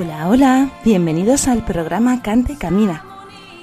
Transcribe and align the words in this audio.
Hola, 0.00 0.28
hola, 0.30 0.70
bienvenidos 0.82 1.46
al 1.46 1.62
programa 1.62 2.22
Cante 2.22 2.56
Camina, 2.56 3.04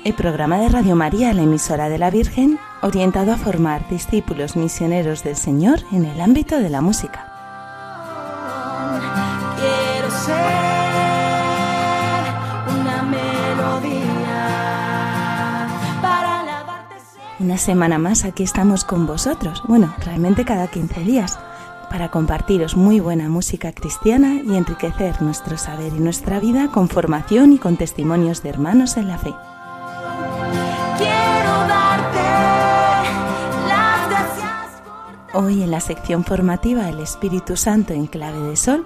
el 0.03 0.13
programa 0.13 0.59
de 0.59 0.69
Radio 0.69 0.95
María, 0.95 1.33
la 1.33 1.41
emisora 1.41 1.89
de 1.89 1.97
la 1.97 2.11
Virgen, 2.11 2.59
orientado 2.83 3.33
a 3.33 3.37
formar 3.37 3.89
discípulos 3.89 4.55
misioneros 4.55 5.23
del 5.23 5.35
Señor 5.35 5.79
en 5.91 6.05
el 6.05 6.21
ámbito 6.21 6.59
de 6.59 6.69
la 6.69 6.81
música. 6.81 7.25
Quiero 9.57 10.11
ser 10.11 10.35
una 12.81 13.01
melodía 13.01 14.47
para. 16.03 16.37
Una 17.39 17.57
semana 17.57 17.97
más 17.97 18.25
aquí 18.25 18.43
estamos 18.43 18.83
con 18.83 19.07
vosotros, 19.07 19.63
bueno, 19.67 19.95
realmente 20.05 20.45
cada 20.45 20.67
15 20.67 20.99
días, 21.01 21.39
para 21.89 22.09
compartiros 22.09 22.75
muy 22.75 22.99
buena 22.99 23.29
música 23.29 23.71
cristiana 23.71 24.41
y 24.43 24.55
enriquecer 24.55 25.21
nuestro 25.21 25.57
saber 25.57 25.93
y 25.95 25.99
nuestra 25.99 26.39
vida 26.39 26.69
con 26.69 26.89
formación 26.89 27.53
y 27.53 27.57
con 27.57 27.77
testimonios 27.77 28.43
de 28.43 28.49
hermanos 28.49 28.97
en 28.97 29.07
la 29.07 29.17
fe. 29.17 29.33
Quiero 30.97 31.67
darte 31.67 32.19
las 33.67 34.09
gracias 34.09 34.81
por 35.31 35.45
Hoy 35.45 35.63
en 35.63 35.71
la 35.71 35.79
sección 35.79 36.23
formativa 36.23 36.89
El 36.89 36.99
Espíritu 36.99 37.55
Santo 37.55 37.93
en 37.93 38.07
clave 38.07 38.39
de 38.39 38.55
sol, 38.55 38.85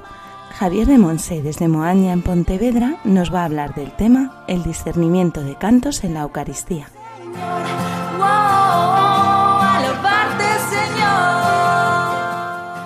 Javier 0.57 0.87
de 0.87 0.97
Monse 0.97 1.41
desde 1.41 1.67
Moaña 1.67 2.13
en 2.13 2.21
Pontevedra 2.21 2.97
nos 3.03 3.33
va 3.33 3.41
a 3.41 3.45
hablar 3.45 3.73
del 3.73 3.91
tema 3.95 4.43
El 4.47 4.63
discernimiento 4.63 5.41
de 5.41 5.55
cantos 5.55 6.03
en 6.03 6.13
la 6.13 6.21
Eucaristía. 6.21 6.87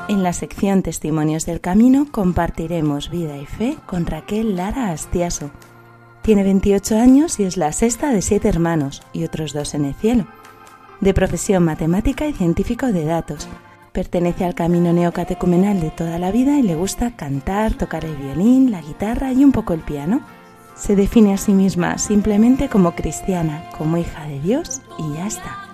En 0.08 0.22
la 0.22 0.34
sección 0.34 0.84
Testimonios 0.84 1.48
del 1.48 1.62
Camino 1.62 2.08
compartiremos 2.12 3.10
vida 3.10 3.38
y 3.38 3.48
fe 3.48 3.76
con 3.88 4.06
Raquel 4.06 4.56
Lara 4.56 4.92
Astiaso. 4.92 5.50
Tiene 6.22 6.44
28 6.44 6.96
años 7.00 7.40
y 7.40 7.44
es 7.44 7.58
la 7.58 7.72
sexta 7.72 8.12
de 8.12 8.22
siete 8.22 8.48
hermanos 8.48 9.02
y 9.14 9.24
otros 9.24 9.52
dos 9.52 9.74
en 9.74 9.86
el 9.86 9.96
cielo. 9.96 10.28
De 11.02 11.16
profesión 11.16 11.64
matemática 11.64 12.28
y 12.28 12.34
científico 12.34 12.92
de 12.92 13.04
datos. 13.04 13.48
Pertenece 13.94 14.46
al 14.46 14.54
camino 14.54 14.94
neocatecumenal 14.94 15.82
de 15.82 15.90
toda 15.90 16.20
la 16.20 16.32
vida 16.32 16.60
y 16.60 16.62
le 16.62 16.76
gusta 16.76 17.16
cantar, 17.16 17.74
tocar 17.74 18.06
el 18.06 18.16
violín, 18.16 18.70
la 18.70 18.82
guitarra 18.82 19.34
y 19.34 19.44
un 19.44 19.52
poco 19.52 19.74
el 19.74 19.82
piano. 19.82 20.22
Se 20.76 20.96
define 20.96 21.34
a 21.34 21.38
sí 21.38 21.54
misma 21.54 21.98
simplemente 21.98 22.70
como 22.70 22.94
cristiana, 22.94 23.72
como 23.76 23.98
hija 23.98 24.28
de 24.28 24.40
Dios 24.40 24.84
y 25.00 25.16
ya 25.16 25.26
está. 25.26 25.65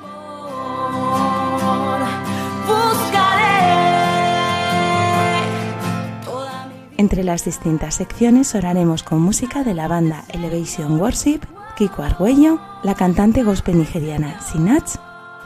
Entre 7.01 7.23
las 7.23 7.43
distintas 7.43 7.95
secciones 7.95 8.53
oraremos 8.53 9.01
con 9.01 9.19
música 9.21 9.63
de 9.63 9.73
la 9.73 9.87
banda 9.87 10.23
Elevation 10.29 11.01
Worship, 11.01 11.39
Kiko 11.75 12.03
Argüello, 12.03 12.59
la 12.83 12.93
cantante 12.93 13.41
gospel 13.41 13.79
nigeriana 13.79 14.39
Sinach 14.39 14.99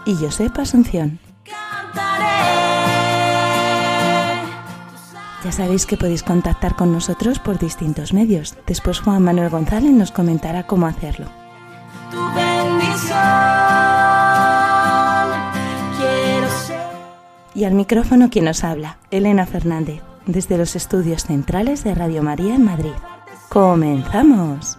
y 0.06 0.16
Josep 0.16 0.60
Asunción. 0.60 1.18
Ya 5.46 5.52
sabéis 5.54 5.86
que 5.86 5.96
podéis 5.96 6.24
contactar 6.24 6.76
con 6.76 6.92
nosotros 6.92 7.40
por 7.40 7.58
distintos 7.58 8.12
medios. 8.12 8.58
Después 8.68 9.00
Juan 9.00 9.24
Manuel 9.24 9.50
González 9.50 9.92
nos 9.92 10.12
comentará 10.12 10.68
cómo 10.68 10.88
hacerlo. 10.88 11.28
tu 12.12 12.18
bendición. 12.36 13.18
Quiero 15.98 16.50
ser 16.50 16.82
Y 17.54 17.64
al 17.64 17.76
micrófono 17.76 18.30
quien 18.30 18.44
nos 18.44 18.66
habla, 18.66 18.98
Elena 19.10 19.46
Fernández, 19.46 20.02
desde 20.26 20.58
los 20.58 20.76
estudios 20.76 21.24
centrales 21.24 21.84
de 21.84 21.96
Radio 21.96 22.24
María 22.24 22.56
en 22.56 22.64
Madrid. 22.64 22.94
¡Comenzamos! 23.50 24.78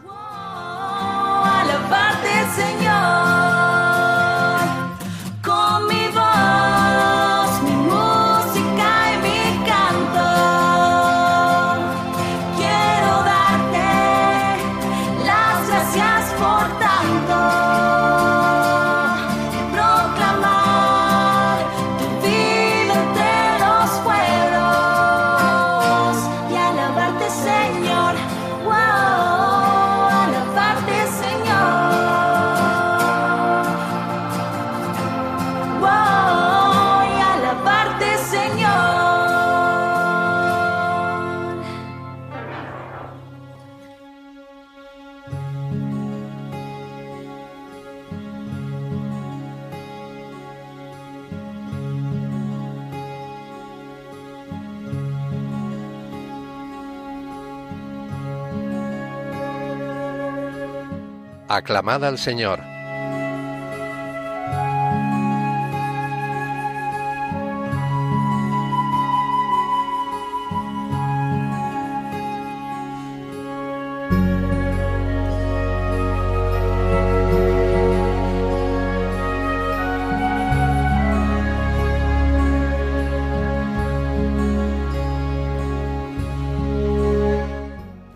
Aclamad 61.56 62.04
al 62.04 62.18
Señor. 62.18 62.60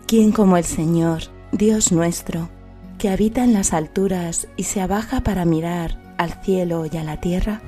¿Quién 0.07 0.31
como 0.31 0.57
el 0.57 0.63
Señor, 0.63 1.23
Dios 1.51 1.91
nuestro, 1.91 2.49
que 3.01 3.09
habita 3.09 3.43
en 3.43 3.51
las 3.51 3.73
alturas 3.73 4.47
y 4.57 4.65
se 4.65 4.79
abaja 4.79 5.21
para 5.21 5.43
mirar 5.43 5.97
al 6.19 6.33
cielo 6.43 6.85
y 6.85 6.97
a 6.97 7.03
la 7.03 7.19
tierra? 7.19 7.59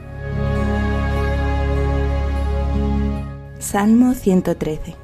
Salmo 3.58 4.14
113 4.14 5.03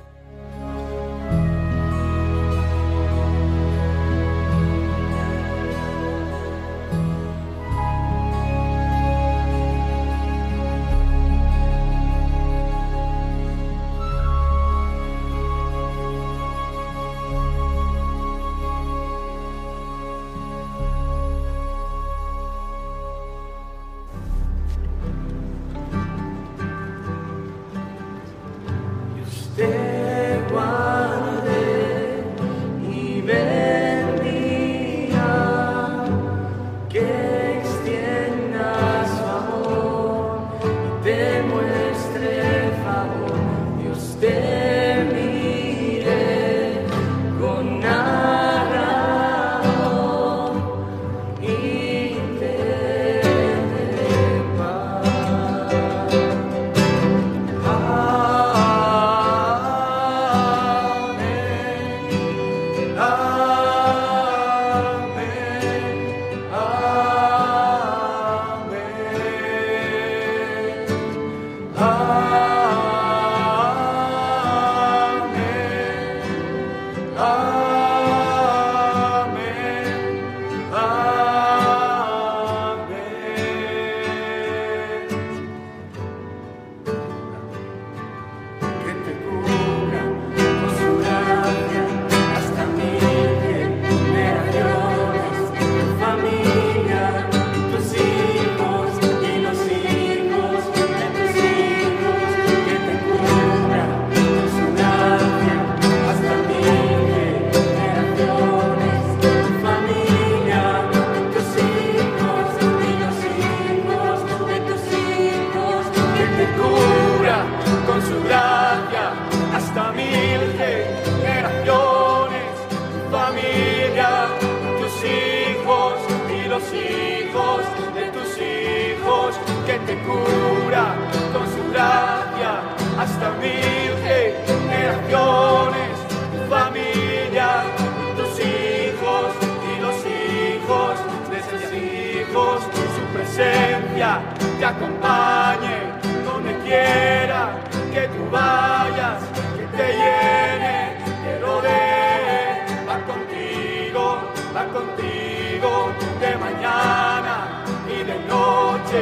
te 144.00 144.66
acompañe 144.66 145.92
donde 146.24 146.58
quiera 146.60 147.50
que 147.94 148.08
tú 148.08 148.30
vayas, 148.32 149.22
que 149.58 149.78
te 149.78 149.88
llene, 149.92 150.96
te 151.22 151.40
rodee, 151.42 152.64
va 152.88 152.98
contigo, 153.06 154.22
va 154.56 154.64
contigo 154.68 155.92
de 156.22 156.38
mañana 156.38 157.66
y 157.90 158.04
de 158.06 158.20
noche, 158.20 159.02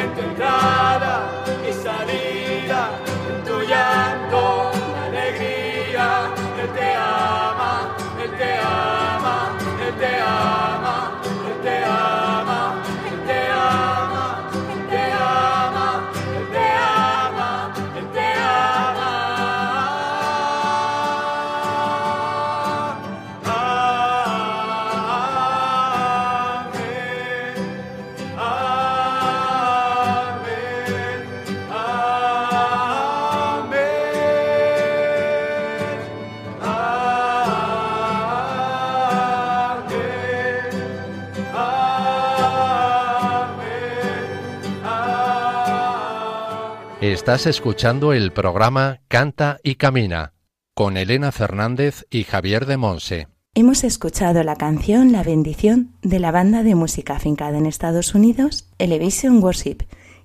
en 0.00 0.14
tu 0.14 0.20
entrada 0.20 1.15
Estás 47.26 47.48
escuchando 47.48 48.12
el 48.12 48.30
programa 48.30 49.00
Canta 49.08 49.58
y 49.64 49.74
Camina 49.74 50.32
con 50.76 50.96
Elena 50.96 51.32
Fernández 51.32 52.06
y 52.08 52.22
Javier 52.22 52.66
de 52.66 52.76
Monse. 52.76 53.26
Hemos 53.56 53.82
escuchado 53.82 54.44
la 54.44 54.54
canción 54.54 55.10
La 55.10 55.24
bendición 55.24 55.90
de 56.02 56.20
la 56.20 56.30
banda 56.30 56.62
de 56.62 56.76
música 56.76 57.16
afincada 57.16 57.58
en 57.58 57.66
Estados 57.66 58.14
Unidos, 58.14 58.70
Elevation 58.78 59.42
Worship, 59.42 59.78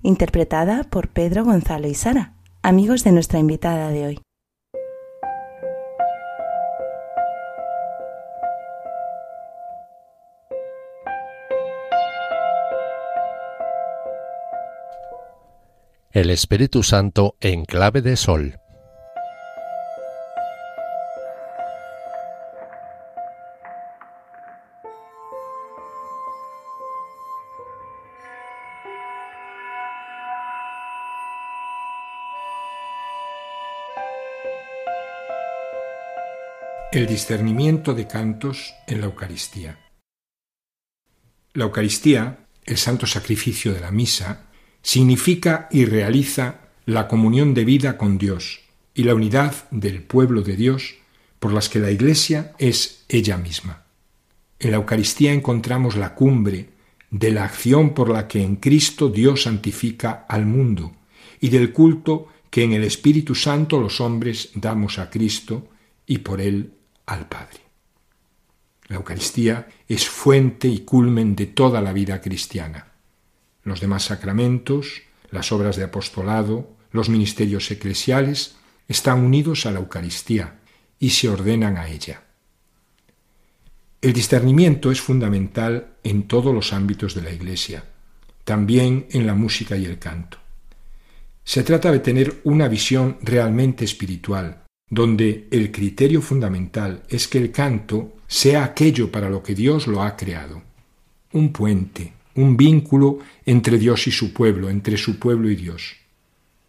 interpretada 0.03 0.83
por 0.83 1.07
Pedro 1.07 1.43
Gonzalo 1.43 1.87
y 1.87 1.95
Sara, 1.95 2.35
amigos 2.61 3.03
de 3.03 3.13
nuestra 3.13 3.39
invitada 3.39 3.89
de 3.89 4.05
hoy. 4.05 4.19
El 16.13 16.29
Espíritu 16.29 16.83
Santo 16.83 17.37
en 17.39 17.63
clave 17.63 18.01
de 18.01 18.17
sol. 18.17 18.59
El 36.91 37.07
discernimiento 37.07 37.93
de 37.93 38.05
cantos 38.05 38.73
en 38.85 38.99
la 38.99 39.05
Eucaristía. 39.05 39.79
La 41.53 41.63
Eucaristía, 41.63 42.47
el 42.65 42.75
santo 42.75 43.07
sacrificio 43.07 43.73
de 43.73 43.79
la 43.79 43.91
misa, 43.91 44.50
significa 44.81 45.67
y 45.71 45.85
realiza 45.85 46.61
la 46.85 47.07
comunión 47.07 47.53
de 47.53 47.65
vida 47.65 47.97
con 47.97 48.17
Dios 48.17 48.61
y 48.93 49.03
la 49.03 49.15
unidad 49.15 49.69
del 49.71 50.03
pueblo 50.03 50.41
de 50.41 50.55
Dios 50.55 50.95
por 51.39 51.53
las 51.53 51.69
que 51.69 51.79
la 51.79 51.91
Iglesia 51.91 52.53
es 52.57 53.03
ella 53.07 53.37
misma. 53.37 53.83
En 54.59 54.71
la 54.71 54.77
Eucaristía 54.77 55.33
encontramos 55.33 55.95
la 55.95 56.13
cumbre 56.13 56.69
de 57.09 57.31
la 57.31 57.45
acción 57.45 57.93
por 57.93 58.09
la 58.09 58.27
que 58.27 58.43
en 58.43 58.57
Cristo 58.57 59.09
Dios 59.09 59.43
santifica 59.43 60.25
al 60.29 60.45
mundo 60.45 60.93
y 61.39 61.49
del 61.49 61.73
culto 61.73 62.27
que 62.49 62.63
en 62.63 62.73
el 62.73 62.83
Espíritu 62.83 63.33
Santo 63.33 63.79
los 63.79 64.01
hombres 64.01 64.51
damos 64.55 64.99
a 64.99 65.09
Cristo 65.09 65.67
y 66.05 66.19
por 66.19 66.41
él 66.41 66.73
al 67.05 67.27
Padre. 67.27 67.59
La 68.87 68.97
Eucaristía 68.97 69.67
es 69.87 70.07
fuente 70.07 70.67
y 70.67 70.79
culmen 70.81 71.35
de 71.35 71.47
toda 71.47 71.81
la 71.81 71.93
vida 71.93 72.21
cristiana. 72.21 72.90
Los 73.63 73.79
demás 73.79 74.03
sacramentos, 74.05 75.01
las 75.29 75.51
obras 75.51 75.75
de 75.75 75.83
apostolado, 75.83 76.69
los 76.91 77.09
ministerios 77.09 77.69
eclesiales 77.71 78.55
están 78.87 79.19
unidos 79.23 79.65
a 79.65 79.71
la 79.71 79.79
Eucaristía 79.79 80.59
y 80.99 81.11
se 81.11 81.29
ordenan 81.29 81.77
a 81.77 81.89
ella. 81.89 82.23
El 84.01 84.13
discernimiento 84.13 84.91
es 84.91 84.99
fundamental 84.99 85.93
en 86.03 86.23
todos 86.23 86.53
los 86.53 86.73
ámbitos 86.73 87.13
de 87.13 87.21
la 87.21 87.31
Iglesia, 87.31 87.85
también 88.43 89.05
en 89.11 89.27
la 89.27 89.35
música 89.35 89.77
y 89.77 89.85
el 89.85 89.99
canto. 89.99 90.37
Se 91.43 91.63
trata 91.63 91.91
de 91.91 91.99
tener 91.99 92.41
una 92.43 92.67
visión 92.67 93.17
realmente 93.21 93.85
espiritual, 93.85 94.63
donde 94.89 95.47
el 95.51 95.71
criterio 95.71 96.21
fundamental 96.21 97.03
es 97.09 97.27
que 97.27 97.37
el 97.37 97.51
canto 97.51 98.17
sea 98.27 98.63
aquello 98.63 99.11
para 99.11 99.29
lo 99.29 99.41
que 99.41 99.55
Dios 99.55 99.87
lo 99.87 100.01
ha 100.03 100.15
creado, 100.17 100.61
un 101.33 101.53
puente, 101.53 102.13
un 102.35 102.57
vínculo 102.57 103.19
entre 103.45 103.77
Dios 103.77 104.07
y 104.07 104.11
su 104.11 104.33
pueblo, 104.33 104.69
entre 104.69 104.97
su 104.97 105.19
pueblo 105.19 105.49
y 105.49 105.55
Dios. 105.55 105.95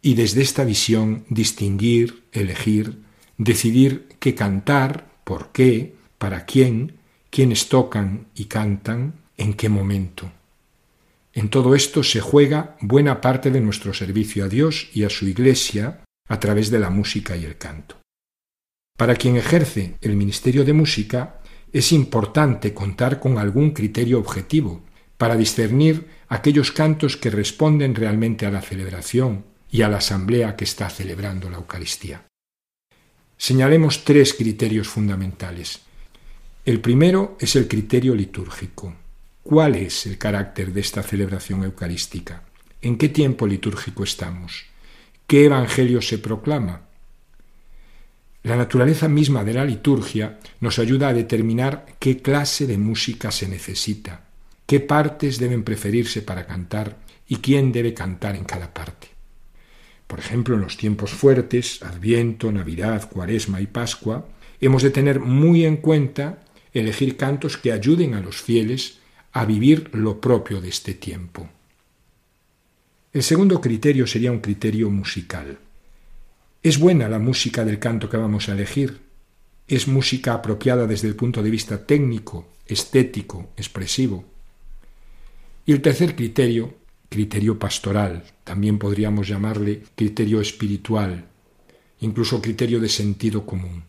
Y 0.00 0.14
desde 0.14 0.42
esta 0.42 0.64
visión 0.64 1.24
distinguir, 1.28 2.24
elegir, 2.32 2.98
decidir 3.38 4.08
qué 4.18 4.34
cantar, 4.34 5.08
por 5.24 5.52
qué, 5.52 5.94
para 6.18 6.44
quién, 6.44 6.96
quiénes 7.30 7.68
tocan 7.68 8.26
y 8.34 8.46
cantan, 8.46 9.14
en 9.36 9.54
qué 9.54 9.68
momento. 9.68 10.30
En 11.32 11.48
todo 11.48 11.74
esto 11.74 12.02
se 12.02 12.20
juega 12.20 12.76
buena 12.80 13.20
parte 13.20 13.50
de 13.50 13.60
nuestro 13.60 13.94
servicio 13.94 14.44
a 14.44 14.48
Dios 14.48 14.88
y 14.92 15.04
a 15.04 15.10
su 15.10 15.26
Iglesia 15.26 16.00
a 16.28 16.38
través 16.40 16.70
de 16.70 16.78
la 16.78 16.90
música 16.90 17.36
y 17.36 17.44
el 17.44 17.56
canto. 17.56 17.96
Para 18.98 19.16
quien 19.16 19.36
ejerce 19.36 19.94
el 20.00 20.16
ministerio 20.16 20.64
de 20.64 20.74
música, 20.74 21.40
es 21.72 21.92
importante 21.92 22.74
contar 22.74 23.18
con 23.18 23.38
algún 23.38 23.70
criterio 23.70 24.18
objetivo 24.18 24.82
para 25.22 25.36
discernir 25.36 26.08
aquellos 26.26 26.72
cantos 26.72 27.16
que 27.16 27.30
responden 27.30 27.94
realmente 27.94 28.44
a 28.44 28.50
la 28.50 28.60
celebración 28.60 29.44
y 29.70 29.82
a 29.82 29.88
la 29.88 29.98
asamblea 29.98 30.56
que 30.56 30.64
está 30.64 30.90
celebrando 30.90 31.48
la 31.48 31.58
Eucaristía. 31.58 32.26
Señalemos 33.36 34.02
tres 34.02 34.34
criterios 34.34 34.88
fundamentales. 34.88 35.82
El 36.64 36.80
primero 36.80 37.36
es 37.38 37.54
el 37.54 37.68
criterio 37.68 38.16
litúrgico. 38.16 38.96
¿Cuál 39.44 39.76
es 39.76 40.06
el 40.06 40.18
carácter 40.18 40.72
de 40.72 40.80
esta 40.80 41.04
celebración 41.04 41.62
eucarística? 41.62 42.42
¿En 42.80 42.98
qué 42.98 43.08
tiempo 43.08 43.46
litúrgico 43.46 44.02
estamos? 44.02 44.64
¿Qué 45.28 45.44
evangelio 45.44 46.02
se 46.02 46.18
proclama? 46.18 46.80
La 48.42 48.56
naturaleza 48.56 49.06
misma 49.06 49.44
de 49.44 49.54
la 49.54 49.64
liturgia 49.64 50.40
nos 50.58 50.80
ayuda 50.80 51.10
a 51.10 51.14
determinar 51.14 51.86
qué 52.00 52.20
clase 52.20 52.66
de 52.66 52.76
música 52.76 53.30
se 53.30 53.46
necesita, 53.46 54.31
qué 54.72 54.80
partes 54.80 55.38
deben 55.38 55.64
preferirse 55.64 56.22
para 56.22 56.46
cantar 56.46 56.96
y 57.28 57.44
quién 57.44 57.72
debe 57.72 57.92
cantar 57.92 58.36
en 58.36 58.44
cada 58.44 58.72
parte. 58.72 59.08
Por 60.06 60.18
ejemplo, 60.18 60.54
en 60.54 60.62
los 60.62 60.78
tiempos 60.78 61.10
fuertes, 61.10 61.82
Adviento, 61.82 62.50
Navidad, 62.50 63.06
Cuaresma 63.10 63.60
y 63.60 63.66
Pascua, 63.66 64.26
hemos 64.62 64.82
de 64.82 64.88
tener 64.88 65.20
muy 65.20 65.66
en 65.66 65.76
cuenta 65.76 66.42
elegir 66.72 67.18
cantos 67.18 67.58
que 67.58 67.70
ayuden 67.70 68.14
a 68.14 68.20
los 68.20 68.40
fieles 68.40 69.00
a 69.32 69.44
vivir 69.44 69.90
lo 69.92 70.22
propio 70.22 70.62
de 70.62 70.70
este 70.70 70.94
tiempo. 70.94 71.50
El 73.12 73.22
segundo 73.22 73.60
criterio 73.60 74.06
sería 74.06 74.32
un 74.32 74.40
criterio 74.40 74.88
musical. 74.88 75.58
¿Es 76.62 76.78
buena 76.78 77.10
la 77.10 77.18
música 77.18 77.62
del 77.66 77.78
canto 77.78 78.08
que 78.08 78.16
vamos 78.16 78.48
a 78.48 78.52
elegir? 78.52 79.00
¿Es 79.68 79.86
música 79.86 80.32
apropiada 80.32 80.86
desde 80.86 81.08
el 81.08 81.14
punto 81.14 81.42
de 81.42 81.50
vista 81.50 81.86
técnico, 81.86 82.48
estético, 82.66 83.50
expresivo? 83.58 84.31
Y 85.64 85.72
el 85.72 85.80
tercer 85.80 86.16
criterio, 86.16 86.74
criterio 87.08 87.58
pastoral, 87.58 88.24
también 88.44 88.78
podríamos 88.78 89.28
llamarle 89.28 89.82
criterio 89.94 90.40
espiritual, 90.40 91.26
incluso 92.00 92.42
criterio 92.42 92.80
de 92.80 92.88
sentido 92.88 93.46
común. 93.46 93.84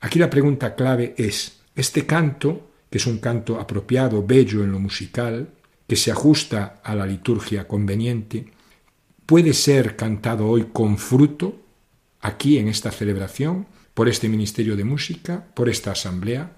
Aquí 0.00 0.18
la 0.18 0.30
pregunta 0.30 0.74
clave 0.74 1.14
es, 1.16 1.60
¿este 1.74 2.06
canto, 2.06 2.70
que 2.90 2.98
es 2.98 3.06
un 3.06 3.18
canto 3.18 3.58
apropiado, 3.58 4.24
bello 4.24 4.62
en 4.62 4.70
lo 4.70 4.78
musical, 4.78 5.48
que 5.88 5.96
se 5.96 6.10
ajusta 6.10 6.80
a 6.84 6.94
la 6.94 7.06
liturgia 7.06 7.66
conveniente, 7.66 8.46
puede 9.26 9.54
ser 9.54 9.96
cantado 9.96 10.46
hoy 10.46 10.68
con 10.72 10.98
fruto, 10.98 11.60
aquí 12.20 12.58
en 12.58 12.68
esta 12.68 12.90
celebración, 12.90 13.66
por 13.94 14.08
este 14.08 14.28
Ministerio 14.28 14.76
de 14.76 14.84
Música, 14.84 15.46
por 15.54 15.68
esta 15.68 15.92
Asamblea. 15.92 16.52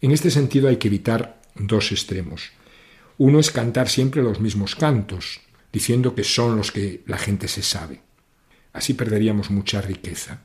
En 0.00 0.10
este 0.10 0.30
sentido 0.30 0.68
hay 0.68 0.76
que 0.76 0.88
evitar 0.88 1.40
dos 1.54 1.92
extremos. 1.92 2.50
Uno 3.18 3.38
es 3.38 3.50
cantar 3.50 3.88
siempre 3.88 4.22
los 4.22 4.40
mismos 4.40 4.76
cantos, 4.76 5.40
diciendo 5.72 6.14
que 6.14 6.24
son 6.24 6.56
los 6.56 6.70
que 6.70 7.02
la 7.06 7.16
gente 7.16 7.48
se 7.48 7.62
sabe. 7.62 8.02
Así 8.74 8.92
perderíamos 8.92 9.50
mucha 9.50 9.80
riqueza. 9.80 10.42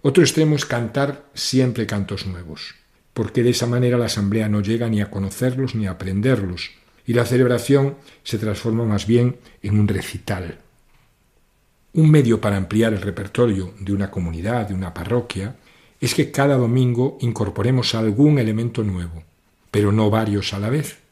Otro 0.00 0.22
extremo 0.22 0.56
es 0.56 0.64
cantar 0.64 1.26
siempre 1.34 1.86
cantos 1.86 2.26
nuevos, 2.26 2.74
porque 3.12 3.42
de 3.42 3.50
esa 3.50 3.66
manera 3.66 3.98
la 3.98 4.06
asamblea 4.06 4.48
no 4.48 4.62
llega 4.62 4.88
ni 4.88 5.02
a 5.02 5.10
conocerlos 5.10 5.74
ni 5.74 5.86
a 5.86 5.92
aprenderlos, 5.92 6.70
y 7.06 7.12
la 7.12 7.26
celebración 7.26 7.96
se 8.22 8.38
transforma 8.38 8.84
más 8.84 9.06
bien 9.06 9.36
en 9.62 9.78
un 9.78 9.86
recital. 9.86 10.60
Un 11.92 12.10
medio 12.10 12.40
para 12.40 12.56
ampliar 12.56 12.94
el 12.94 13.02
repertorio 13.02 13.74
de 13.80 13.92
una 13.92 14.10
comunidad, 14.10 14.68
de 14.68 14.74
una 14.74 14.94
parroquia, 14.94 15.56
es 16.00 16.14
que 16.14 16.30
cada 16.30 16.56
domingo 16.56 17.18
incorporemos 17.20 17.94
algún 17.94 18.38
elemento 18.38 18.82
nuevo, 18.82 19.22
pero 19.70 19.92
no 19.92 20.08
varios 20.08 20.54
a 20.54 20.58
la 20.58 20.70
vez, 20.70 21.03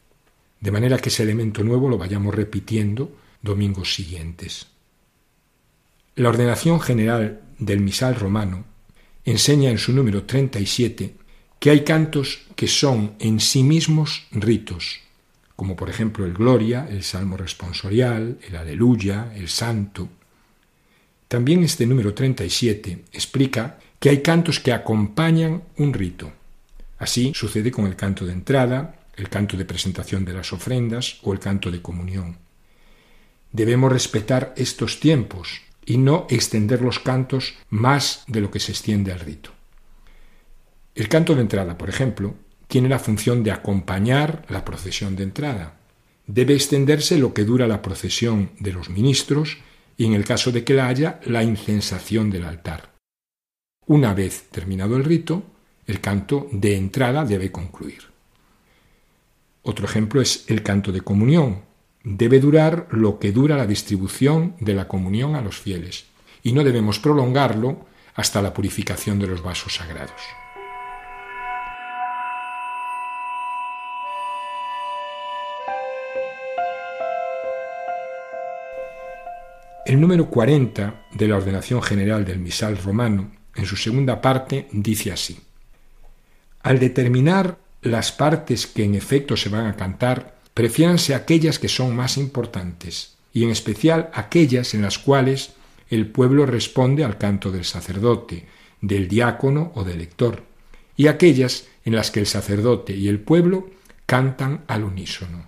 de 0.63 0.71
manera 0.71 0.97
que 0.97 1.09
ese 1.09 1.23
elemento 1.23 1.61
nuevo 1.61 1.89
lo 1.89 1.97
vayamos 1.97 2.33
repitiendo 2.33 3.11
domingos 3.41 3.93
siguientes. 3.93 4.67
La 6.15 6.29
ordenación 6.29 6.79
general 6.79 7.41
del 7.59 7.81
misal 7.81 8.15
romano 8.15 8.63
enseña 9.25 9.71
en 9.71 9.77
su 9.77 9.91
número 9.91 10.23
37 10.23 11.15
que 11.59 11.69
hay 11.69 11.83
cantos 11.83 12.43
que 12.55 12.69
son 12.69 13.15
en 13.19 13.41
sí 13.41 13.61
mismos 13.61 14.25
ritos, 14.31 15.01
como 15.57 15.75
por 15.75 15.89
ejemplo 15.89 16.25
el 16.25 16.33
Gloria, 16.33 16.87
el 16.89 17.03
Salmo 17.03 17.35
responsorial, 17.35 18.39
el 18.47 18.55
Aleluya, 18.55 19.33
el 19.35 19.49
Santo. 19.49 20.07
También 21.27 21.61
este 21.63 21.85
número 21.85 22.13
37 22.13 23.03
explica 23.11 23.79
que 23.99 24.09
hay 24.09 24.21
cantos 24.21 24.61
que 24.61 24.71
acompañan 24.71 25.63
un 25.75 25.91
rito. 25.93 26.31
Así 26.99 27.33
sucede 27.35 27.69
con 27.69 27.85
el 27.85 27.97
canto 27.97 28.25
de 28.25 28.31
entrada, 28.31 29.02
el 29.15 29.29
canto 29.29 29.57
de 29.57 29.65
presentación 29.65 30.25
de 30.25 30.33
las 30.33 30.53
ofrendas 30.53 31.19
o 31.23 31.33
el 31.33 31.39
canto 31.39 31.71
de 31.71 31.81
comunión. 31.81 32.37
Debemos 33.51 33.91
respetar 33.91 34.53
estos 34.57 34.99
tiempos 34.99 35.61
y 35.85 35.97
no 35.97 36.25
extender 36.29 36.81
los 36.81 36.99
cantos 36.99 37.55
más 37.69 38.23
de 38.27 38.41
lo 38.41 38.49
que 38.49 38.59
se 38.59 38.71
extiende 38.71 39.11
al 39.11 39.19
rito. 39.19 39.51
El 40.95 41.09
canto 41.09 41.35
de 41.35 41.41
entrada, 41.41 41.77
por 41.77 41.89
ejemplo, 41.89 42.35
tiene 42.67 42.89
la 42.89 42.99
función 42.99 43.43
de 43.43 43.51
acompañar 43.51 44.45
la 44.49 44.65
procesión 44.65 45.15
de 45.15 45.23
entrada. 45.23 45.77
Debe 46.25 46.53
extenderse 46.53 47.17
lo 47.17 47.33
que 47.33 47.45
dura 47.45 47.67
la 47.67 47.81
procesión 47.81 48.51
de 48.59 48.73
los 48.73 48.89
ministros 48.89 49.57
y, 49.97 50.05
en 50.05 50.13
el 50.13 50.25
caso 50.25 50.51
de 50.51 50.63
que 50.63 50.73
la 50.73 50.87
haya, 50.87 51.19
la 51.25 51.43
incensación 51.43 52.29
del 52.29 52.45
altar. 52.45 52.93
Una 53.85 54.13
vez 54.13 54.49
terminado 54.49 54.95
el 54.95 55.03
rito, 55.03 55.43
el 55.85 55.99
canto 55.99 56.47
de 56.51 56.77
entrada 56.77 57.25
debe 57.25 57.51
concluir. 57.51 58.12
Otro 59.65 59.85
ejemplo 59.85 60.21
es 60.21 60.43
el 60.49 60.61
canto 60.61 60.91
de 60.91 60.99
comunión, 60.99 61.61
debe 62.03 62.41
durar 62.41 62.87
lo 62.91 63.17
que 63.17 63.31
dura 63.31 63.55
la 63.55 63.65
distribución 63.65 64.57
de 64.59 64.73
la 64.73 64.89
comunión 64.89 65.35
a 65.35 65.41
los 65.41 65.57
fieles, 65.57 66.05
y 66.43 66.51
no 66.51 66.65
debemos 66.65 66.99
prolongarlo 66.99 67.85
hasta 68.13 68.41
la 68.41 68.53
purificación 68.53 69.19
de 69.19 69.27
los 69.27 69.41
vasos 69.41 69.75
sagrados. 69.75 70.21
El 79.85 80.01
número 80.01 80.29
40 80.29 81.05
de 81.13 81.27
la 81.29 81.37
ordenación 81.37 81.81
general 81.81 82.25
del 82.25 82.39
misal 82.39 82.77
romano, 82.77 83.31
en 83.55 83.65
su 83.65 83.77
segunda 83.77 84.19
parte, 84.19 84.67
dice 84.73 85.13
así. 85.13 85.39
Al 86.61 86.79
determinar 86.79 87.62
las 87.83 88.11
partes 88.11 88.67
que 88.67 88.83
en 88.83 88.95
efecto 88.95 89.37
se 89.37 89.49
van 89.49 89.67
a 89.67 89.75
cantar, 89.75 90.37
prefiéranse 90.53 91.15
aquellas 91.15 91.59
que 91.59 91.67
son 91.67 91.95
más 91.95 92.17
importantes, 92.17 93.15
y 93.33 93.43
en 93.43 93.49
especial 93.49 94.09
aquellas 94.13 94.73
en 94.73 94.81
las 94.81 94.99
cuales 94.99 95.53
el 95.89 96.07
pueblo 96.07 96.45
responde 96.45 97.03
al 97.03 97.17
canto 97.17 97.51
del 97.51 97.65
sacerdote, 97.65 98.47
del 98.81 99.07
diácono 99.07 99.71
o 99.75 99.83
del 99.83 99.99
lector, 99.99 100.43
y 100.95 101.07
aquellas 101.07 101.67
en 101.85 101.95
las 101.95 102.11
que 102.11 102.19
el 102.19 102.27
sacerdote 102.27 102.95
y 102.95 103.07
el 103.07 103.19
pueblo 103.19 103.69
cantan 104.05 104.63
al 104.67 104.83
unísono. 104.83 105.47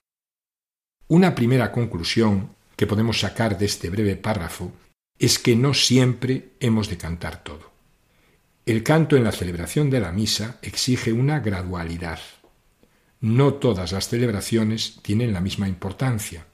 Una 1.08 1.36
primera 1.36 1.72
conclusión 1.72 2.50
que 2.76 2.88
podemos 2.88 3.20
sacar 3.20 3.58
de 3.58 3.66
este 3.66 3.90
breve 3.90 4.16
párrafo 4.16 4.72
es 5.20 5.40
que 5.40 5.56
no 5.56 5.74
siempre 5.74 6.50
hemos 6.60 6.90
de 6.90 6.98
cantar 6.98 7.44
todo. 7.44 7.75
El 8.66 8.82
canto 8.82 9.16
en 9.16 9.24
la 9.24 9.32
celebración 9.32 9.92
de 9.92 10.00
la 10.00 10.12
misa 10.12 10.58
exige 10.64 11.14
una 11.14 11.40
gradualidad. 11.40 12.20
No 13.22 13.54
todas 13.54 13.92
las 13.92 14.10
celebraciones 14.10 14.98
tienen 15.04 15.34
la 15.34 15.40
misma 15.40 15.68
importancia. 15.68 16.48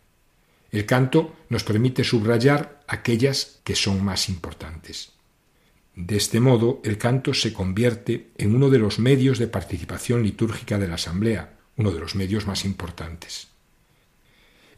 El 0.72 0.86
canto 0.86 1.34
nos 1.48 1.64
permite 1.64 2.04
subrayar 2.04 2.82
aquellas 2.88 3.62
que 3.64 3.76
son 3.76 4.04
más 4.04 4.28
importantes. 4.28 5.14
De 5.96 6.18
este 6.18 6.42
modo, 6.42 6.82
el 6.84 6.98
canto 6.98 7.34
se 7.34 7.54
convierte 7.54 8.28
en 8.38 8.56
uno 8.56 8.70
de 8.70 8.80
los 8.80 9.00
medios 9.00 9.40
de 9.40 9.48
participación 9.48 10.22
litúrgica 10.22 10.78
de 10.78 10.90
la 10.90 10.96
Asamblea, 10.96 11.54
uno 11.78 11.92
de 11.92 12.00
los 12.00 12.16
medios 12.16 12.46
más 12.46 12.66
importantes. 12.66 13.48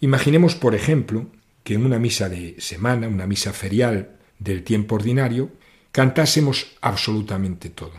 Imaginemos, 0.02 0.54
por 0.54 0.76
ejemplo, 0.76 1.28
que 1.64 1.74
en 1.74 1.86
una 1.86 1.98
misa 1.98 2.30
de 2.30 2.58
semana, 2.60 3.08
una 3.08 3.26
misa 3.26 3.54
ferial 3.54 4.18
del 4.38 4.64
tiempo 4.64 4.96
ordinario, 4.96 5.52
cantásemos 5.94 6.74
absolutamente 6.82 7.70
todo. 7.70 7.94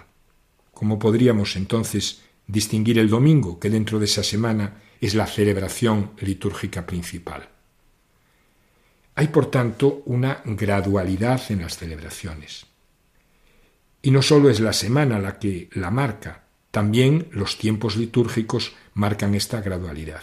¿Cómo 0.75 0.99
podríamos 0.99 1.57
entonces 1.57 2.21
distinguir 2.47 2.99
el 2.99 3.09
domingo, 3.09 3.59
que 3.59 3.71
dentro 3.71 3.99
de 3.99 4.05
esa 4.05 4.23
semana 4.23 4.83
es 5.01 5.15
la 5.15 5.27
celebración 5.27 6.13
litúrgica 6.21 6.87
principal. 6.87 7.49
Hay, 9.15 9.29
por 9.29 9.51
tanto, 9.51 10.03
una 10.07 10.43
gradualidad 10.45 11.41
en 11.51 11.63
las 11.63 11.77
celebraciones. 11.77 12.67
Y 14.03 14.11
no 14.11 14.23
solo 14.23 14.51
es 14.51 14.61
la 14.61 14.73
semana 14.73 15.19
la 15.19 15.39
que 15.39 15.69
la 15.73 15.91
marca, 15.91 16.45
también 16.71 17.29
los 17.31 17.57
tiempos 17.57 17.97
litúrgicos 17.97 18.73
marcan 18.95 19.35
esta 19.35 19.61
gradualidad. 19.61 20.23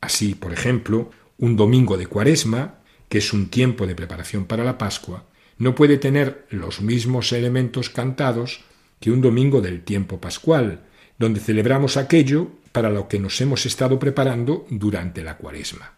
Así, 0.00 0.34
por 0.34 0.52
ejemplo, 0.52 1.10
un 1.38 1.56
domingo 1.56 1.96
de 1.96 2.06
cuaresma, 2.06 2.80
que 3.08 3.18
es 3.18 3.32
un 3.32 3.48
tiempo 3.48 3.86
de 3.86 3.94
preparación 3.94 4.44
para 4.44 4.62
la 4.62 4.78
Pascua, 4.78 5.24
no 5.58 5.74
puede 5.74 5.98
tener 5.98 6.46
los 6.50 6.80
mismos 6.80 7.32
elementos 7.32 7.90
cantados 7.90 8.60
que 9.00 9.10
un 9.10 9.20
domingo 9.20 9.60
del 9.60 9.82
tiempo 9.82 10.20
pascual, 10.20 10.80
donde 11.18 11.40
celebramos 11.40 11.96
aquello 11.96 12.50
para 12.72 12.90
lo 12.90 13.08
que 13.08 13.18
nos 13.18 13.40
hemos 13.40 13.64
estado 13.64 13.98
preparando 13.98 14.66
durante 14.68 15.22
la 15.24 15.36
cuaresma. 15.36 15.94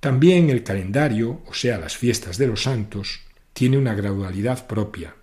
También 0.00 0.50
el 0.50 0.62
calendario, 0.62 1.42
o 1.46 1.54
sea, 1.54 1.78
las 1.78 1.96
fiestas 1.96 2.38
de 2.38 2.46
los 2.46 2.62
santos, 2.64 3.20
tiene 3.52 3.78
una 3.78 3.94
gradualidad 3.94 4.66
propia, 4.66 5.14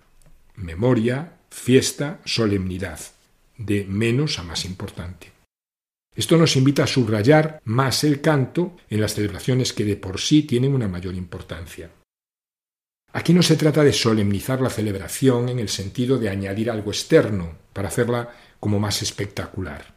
memoria, 0.54 1.32
fiesta, 1.50 2.20
solemnidad, 2.24 3.00
de 3.56 3.84
menos 3.84 4.38
a 4.38 4.42
más 4.42 4.64
importante. 4.66 5.32
Esto 6.14 6.36
nos 6.36 6.56
invita 6.56 6.84
a 6.84 6.86
subrayar 6.86 7.60
más 7.64 8.04
el 8.04 8.20
canto 8.20 8.76
en 8.88 9.00
las 9.00 9.14
celebraciones 9.14 9.72
que 9.72 9.84
de 9.84 9.96
por 9.96 10.20
sí 10.20 10.42
tienen 10.42 10.74
una 10.74 10.88
mayor 10.88 11.14
importancia. 11.14 11.90
Aquí 13.16 13.32
no 13.32 13.42
se 13.42 13.56
trata 13.56 13.82
de 13.82 13.94
solemnizar 13.94 14.60
la 14.60 14.68
celebración 14.68 15.48
en 15.48 15.58
el 15.58 15.70
sentido 15.70 16.18
de 16.18 16.28
añadir 16.28 16.70
algo 16.70 16.90
externo 16.90 17.56
para 17.72 17.88
hacerla 17.88 18.28
como 18.60 18.78
más 18.78 19.00
espectacular. 19.00 19.94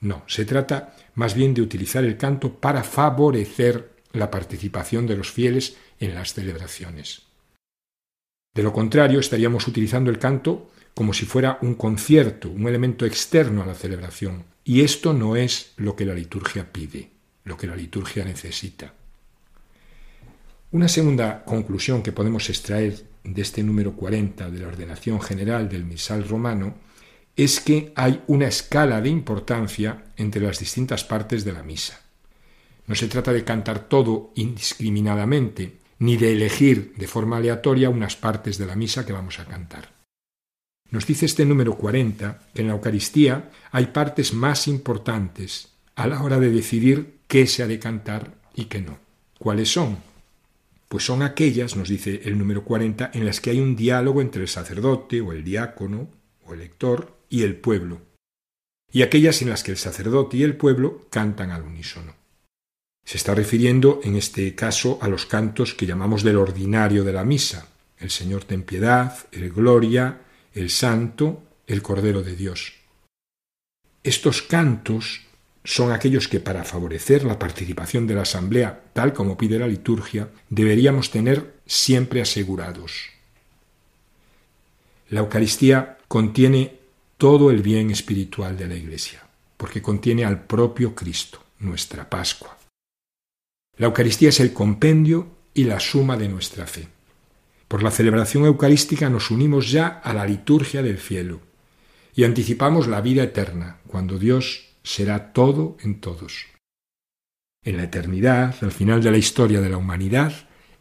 No, 0.00 0.22
se 0.26 0.44
trata 0.44 0.94
más 1.14 1.32
bien 1.32 1.54
de 1.54 1.62
utilizar 1.62 2.04
el 2.04 2.18
canto 2.18 2.52
para 2.52 2.84
favorecer 2.84 3.92
la 4.12 4.30
participación 4.30 5.06
de 5.06 5.16
los 5.16 5.30
fieles 5.30 5.78
en 5.98 6.14
las 6.14 6.34
celebraciones. 6.34 7.22
De 8.54 8.62
lo 8.62 8.74
contrario, 8.74 9.18
estaríamos 9.18 9.66
utilizando 9.66 10.10
el 10.10 10.18
canto 10.18 10.70
como 10.92 11.14
si 11.14 11.24
fuera 11.24 11.58
un 11.62 11.74
concierto, 11.74 12.50
un 12.50 12.68
elemento 12.68 13.06
externo 13.06 13.62
a 13.62 13.66
la 13.66 13.74
celebración, 13.74 14.44
y 14.62 14.82
esto 14.82 15.14
no 15.14 15.36
es 15.36 15.72
lo 15.78 15.96
que 15.96 16.04
la 16.04 16.12
liturgia 16.12 16.70
pide, 16.70 17.12
lo 17.44 17.56
que 17.56 17.66
la 17.66 17.76
liturgia 17.76 18.26
necesita. 18.26 18.92
Una 20.70 20.88
segunda 20.88 21.44
conclusión 21.44 22.02
que 22.02 22.12
podemos 22.12 22.50
extraer 22.50 23.02
de 23.24 23.40
este 23.40 23.62
número 23.62 23.94
40 23.94 24.50
de 24.50 24.58
la 24.58 24.68
ordenación 24.68 25.18
general 25.18 25.66
del 25.66 25.86
misal 25.86 26.28
romano 26.28 26.74
es 27.34 27.60
que 27.60 27.90
hay 27.94 28.22
una 28.26 28.48
escala 28.48 29.00
de 29.00 29.08
importancia 29.08 30.04
entre 30.18 30.42
las 30.42 30.58
distintas 30.58 31.04
partes 31.04 31.44
de 31.46 31.52
la 31.52 31.62
misa. 31.62 31.98
No 32.86 32.94
se 32.94 33.08
trata 33.08 33.32
de 33.32 33.44
cantar 33.44 33.88
todo 33.88 34.32
indiscriminadamente, 34.34 35.78
ni 36.00 36.18
de 36.18 36.32
elegir 36.32 36.92
de 36.96 37.08
forma 37.08 37.38
aleatoria 37.38 37.88
unas 37.88 38.16
partes 38.16 38.58
de 38.58 38.66
la 38.66 38.76
misa 38.76 39.06
que 39.06 39.14
vamos 39.14 39.38
a 39.38 39.46
cantar. 39.46 39.94
Nos 40.90 41.06
dice 41.06 41.24
este 41.24 41.46
número 41.46 41.78
40 41.78 42.40
que 42.52 42.60
en 42.60 42.68
la 42.68 42.74
Eucaristía 42.74 43.50
hay 43.72 43.86
partes 43.86 44.34
más 44.34 44.68
importantes, 44.68 45.68
a 45.94 46.06
la 46.06 46.22
hora 46.22 46.38
de 46.38 46.50
decidir 46.50 47.20
qué 47.26 47.46
se 47.46 47.62
ha 47.62 47.66
de 47.66 47.78
cantar 47.78 48.34
y 48.54 48.66
qué 48.66 48.82
no. 48.82 48.98
¿Cuáles 49.38 49.72
son? 49.72 50.07
Pues 50.88 51.04
son 51.04 51.22
aquellas, 51.22 51.76
nos 51.76 51.88
dice 51.88 52.22
el 52.24 52.38
número 52.38 52.64
40, 52.64 53.10
en 53.12 53.26
las 53.26 53.40
que 53.40 53.50
hay 53.50 53.60
un 53.60 53.76
diálogo 53.76 54.22
entre 54.22 54.42
el 54.42 54.48
sacerdote 54.48 55.20
o 55.20 55.32
el 55.32 55.44
diácono 55.44 56.10
o 56.44 56.54
el 56.54 56.60
lector 56.60 57.18
y 57.28 57.42
el 57.42 57.56
pueblo, 57.56 58.00
y 58.90 59.02
aquellas 59.02 59.42
en 59.42 59.50
las 59.50 59.62
que 59.62 59.72
el 59.72 59.76
sacerdote 59.76 60.38
y 60.38 60.42
el 60.42 60.56
pueblo 60.56 61.06
cantan 61.10 61.50
al 61.50 61.62
unísono. 61.62 62.14
Se 63.04 63.18
está 63.18 63.34
refiriendo 63.34 64.00
en 64.02 64.16
este 64.16 64.54
caso 64.54 64.98
a 65.02 65.08
los 65.08 65.26
cantos 65.26 65.74
que 65.74 65.86
llamamos 65.86 66.22
del 66.22 66.36
ordinario 66.36 67.04
de 67.04 67.12
la 67.12 67.24
misa, 67.24 67.68
el 67.98 68.10
Señor 68.10 68.44
ten 68.44 68.62
piedad, 68.62 69.26
el 69.32 69.50
Gloria, 69.50 70.20
el 70.54 70.70
Santo, 70.70 71.42
el 71.66 71.82
Cordero 71.82 72.22
de 72.22 72.36
Dios. 72.36 72.74
Estos 74.02 74.42
cantos 74.42 75.26
son 75.68 75.92
aquellos 75.92 76.28
que 76.28 76.40
para 76.40 76.64
favorecer 76.64 77.24
la 77.24 77.38
participación 77.38 78.06
de 78.06 78.14
la 78.14 78.22
Asamblea, 78.22 78.84
tal 78.94 79.12
como 79.12 79.36
pide 79.36 79.58
la 79.58 79.66
liturgia, 79.66 80.30
deberíamos 80.48 81.10
tener 81.10 81.56
siempre 81.66 82.22
asegurados. 82.22 83.10
La 85.10 85.20
Eucaristía 85.20 85.98
contiene 86.08 86.78
todo 87.18 87.50
el 87.50 87.60
bien 87.60 87.90
espiritual 87.90 88.56
de 88.56 88.66
la 88.66 88.76
Iglesia, 88.76 89.22
porque 89.58 89.82
contiene 89.82 90.24
al 90.24 90.46
propio 90.46 90.94
Cristo, 90.94 91.44
nuestra 91.58 92.08
Pascua. 92.08 92.56
La 93.76 93.88
Eucaristía 93.88 94.30
es 94.30 94.40
el 94.40 94.54
compendio 94.54 95.28
y 95.52 95.64
la 95.64 95.80
suma 95.80 96.16
de 96.16 96.30
nuestra 96.30 96.66
fe. 96.66 96.88
Por 97.68 97.82
la 97.82 97.90
celebración 97.90 98.46
eucarística 98.46 99.10
nos 99.10 99.30
unimos 99.30 99.70
ya 99.70 99.88
a 99.88 100.14
la 100.14 100.24
liturgia 100.24 100.80
del 100.80 100.98
cielo 100.98 101.40
y 102.14 102.24
anticipamos 102.24 102.86
la 102.86 103.02
vida 103.02 103.22
eterna, 103.22 103.80
cuando 103.86 104.18
Dios 104.18 104.67
será 104.82 105.32
todo 105.32 105.76
en 105.82 106.00
todos. 106.00 106.46
En 107.64 107.76
la 107.76 107.84
eternidad, 107.84 108.54
al 108.62 108.72
final 108.72 109.02
de 109.02 109.10
la 109.10 109.18
historia 109.18 109.60
de 109.60 109.68
la 109.68 109.76
humanidad, 109.76 110.32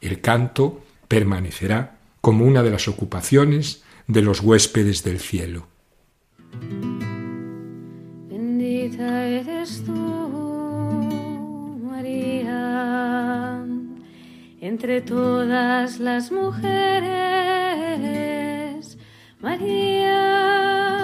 el 0.02 0.22
canto 0.22 0.84
permanecerá 1.08 1.98
como 2.22 2.46
una 2.46 2.64
de 2.64 2.72
las 2.72 2.88
ocupaciones 2.88 3.84
de 4.08 4.22
los 4.22 4.42
huéspedes 4.42 5.04
del 5.04 5.20
cielo. 5.20 5.68
Bendita 8.30 9.26
eres 9.26 9.84
tú, 9.86 9.94
María, 11.84 13.66
entre 14.62 15.02
todas 15.02 16.00
las 16.00 16.32
mujeres, 16.32 16.88
María, 19.42 20.97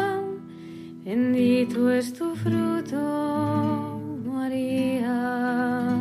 bendito 1.05 1.91
es 1.91 2.13
tu 2.13 2.35
fruto, 2.35 3.99
María, 4.25 5.97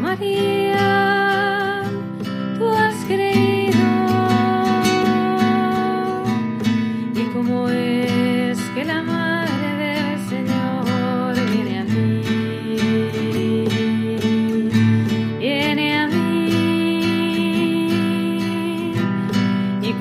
María, 0.00 1.82
tú 2.58 2.68
has 2.68 2.96
creído. 3.06 3.78
Y 7.14 7.22
como 7.32 7.68
es 7.68 7.99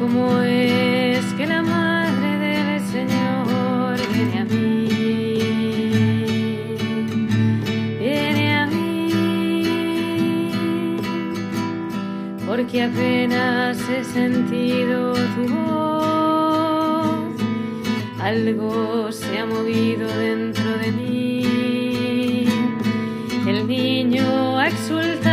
Y 0.10 0.12
como 0.12 0.42
es 0.42 1.26
que 1.34 1.46
la 1.46 1.62
madre 1.62 2.38
del 2.40 2.82
Señor 2.88 3.98
viene 4.12 4.40
a 4.40 4.46
mí, 4.46 4.88
viene 8.00 8.56
a 8.56 8.66
mí 8.66 9.12
porque 12.48 12.84
apenas 12.84 13.78
he 13.90 14.04
sentido 14.04 15.14
tu 15.14 15.48
voz, 15.54 17.16
algo 18.20 19.12
se 19.12 19.40
ha 19.40 19.46
movido 19.46 20.08
dentro 20.08 20.78
de 20.80 20.92
mí. 20.92 22.46
El 23.46 23.68
niño 23.68 24.58
ha 24.58 24.68
exultado 24.70 25.29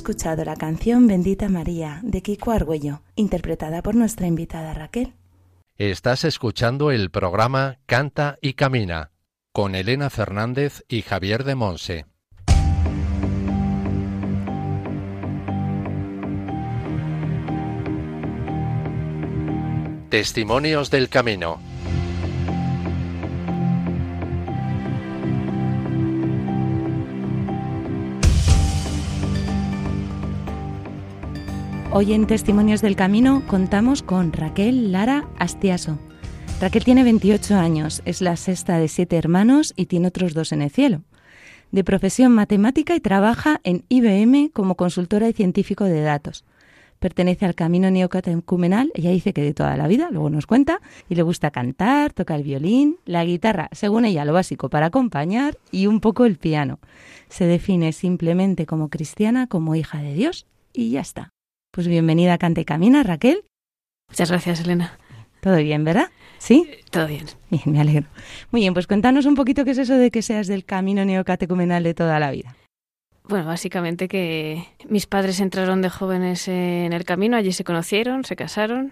escuchado 0.00 0.46
la 0.46 0.56
canción 0.56 1.06
Bendita 1.06 1.50
María 1.50 2.00
de 2.02 2.22
Kiko 2.22 2.52
Argüello, 2.52 3.02
interpretada 3.16 3.82
por 3.82 3.94
nuestra 3.94 4.26
invitada 4.26 4.72
Raquel. 4.72 5.12
Estás 5.76 6.24
escuchando 6.24 6.90
el 6.90 7.10
programa 7.10 7.80
Canta 7.84 8.38
y 8.40 8.54
Camina 8.54 9.10
con 9.52 9.74
Elena 9.74 10.08
Fernández 10.08 10.84
y 10.88 11.02
Javier 11.02 11.44
de 11.44 11.54
Monse. 11.54 12.06
Testimonios 20.08 20.90
del 20.90 21.10
Camino. 21.10 21.69
Hoy 31.92 32.12
en 32.12 32.28
Testimonios 32.28 32.82
del 32.82 32.94
Camino 32.94 33.42
contamos 33.48 34.04
con 34.04 34.32
Raquel 34.32 34.92
Lara 34.92 35.28
Astiaso. 35.40 35.98
Raquel 36.60 36.84
tiene 36.84 37.02
28 37.02 37.56
años, 37.56 38.00
es 38.04 38.20
la 38.22 38.36
sexta 38.36 38.78
de 38.78 38.86
siete 38.86 39.16
hermanos 39.16 39.74
y 39.74 39.86
tiene 39.86 40.06
otros 40.06 40.32
dos 40.32 40.52
en 40.52 40.62
el 40.62 40.70
cielo. 40.70 41.02
De 41.72 41.82
profesión 41.82 42.30
matemática 42.30 42.94
y 42.94 43.00
trabaja 43.00 43.60
en 43.64 43.84
IBM 43.88 44.50
como 44.52 44.76
consultora 44.76 45.28
y 45.28 45.32
científico 45.32 45.82
de 45.82 46.00
datos. 46.00 46.44
Pertenece 47.00 47.44
al 47.44 47.56
camino 47.56 47.90
neocatecumenal, 47.90 48.92
ella 48.94 49.10
dice 49.10 49.32
que 49.32 49.42
de 49.42 49.52
toda 49.52 49.76
la 49.76 49.88
vida, 49.88 50.10
luego 50.12 50.30
nos 50.30 50.46
cuenta, 50.46 50.80
y 51.08 51.16
le 51.16 51.22
gusta 51.22 51.50
cantar, 51.50 52.12
toca 52.12 52.36
el 52.36 52.44
violín, 52.44 52.98
la 53.04 53.24
guitarra, 53.24 53.68
según 53.72 54.04
ella 54.04 54.24
lo 54.24 54.32
básico 54.32 54.68
para 54.68 54.86
acompañar, 54.86 55.58
y 55.72 55.88
un 55.88 55.98
poco 55.98 56.24
el 56.24 56.38
piano. 56.38 56.78
Se 57.28 57.46
define 57.46 57.92
simplemente 57.92 58.64
como 58.64 58.90
cristiana, 58.90 59.48
como 59.48 59.74
hija 59.74 60.00
de 60.00 60.14
Dios, 60.14 60.46
y 60.72 60.90
ya 60.90 61.00
está. 61.00 61.32
Pues 61.72 61.86
bienvenida 61.86 62.32
a 62.32 62.38
Cante 62.38 62.62
y 62.62 62.64
Camina, 62.64 63.04
Raquel. 63.04 63.44
Muchas 64.08 64.28
gracias, 64.28 64.60
Elena. 64.60 64.98
Todo 65.40 65.56
bien, 65.58 65.84
¿verdad? 65.84 66.08
¿Sí? 66.38 66.68
Todo 66.90 67.06
bien. 67.06 67.26
Bien, 67.48 67.62
me 67.66 67.80
alegro. 67.80 68.08
Muy 68.50 68.62
bien, 68.62 68.74
pues 68.74 68.88
cuéntanos 68.88 69.24
un 69.24 69.36
poquito 69.36 69.64
qué 69.64 69.70
es 69.70 69.78
eso 69.78 69.94
de 69.94 70.10
que 70.10 70.20
seas 70.22 70.48
del 70.48 70.64
camino 70.64 71.04
neocatecumenal 71.04 71.84
de 71.84 71.94
toda 71.94 72.18
la 72.18 72.32
vida. 72.32 72.56
Bueno, 73.22 73.46
básicamente 73.46 74.08
que 74.08 74.66
mis 74.88 75.06
padres 75.06 75.38
entraron 75.38 75.80
de 75.80 75.90
jóvenes 75.90 76.48
en 76.48 76.92
el 76.92 77.04
camino, 77.04 77.36
allí 77.36 77.52
se 77.52 77.62
conocieron, 77.62 78.24
se 78.24 78.34
casaron, 78.34 78.90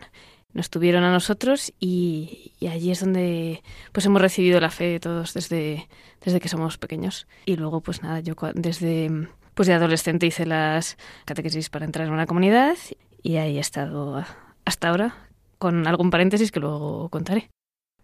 nos 0.53 0.71
tuvieron 0.71 1.03
a 1.03 1.11
nosotros 1.11 1.73
y, 1.81 2.53
y 2.61 2.69
allí 2.69 2.93
es 2.93 3.01
donde 3.01 3.65
pues 3.91 4.07
hemos 4.07 4.23
recibido 4.23 4.61
la 4.61 4.71
fe 4.71 4.85
de 4.85 5.01
todos 5.01 5.35
desde, 5.35 5.89
desde 6.25 6.39
que 6.39 6.49
somos 6.49 6.79
pequeños. 6.79 7.27
Y 7.45 7.57
luego 7.57 7.81
pues 7.81 8.05
nada, 8.05 8.21
yo 8.21 8.37
desde 8.55 9.29
Pues 9.59 9.67
de 9.67 9.75
adolescente 9.75 10.25
hice 10.25 10.47
las 10.47 10.97
catequesis 11.25 11.69
para 11.69 11.85
entrar 11.85 12.07
en 12.07 12.13
una 12.13 12.27
comunidad 12.27 12.77
y 13.25 13.39
ahí 13.39 13.57
he 13.57 13.61
estado 13.61 14.25
hasta 14.65 14.89
ahora, 14.89 15.17
con 15.59 15.89
algún 15.89 16.11
paréntesis 16.11 16.53
que 16.53 16.61
luego 16.61 17.09
contaré. 17.09 17.51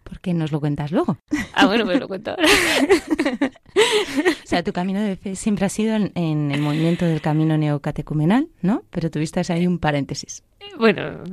¿Por 0.03 0.19
qué 0.19 0.33
nos 0.33 0.51
lo 0.51 0.59
cuentas 0.59 0.91
luego? 0.91 1.17
Ah, 1.53 1.65
bueno, 1.67 1.85
pues 1.85 1.97
lo 1.97 2.09
cuento 2.09 2.31
ahora. 2.31 2.43
O 4.43 4.47
sea, 4.47 4.63
tu 4.63 4.73
camino 4.73 4.99
de 4.99 5.15
fe 5.15 5.37
siempre 5.37 5.65
ha 5.65 5.69
sido 5.69 5.95
en, 5.95 6.11
en 6.15 6.51
el 6.51 6.59
movimiento 6.59 7.05
del 7.05 7.21
camino 7.21 7.57
neocatecumenal, 7.57 8.49
¿no? 8.61 8.83
Pero 8.89 9.09
tuviste 9.09 9.41
ahí 9.53 9.65
un 9.65 9.79
paréntesis. 9.79 10.43
Bueno, 10.77 11.23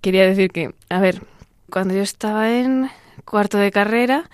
quería 0.00 0.26
decir 0.26 0.52
que, 0.52 0.76
a 0.90 1.00
ver, 1.00 1.22
cuando 1.70 1.92
yo 1.92 2.02
estaba 2.02 2.56
en 2.56 2.88
cuarto 3.24 3.58
de 3.58 3.72
carrera, 3.72 4.30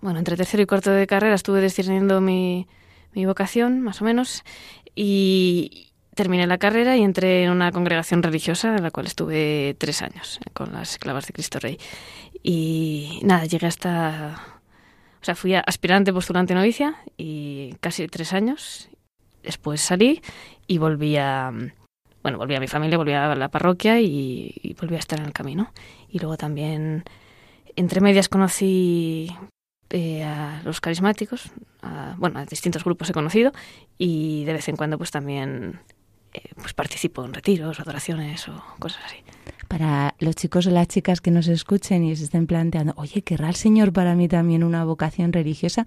bueno, 0.00 0.18
entre 0.18 0.36
tercero 0.36 0.64
y 0.64 0.66
cuarto 0.66 0.90
de 0.90 1.06
carrera 1.06 1.36
estuve 1.36 1.60
discerniendo 1.60 2.20
mi, 2.20 2.66
mi 3.14 3.26
vocación, 3.26 3.80
más 3.80 4.02
o 4.02 4.04
menos, 4.04 4.42
y 4.94 5.92
terminé 6.14 6.46
la 6.46 6.58
carrera 6.58 6.96
y 6.96 7.02
entré 7.02 7.44
en 7.44 7.50
una 7.50 7.72
congregación 7.72 8.22
religiosa 8.22 8.76
en 8.76 8.82
la 8.82 8.90
cual 8.90 9.06
estuve 9.06 9.74
tres 9.78 10.02
años, 10.02 10.40
con 10.52 10.72
las 10.72 10.92
esclavas 10.92 11.26
de 11.26 11.32
Cristo 11.32 11.58
Rey. 11.58 11.78
Y 12.42 13.20
nada, 13.22 13.46
llegué 13.46 13.66
hasta... 13.66 14.60
O 15.20 15.24
sea, 15.24 15.36
fui 15.36 15.54
aspirante, 15.54 16.12
postulante, 16.12 16.54
novicia 16.54 16.96
y 17.16 17.76
casi 17.80 18.08
tres 18.08 18.32
años. 18.32 18.88
Después 19.42 19.80
salí 19.80 20.20
y 20.66 20.78
volví 20.78 21.16
a... 21.16 21.52
Bueno, 22.22 22.38
volví 22.38 22.54
a 22.54 22.60
mi 22.60 22.68
familia, 22.68 22.98
volví 22.98 23.12
a 23.12 23.34
la 23.34 23.48
parroquia 23.48 24.00
y, 24.00 24.52
y 24.62 24.74
volví 24.74 24.96
a 24.96 24.98
estar 24.98 25.18
en 25.20 25.26
el 25.26 25.32
camino. 25.32 25.72
Y 26.08 26.18
luego 26.18 26.36
también, 26.36 27.04
entre 27.76 28.00
medias, 28.00 28.28
conocí 28.28 29.30
eh, 29.94 30.24
a 30.24 30.62
los 30.64 30.80
carismáticos, 30.80 31.50
a, 31.82 32.14
bueno, 32.18 32.38
a 32.38 32.46
distintos 32.46 32.82
grupos 32.82 33.10
he 33.10 33.12
conocido 33.12 33.52
y 33.98 34.44
de 34.44 34.54
vez 34.54 34.68
en 34.68 34.76
cuando 34.76 34.96
pues 34.96 35.10
también 35.10 35.80
eh, 36.32 36.40
pues 36.56 36.72
participo 36.72 37.24
en 37.24 37.34
retiros, 37.34 37.78
adoraciones 37.78 38.48
o 38.48 38.64
cosas 38.78 39.02
así. 39.04 39.16
Para 39.68 40.14
los 40.18 40.34
chicos 40.34 40.66
o 40.66 40.70
las 40.70 40.88
chicas 40.88 41.20
que 41.20 41.30
nos 41.30 41.46
escuchen 41.46 42.04
y 42.04 42.16
se 42.16 42.24
estén 42.24 42.46
planteando, 42.46 42.94
oye, 42.96 43.20
¿querrá 43.20 43.50
el 43.50 43.54
Señor 43.54 43.92
para 43.92 44.14
mí 44.14 44.28
también 44.28 44.64
una 44.64 44.82
vocación 44.84 45.30
religiosa? 45.32 45.86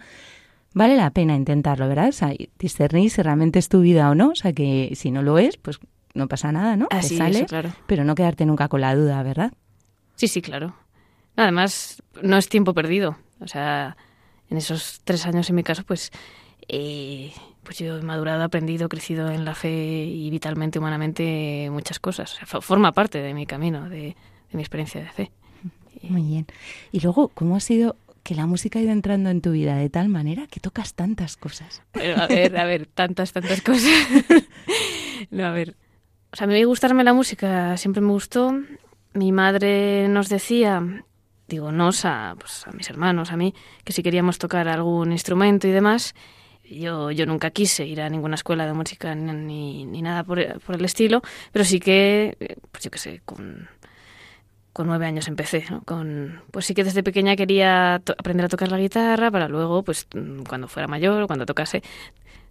Vale 0.76 0.98
la 0.98 1.10
pena 1.10 1.36
intentarlo, 1.36 1.88
¿verdad? 1.88 2.10
O 2.10 2.12
sea, 2.12 2.32
discernir 2.60 3.10
si 3.10 3.24
realmente 3.24 3.58
es 3.58 3.70
tu 3.70 3.80
vida 3.80 4.10
o 4.10 4.14
no. 4.14 4.30
O 4.30 4.36
sea, 4.36 4.54
que 4.54 4.92
si 4.94 5.10
no 5.10 5.24
lo 5.24 5.40
es, 5.40 5.58
pues 5.58 5.80
no 6.14 6.28
pasa 6.28 6.52
nada, 6.52 6.76
¿no? 6.76 6.88
Te 6.88 6.98
Así, 6.98 7.18
sale, 7.18 7.40
eso, 7.40 7.46
claro. 7.48 7.74
pero 7.88 8.04
no 8.04 8.14
quedarte 8.14 8.46
nunca 8.46 8.68
con 8.68 8.82
la 8.82 8.94
duda, 8.94 9.24
¿verdad? 9.24 9.52
Sí, 10.16 10.28
sí, 10.28 10.42
claro. 10.42 10.76
Además, 11.38 12.04
no 12.22 12.38
es 12.38 12.50
tiempo 12.50 12.74
perdido. 12.74 13.18
O 13.40 13.48
sea, 13.48 13.98
en 14.50 14.58
esos 14.58 15.02
tres 15.04 15.26
años, 15.26 15.50
en 15.50 15.56
mi 15.56 15.64
caso, 15.64 15.84
pues, 15.84 16.12
eh, 16.68 17.32
pues 17.64 17.78
yo 17.80 17.98
he 17.98 18.02
madurado, 18.02 18.44
aprendido, 18.44 18.90
crecido 18.90 19.30
en 19.32 19.46
la 19.46 19.56
fe 19.56 20.06
y 20.06 20.30
vitalmente, 20.30 20.80
humanamente, 20.80 21.68
muchas 21.72 22.00
cosas. 22.00 22.34
O 22.34 22.36
sea, 22.38 22.48
fo- 22.48 22.62
forma 22.62 22.92
parte 22.94 23.22
de 23.22 23.34
mi 23.34 23.46
camino, 23.46 23.90
de, 23.90 23.98
de 24.00 24.16
mi 24.54 24.62
experiencia 24.62 25.02
de 25.02 25.10
fe. 25.10 25.32
Muy 26.04 26.22
bien. 26.24 26.46
Y 26.92 27.00
luego, 27.02 27.30
¿cómo 27.30 27.56
ha 27.56 27.60
sido 27.60 27.96
que 28.24 28.36
la 28.36 28.46
música 28.46 28.80
ha 28.80 28.82
ido 28.82 28.92
entrando 28.92 29.30
en 29.30 29.42
tu 29.42 29.52
vida 29.52 29.76
de 29.76 29.90
tal 29.90 30.10
manera 30.10 30.48
que 30.48 30.60
tocas 30.60 30.94
tantas 30.94 31.38
cosas? 31.38 31.82
Pero, 31.92 32.22
a 32.22 32.28
ver, 32.28 32.58
a 32.58 32.66
ver, 32.66 32.86
tantas, 32.88 33.32
tantas 33.34 33.62
cosas. 33.62 33.92
no, 35.32 35.46
a 35.46 35.52
ver. 35.52 35.76
O 36.32 36.36
sea, 36.36 36.46
a 36.46 36.48
mí 36.50 36.64
gustarme 36.64 37.04
la 37.04 37.14
música 37.14 37.78
siempre 37.78 38.02
me 38.02 38.12
gustó. 38.12 38.54
Mi 39.14 39.32
madre 39.32 40.08
nos 40.10 40.28
decía, 40.30 40.84
digo, 41.48 41.72
nos 41.72 42.06
a, 42.06 42.36
pues, 42.40 42.68
a 42.68 42.72
mis 42.72 42.90
hermanos, 42.90 43.32
a 43.32 43.38
mí, 43.38 43.54
que 43.84 43.94
si 43.94 44.04
queríamos 44.04 44.38
tocar 44.40 44.68
algún 44.68 45.12
instrumento 45.12 45.68
y 45.68 45.72
demás. 45.72 46.16
Yo, 46.64 47.12
yo 47.12 47.28
nunca 47.28 47.52
quise 47.52 47.86
ir 47.86 48.02
a 48.02 48.10
ninguna 48.10 48.34
escuela 48.34 48.66
de 48.66 48.74
música 48.74 49.14
ni, 49.14 49.86
ni, 49.86 50.02
nada 50.02 50.24
por, 50.24 50.60
por 50.62 50.76
el 50.76 50.86
estilo, 50.86 51.22
pero 51.52 51.64
sí 51.64 51.80
que, 51.80 52.58
pues 52.72 52.84
yo 52.84 52.90
qué 52.90 52.98
sé, 52.98 53.22
con, 53.24 53.70
con 54.74 54.88
nueve 54.88 55.06
años 55.06 55.28
empecé, 55.28 55.64
¿no? 55.70 55.84
Con, 55.84 56.42
pues 56.50 56.66
sí 56.66 56.74
que 56.74 56.84
desde 56.84 57.04
pequeña 57.04 57.36
quería 57.36 57.96
aprender 57.96 58.46
a 58.46 58.50
tocar 58.50 58.72
la 58.72 58.80
guitarra 58.80 59.30
para 59.30 59.48
luego, 59.48 59.84
pues 59.84 60.08
cuando 60.50 60.68
fuera 60.68 60.88
mayor, 60.88 61.28
cuando 61.28 61.46
tocase, 61.46 61.84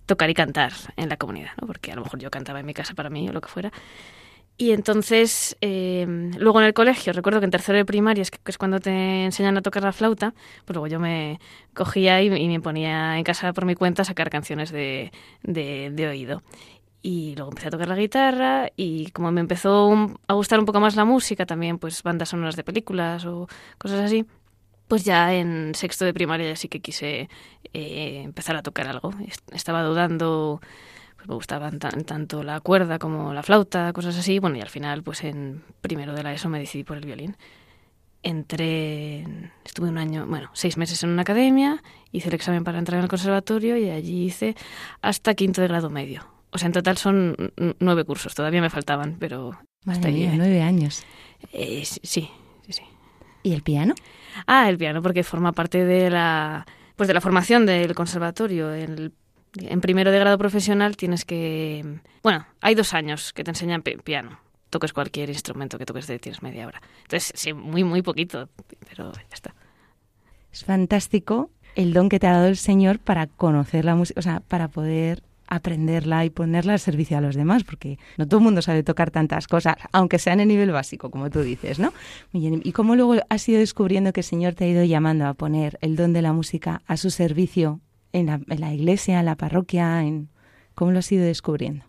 tocar 0.07 0.31
y 0.31 0.35
cantar 0.35 0.73
en 0.97 1.09
la 1.09 1.17
comunidad, 1.17 1.51
¿no? 1.61 1.67
Porque 1.67 1.93
a 1.93 1.97
lo 1.97 2.03
mejor 2.03 2.21
yo 2.21 2.31
cantaba 2.31 2.61
en 2.61 2.67
mi 2.67 2.73
casa 2.73 2.95
para 2.95 3.11
mí 3.11 3.29
o 3.29 3.33
lo 3.33 3.41
que 3.41 3.49
fuera. 3.49 3.73
Y 4.57 4.71
entonces, 4.71 5.57
eh, 5.61 6.07
luego 6.39 6.61
en 6.61 6.67
el 6.67 6.75
colegio, 6.75 7.13
recuerdo 7.13 7.41
que 7.41 7.45
en 7.47 7.51
tercero 7.51 7.77
de 7.77 7.85
primaria, 7.85 8.23
es, 8.23 8.31
que 8.31 8.39
es 8.47 8.57
cuando 8.57 8.79
te 8.79 9.25
enseñan 9.25 9.57
a 9.57 9.63
tocar 9.63 9.83
la 9.83 9.93
flauta, 9.93 10.33
pues 10.65 10.75
luego 10.75 10.87
yo 10.87 11.01
me 11.01 11.41
cogía 11.75 12.23
y, 12.23 12.33
y 12.33 12.49
me 12.49 12.61
ponía 12.61 13.19
en 13.19 13.25
casa 13.25 13.53
por 13.53 13.65
mi 13.65 13.75
cuenta 13.75 14.03
a 14.03 14.05
sacar 14.05 14.31
canciones 14.31 14.71
de, 14.71 15.11
de, 15.43 15.91
de 15.93 16.07
oído. 16.09 16.43
Y 17.03 17.35
luego 17.37 17.51
empecé 17.53 17.69
a 17.69 17.71
tocar 17.73 17.89
la 17.89 17.97
guitarra 17.97 18.71
y 18.77 19.11
como 19.13 19.33
me 19.33 19.41
empezó 19.41 19.87
un- 19.89 20.19
a 20.29 20.35
gustar 20.35 20.61
un 20.61 20.67
poco 20.67 20.81
más 20.81 20.97
la 20.97 21.05
música, 21.05 21.47
también 21.47 21.79
pues 21.79 22.03
bandas 22.03 22.31
sonoras 22.31 22.57
de 22.57 22.65
películas 22.65 23.27
o 23.27 23.49
cosas 23.79 24.01
así, 24.03 24.27
pues 24.89 25.05
ya 25.05 25.35
en 25.35 25.75
sexto 25.75 26.05
de 26.05 26.15
primaria 26.15 26.49
ya 26.51 26.57
sí 26.57 26.69
que 26.69 26.81
quise 26.81 27.29
eh, 27.75 28.23
empezar 28.25 28.57
a 28.57 28.63
tocar 28.63 28.89
algo. 28.89 29.13
Est- 29.27 29.53
Estaba 29.55 29.83
dudando, 29.83 30.61
me 31.27 31.35
gustaban 31.35 31.79
tan- 31.79 32.05
tanto 32.05 32.43
la 32.43 32.61
cuerda 32.61 32.99
como 32.99 33.33
la 33.33 33.43
flauta, 33.43 33.93
cosas 33.93 34.17
así. 34.19 34.39
Bueno, 34.39 34.57
y 34.57 34.61
al 34.61 34.69
final, 34.69 35.03
pues 35.03 35.25
en 35.25 35.63
primero 35.81 36.13
de 36.15 36.23
la 36.23 36.33
ESO 36.33 36.49
me 36.49 36.59
decidí 36.59 36.85
por 36.85 36.97
el 36.97 37.05
violín. 37.07 37.37
Entré, 38.23 39.21
en- 39.21 39.53
estuve 39.67 39.89
un 39.91 39.99
año, 39.99 40.27
bueno, 40.27 40.49
seis 40.55 40.79
meses 40.79 41.03
en 41.03 41.11
una 41.11 41.23
academia, 41.23 41.83
hice 42.11 42.29
el 42.29 42.35
examen 42.35 42.65
para 42.65 42.79
entrar 42.79 42.99
en 42.99 43.03
el 43.05 43.09
conservatorio 43.11 43.77
y 43.77 43.91
allí 43.91 44.25
hice 44.25 44.57
hasta 45.03 45.35
quinto 45.35 45.61
de 45.61 45.69
grado 45.69 45.91
medio. 45.91 46.27
O 46.51 46.57
sea, 46.59 46.67
en 46.67 46.73
total 46.73 46.97
son 46.97 47.37
nueve 47.81 48.05
cursos, 48.05 48.35
todavía 48.35 48.63
me 48.63 48.71
faltaban, 48.71 49.17
pero 49.19 49.51
Madre 49.85 49.99
hasta 49.99 50.09
mía, 50.09 50.33
¿eh? 50.33 50.37
nueve 50.39 50.63
años. 50.63 51.03
Eh, 51.53 51.83
sí, 51.85 52.01
sí, 52.03 52.31
sí. 52.69 52.83
¿Y 53.43 53.53
el 53.53 53.63
piano? 53.63 53.95
Ah, 54.47 54.71
el 54.71 54.79
piano, 54.79 55.03
porque 55.03 55.23
forma 55.23 55.53
parte 55.53 55.85
de 55.85 56.09
la, 56.09 56.65
pues 56.97 57.09
de 57.09 57.13
la 57.15 57.21
formación 57.21 57.67
del 57.67 57.95
conservatorio. 57.95 58.73
El- 58.73 59.13
en 59.59 59.81
primero 59.81 60.11
de 60.11 60.19
grado 60.19 60.39
profesional 60.39 60.97
tienes 60.97 61.25
que... 61.25 62.01
Bueno, 62.23 62.47
hay 62.61 62.75
dos 62.75 62.95
años 62.95 63.33
que 63.33 63.45
te 63.45 63.51
enseñan 63.51 63.83
pi- 63.83 63.97
piano. 63.97 64.41
Toques 64.71 64.93
cualquier 64.93 65.29
instrumento 65.31 65.79
que 65.79 65.87
toques 65.87 66.07
tienes 66.07 66.43
media 66.43 66.67
hora. 66.67 66.83
Entonces, 67.03 67.33
sí, 67.35 67.53
muy, 67.53 67.85
muy 67.85 68.03
poquito, 68.03 68.49
pero 68.89 69.13
ya 69.13 69.21
está. 69.33 69.55
Es 70.53 70.65
fantástico 70.65 71.51
el 71.77 71.93
don 71.93 72.09
que 72.09 72.19
te 72.19 72.27
ha 72.27 72.33
dado 72.33 72.47
el 72.49 72.57
Señor 72.57 72.99
para 72.99 73.27
conocer 73.27 73.85
la 73.85 73.95
música, 73.95 74.19
o 74.19 74.23
sea, 74.23 74.41
para 74.41 74.69
poder 74.69 75.23
aprenderla 75.47 76.25
y 76.25 76.31
ponerla 76.31 76.73
al 76.73 76.81
servicio 76.81 77.19
a 77.19 77.21
los 77.21 77.37
demás, 77.37 77.65
porque 77.65 77.99
no 78.17 78.27
todo 78.27 78.39
el 78.39 78.45
mundo 78.45 78.63
sabe 78.63 78.83
tocar 78.83 79.11
tantas 79.11 79.47
cosas, 79.47 79.77
aunque 79.93 80.19
sean 80.19 80.41
en 80.41 80.49
nivel 80.49 80.73
básico, 80.73 81.11
como 81.11 81.31
tú 81.31 81.43
dices, 81.43 81.79
¿no? 81.79 81.93
¿Y 82.33 82.73
cómo 82.73 82.97
luego 82.97 83.17
has 83.29 83.49
ido 83.49 83.59
descubriendo 83.61 84.13
que 84.13 84.21
el 84.21 84.25
Señor 84.25 84.55
te 84.55 84.65
ha 84.65 84.69
ido 84.69 84.83
llamando 84.85 85.27
a 85.27 85.35
poner 85.35 85.79
el 85.83 85.97
don 85.97 86.13
de 86.13 86.23
la 86.23 86.33
música 86.33 86.83
a 86.87 86.97
su 86.97 87.11
servicio 87.11 87.81
en 88.15 88.27
la, 88.27 88.41
en 88.49 88.61
la 88.61 88.73
iglesia, 88.73 89.21
en 89.21 89.27
la 89.27 89.37
parroquia? 89.37 90.03
En... 90.03 90.29
¿Cómo 90.75 90.91
lo 90.93 90.99
has 91.01 91.13
ido 91.13 91.25
descubriendo? 91.25 91.85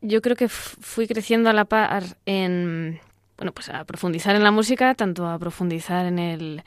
Yo 0.00 0.22
creo 0.22 0.36
que 0.36 0.48
fui 0.48 1.06
creciendo 1.06 1.50
a 1.50 1.52
la 1.52 1.64
par 1.64 2.16
en... 2.26 3.00
Bueno, 3.36 3.52
pues 3.52 3.68
a 3.70 3.84
profundizar 3.84 4.36
en 4.36 4.44
la 4.44 4.50
música, 4.50 4.94
tanto 4.94 5.26
a 5.26 5.38
profundizar 5.38 6.06
en 6.06 6.18
el... 6.18 6.62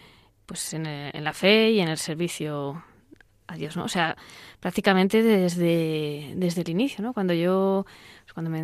Pues 0.45 0.73
en, 0.73 0.85
el- 0.85 1.15
en 1.15 1.23
la 1.23 1.33
fe 1.33 1.71
y 1.71 1.79
en 1.79 1.87
el 1.87 1.97
servicio 1.97 2.83
a 3.47 3.55
Dios, 3.55 3.75
¿no? 3.77 3.85
O 3.85 3.87
sea, 3.87 4.15
prácticamente 4.59 5.21
desde, 5.23 6.33
desde 6.35 6.61
el 6.61 6.69
inicio, 6.69 7.03
¿no? 7.03 7.13
Cuando 7.13 7.33
yo, 7.33 7.85
pues 8.23 8.33
cuando 8.33 8.49
me, 8.49 8.61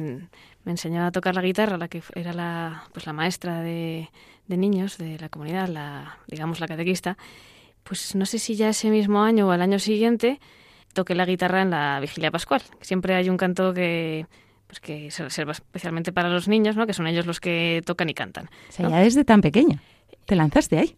me 0.66 0.72
enseñaba 0.72 1.08
a 1.08 1.12
tocar 1.12 1.36
la 1.36 1.42
guitarra, 1.42 1.78
la 1.78 1.88
que 1.88 2.02
era 2.16 2.34
la, 2.34 2.84
pues 2.94 3.06
la 3.06 3.14
maestra 3.14 3.62
de, 3.62 4.10
de 4.48 4.58
niños 4.58 4.98
de 4.98 5.18
la 5.20 5.30
comunidad, 5.30 5.68
la, 5.68 6.18
digamos 6.28 6.60
la 6.60 6.68
catequista, 6.68 7.18
pues 7.84 8.16
no 8.16 8.26
sé 8.26 8.40
si 8.40 8.56
ya 8.56 8.70
ese 8.70 8.90
mismo 8.90 9.22
año 9.22 9.48
o 9.48 9.52
al 9.52 9.62
año 9.62 9.80
siguiente 9.80 10.40
toqué 10.94 11.16
la 11.16 11.26
guitarra 11.26 11.62
en 11.62 11.70
la 11.70 12.00
vigilia 12.00 12.32
pascual. 12.32 12.62
Siempre 12.82 13.16
hay 13.16 13.30
un 13.30 13.38
canto 13.38 13.74
que 13.74 14.28
pues 14.68 14.80
que 14.80 15.10
se 15.10 15.24
reserva 15.24 15.54
especialmente 15.54 16.12
para 16.12 16.30
los 16.30 16.48
niños, 16.48 16.76
¿no? 16.76 16.86
Que 16.86 16.94
son 16.94 17.08
ellos 17.08 17.26
los 17.26 17.40
que 17.40 17.82
tocan 17.86 18.08
y 18.10 18.14
cantan. 18.14 18.46
O 18.70 18.72
sea, 18.72 18.86
¿no? 18.86 18.92
ya 18.92 19.00
desde 19.00 19.24
tan 19.26 19.42
pequeña. 19.42 19.82
Te 20.26 20.36
lanzaste 20.36 20.78
ahí. 20.78 20.96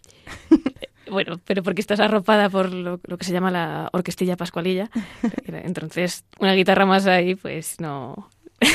Bueno, 1.09 1.41
pero 1.43 1.61
porque 1.61 1.81
estás 1.81 1.99
arropada 1.99 2.49
por 2.49 2.71
lo, 2.71 3.01
lo 3.03 3.17
que 3.17 3.25
se 3.25 3.33
llama 3.33 3.51
la 3.51 3.89
orquestilla 3.91 4.37
pascualilla. 4.37 4.89
Entonces, 5.45 6.23
una 6.39 6.53
guitarra 6.53 6.85
más 6.85 7.05
ahí, 7.05 7.35
pues 7.35 7.79
no. 7.79 8.29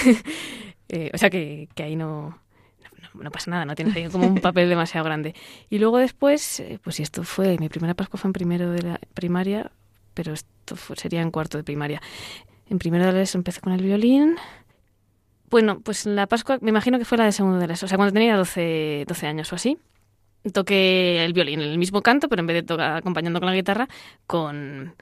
Eh, 0.88 1.10
o 1.12 1.18
sea 1.18 1.30
que, 1.30 1.68
que 1.74 1.82
ahí 1.82 1.96
no, 1.96 2.38
no 3.22 3.30
pasa 3.30 3.50
nada, 3.50 3.64
no 3.64 3.74
tienes 3.74 4.10
como 4.10 4.26
un 4.26 4.40
papel 4.40 4.68
demasiado 4.68 5.04
grande. 5.04 5.34
Y 5.70 5.78
luego 5.78 5.98
después, 5.98 6.60
eh, 6.60 6.78
pues 6.82 7.00
esto 7.00 7.22
fue, 7.22 7.56
mi 7.58 7.68
primera 7.68 7.94
Pascua 7.94 8.18
fue 8.18 8.28
en 8.28 8.32
primero 8.32 8.70
de 8.70 8.82
la 8.82 9.00
primaria, 9.14 9.70
pero 10.14 10.32
esto 10.32 10.76
sería 10.94 11.22
en 11.22 11.30
cuarto 11.30 11.58
de 11.58 11.64
primaria. 11.64 12.00
En 12.68 12.78
primero 12.78 13.06
de 13.06 13.12
la 13.12 13.22
ESO 13.22 13.38
empecé 13.38 13.60
con 13.60 13.72
el 13.72 13.82
violín. 13.82 14.36
Bueno, 15.50 15.80
pues 15.80 16.06
la 16.06 16.26
Pascua, 16.26 16.58
me 16.60 16.70
imagino 16.70 16.98
que 16.98 17.04
fue 17.04 17.18
la 17.18 17.24
de 17.24 17.32
segundo 17.32 17.58
de 17.58 17.66
la 17.66 17.74
ESO, 17.74 17.86
o 17.86 17.88
sea, 17.88 17.96
cuando 17.96 18.12
tenía 18.12 18.36
12, 18.36 19.04
12 19.06 19.26
años 19.26 19.52
o 19.52 19.56
así. 19.56 19.78
Toqué 20.52 21.24
el 21.24 21.32
violín, 21.32 21.60
el 21.60 21.78
mismo 21.78 22.02
canto, 22.02 22.28
pero 22.28 22.40
en 22.40 22.46
vez 22.46 22.54
de 22.54 22.62
tocar 22.62 22.96
acompañando 22.96 23.40
con 23.40 23.48
la 23.48 23.54
guitarra, 23.54 23.88
con, 24.26 24.94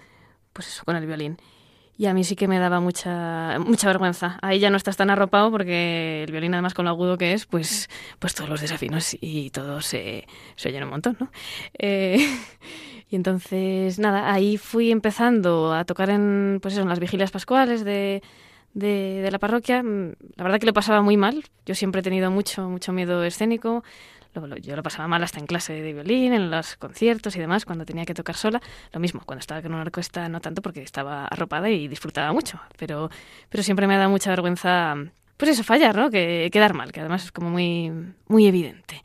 pues 0.53 0.69
eso, 0.69 0.85
con 0.85 0.97
el 0.97 1.07
violín. 1.07 1.39
Y 1.97 2.07
a 2.07 2.15
mí 2.15 2.25
sí 2.25 2.35
que 2.35 2.49
me 2.49 2.59
daba 2.59 2.81
mucha 2.81 3.59
mucha 3.59 3.87
vergüenza. 3.87 4.39
Ahí 4.43 4.59
ya 4.59 4.71
no 4.71 4.77
estás 4.77 4.97
tan 4.97 5.11
arropado 5.11 5.51
porque 5.51 6.25
el 6.25 6.33
violín 6.33 6.55
además 6.55 6.75
con 6.75 6.85
lo 6.85 6.91
agudo 6.91 7.19
que 7.19 7.33
es, 7.33 7.47
pues 7.47 7.89
pues 8.19 8.35
todos 8.35 8.51
los 8.51 8.61
desafinos 8.61 9.17
y 9.21 9.51
todo 9.51 9.81
se, 9.81 10.27
se 10.57 10.69
oyen 10.69 10.85
un 10.85 10.91
montón, 10.91 11.17
¿no? 11.21 11.31
Eh, 11.79 12.19
y 13.11 13.17
entonces, 13.17 13.99
nada, 13.99 14.33
ahí 14.33 14.57
fui 14.57 14.91
empezando 14.91 15.73
a 15.73 15.85
tocar 15.85 16.11
en, 16.11 16.59
pues 16.61 16.75
eso, 16.75 16.83
en 16.83 16.89
las 16.89 16.99
vigilias 16.99 17.31
pascuales 17.31 17.85
de, 17.85 18.23
de, 18.75 19.21
de 19.23 19.31
la 19.31 19.39
parroquia. 19.39 19.83
La 19.83 20.45
verdad 20.45 20.59
que 20.59 20.67
lo 20.67 20.73
pasaba 20.73 21.01
muy 21.01 21.17
mal. 21.17 21.45
Yo 21.65 21.75
siempre 21.75 22.01
he 22.01 22.03
tenido 22.03 22.31
mucho, 22.31 22.69
mucho 22.69 22.93
miedo 22.93 23.23
escénico. 23.25 23.85
Yo 24.61 24.77
lo 24.77 24.83
pasaba 24.83 25.09
mal 25.09 25.23
hasta 25.23 25.39
en 25.39 25.47
clase 25.47 25.73
de 25.73 25.93
violín, 25.93 26.33
en 26.33 26.51
los 26.51 26.77
conciertos 26.77 27.37
y 27.37 27.41
demás, 27.41 27.65
cuando 27.65 27.85
tenía 27.85 28.05
que 28.05 28.15
tocar 28.15 28.37
sola. 28.37 28.61
Lo 28.93 29.01
mismo, 29.01 29.23
cuando 29.25 29.41
estaba 29.41 29.63
con 29.63 29.73
una 29.73 29.83
orquesta 29.83 30.29
no 30.29 30.41
tanto 30.41 30.63
porque 30.63 30.83
estaba 30.83 31.27
arropada 31.27 31.71
y 31.71 31.89
disfrutaba 31.89 32.33
mucho. 32.33 32.61
Pero, 32.77 33.11
pero 33.49 33.63
siempre 33.63 33.87
me 33.87 33.97
dado 33.97 34.11
mucha 34.11 34.31
vergüenza, 34.31 34.95
pues 35.37 35.51
eso, 35.51 35.65
fallar, 35.65 35.97
¿no? 35.97 36.11
Que 36.11 36.49
quedar 36.53 36.75
mal, 36.75 36.93
que 36.93 37.01
además 37.01 37.25
es 37.25 37.33
como 37.33 37.51
muy, 37.51 37.93
muy 38.27 38.47
evidente. 38.47 39.03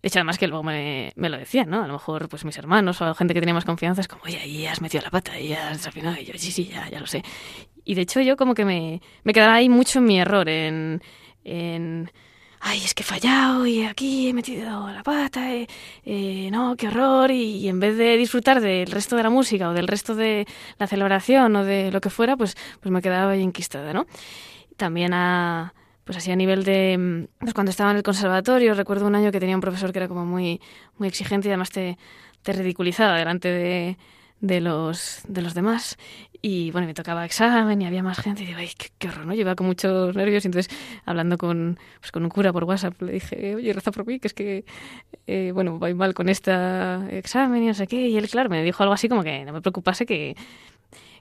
De 0.00 0.06
hecho, 0.06 0.20
además 0.20 0.38
que 0.38 0.46
luego 0.46 0.62
me, 0.62 1.12
me 1.16 1.28
lo 1.28 1.38
decían, 1.38 1.70
¿no? 1.70 1.82
A 1.82 1.86
lo 1.86 1.94
mejor 1.94 2.28
pues 2.28 2.44
mis 2.44 2.56
hermanos 2.56 3.00
o 3.02 3.14
gente 3.14 3.34
que 3.34 3.40
tenía 3.40 3.54
más 3.54 3.64
confianza 3.64 4.00
es 4.00 4.06
como, 4.06 4.22
oye, 4.24 4.38
ahí 4.38 4.64
has 4.66 4.80
metido 4.80 5.02
la 5.02 5.10
pata, 5.10 5.32
ahí 5.32 5.52
has 5.52 5.78
desafinado. 5.78 6.20
Y 6.20 6.24
yo, 6.24 6.34
sí, 6.36 6.52
sí, 6.52 6.66
ya, 6.66 6.88
ya 6.88 7.00
lo 7.00 7.06
sé. 7.06 7.24
Y 7.84 7.94
de 7.94 8.02
hecho 8.02 8.20
yo 8.20 8.36
como 8.36 8.54
que 8.54 8.64
me, 8.64 9.02
me 9.24 9.32
quedaba 9.32 9.54
ahí 9.54 9.68
mucho 9.68 9.98
en 9.98 10.04
mi 10.04 10.20
error, 10.20 10.48
en, 10.48 11.02
en 11.42 12.12
ay, 12.60 12.82
es 12.84 12.94
que 12.94 13.02
he 13.02 13.06
fallado 13.06 13.66
y 13.66 13.84
aquí 13.84 14.28
he 14.28 14.34
metido 14.34 14.90
la 14.90 15.02
pata, 15.02 15.54
eh, 15.54 15.66
eh, 16.04 16.48
no, 16.50 16.76
qué 16.76 16.88
horror. 16.88 17.30
Y, 17.30 17.58
y 17.58 17.68
en 17.68 17.80
vez 17.80 17.96
de 17.96 18.16
disfrutar 18.16 18.60
del 18.60 18.90
resto 18.90 19.16
de 19.16 19.22
la 19.22 19.30
música 19.30 19.68
o 19.68 19.72
del 19.72 19.88
resto 19.88 20.14
de 20.14 20.46
la 20.78 20.86
celebración 20.86 21.54
o 21.56 21.64
de 21.64 21.90
lo 21.92 22.00
que 22.00 22.10
fuera, 22.10 22.36
pues, 22.36 22.56
pues 22.80 22.92
me 22.92 23.02
quedaba 23.02 23.32
ahí 23.32 23.42
enquistada, 23.42 23.92
¿no? 23.92 24.06
También 24.76 25.12
a, 25.14 25.74
pues 26.04 26.16
así 26.18 26.30
a 26.30 26.36
nivel 26.36 26.64
de, 26.64 26.96
mm, 26.98 27.24
pues 27.40 27.54
cuando 27.54 27.70
estaba 27.70 27.90
en 27.90 27.98
el 27.98 28.02
conservatorio, 28.02 28.74
recuerdo 28.74 29.06
un 29.06 29.14
año 29.14 29.30
que 29.30 29.40
tenía 29.40 29.54
un 29.54 29.60
profesor 29.60 29.92
que 29.92 29.98
era 29.98 30.08
como 30.08 30.24
muy, 30.24 30.60
muy 30.96 31.08
exigente 31.08 31.48
y 31.48 31.50
además 31.50 31.70
te, 31.70 31.98
te 32.42 32.52
ridiculizaba 32.52 33.16
delante 33.16 33.48
de, 33.48 33.98
de 34.40 34.60
los, 34.60 35.22
de 35.28 35.42
los 35.42 35.54
demás. 35.54 35.96
Y 36.40 36.70
bueno, 36.70 36.86
me 36.86 36.94
tocaba 36.94 37.24
examen 37.24 37.82
y 37.82 37.86
había 37.86 38.02
más 38.02 38.18
gente 38.18 38.44
y 38.44 38.46
digo, 38.46 38.58
ay, 38.58 38.70
qué, 38.78 38.88
qué 38.98 39.08
horror, 39.08 39.26
¿no? 39.26 39.34
Iba 39.34 39.56
con 39.56 39.66
muchos 39.66 40.14
nervios 40.14 40.44
y 40.44 40.48
entonces 40.48 40.72
hablando 41.04 41.36
con, 41.36 41.78
pues, 42.00 42.12
con 42.12 42.22
un 42.22 42.30
cura 42.30 42.52
por 42.52 42.64
WhatsApp 42.64 43.00
le 43.02 43.12
dije, 43.12 43.56
oye, 43.56 43.72
reza 43.72 43.90
por 43.90 44.06
mí, 44.06 44.20
que 44.20 44.28
es 44.28 44.34
que, 44.34 44.64
eh, 45.26 45.50
bueno, 45.52 45.78
voy 45.78 45.94
mal 45.94 46.14
con 46.14 46.28
este 46.28 46.52
examen 47.18 47.64
y 47.64 47.66
no 47.66 47.74
sé 47.74 47.88
qué. 47.88 48.08
Y 48.08 48.16
él, 48.16 48.28
claro, 48.28 48.48
me 48.50 48.62
dijo 48.62 48.82
algo 48.84 48.92
así 48.94 49.08
como 49.08 49.24
que 49.24 49.44
no 49.44 49.52
me 49.52 49.60
preocupase 49.60 50.06
que 50.06 50.36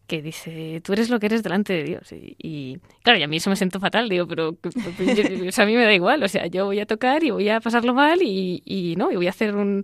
que 0.08 0.22
dice, 0.22 0.82
tú 0.84 0.94
eres 0.94 1.10
lo 1.10 1.20
que 1.20 1.26
eres 1.26 1.44
delante 1.44 1.74
de 1.74 1.84
Dios. 1.84 2.12
Y, 2.14 2.36
y, 2.40 2.80
claro, 3.04 3.20
y 3.20 3.24
a 3.24 3.28
mí 3.28 3.38
eso 3.38 3.50
me 3.50 3.58
siento 3.58 3.80
fatal, 3.80 4.08
digo, 4.08 4.26
pero 4.26 4.52
o 4.52 5.52
sea, 5.52 5.66
a 5.66 5.68
mí 5.68 5.76
me 5.76 5.84
da 5.84 5.94
igual, 5.94 6.24
o 6.24 6.28
sea, 6.30 6.48
yo 6.48 6.66
voy 6.66 6.80
a 6.80 6.86
tocar 6.86 7.24
y 7.24 7.32
voy 7.32 7.50
a 7.50 7.60
pasarlo 7.60 7.94
mal 7.94 8.22
y, 8.22 8.64
y 8.66 8.96
no, 8.96 9.12
y 9.12 9.18
voy 9.18 9.28
a 9.28 9.32
hacer 9.32 9.54
un 9.54 9.84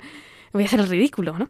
voy 0.54 0.64
a 0.64 0.66
hacer 0.68 0.80
el 0.80 0.88
ridículo, 0.88 1.38
¿no? 1.38 1.50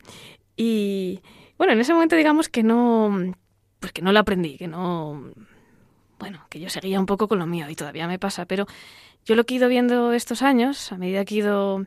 Y 0.57 1.21
bueno, 1.57 1.73
en 1.73 1.79
ese 1.79 1.93
momento 1.93 2.15
digamos 2.15 2.49
que 2.49 2.63
no 2.63 3.33
pues 3.79 3.91
que 3.93 4.01
no 4.01 4.11
lo 4.11 4.19
aprendí, 4.19 4.57
que 4.57 4.67
no 4.67 5.31
bueno, 6.19 6.45
que 6.49 6.59
yo 6.59 6.69
seguía 6.69 6.99
un 6.99 7.05
poco 7.05 7.27
con 7.27 7.39
lo 7.39 7.45
mío 7.45 7.69
y 7.69 7.75
todavía 7.75 8.07
me 8.07 8.19
pasa, 8.19 8.45
pero 8.45 8.65
yo 9.25 9.35
lo 9.35 9.45
que 9.45 9.55
he 9.55 9.57
ido 9.57 9.67
viendo 9.67 10.13
estos 10.13 10.41
años, 10.41 10.91
a 10.91 10.97
medida 10.97 11.25
que 11.25 11.35
he 11.35 11.37
ido 11.39 11.85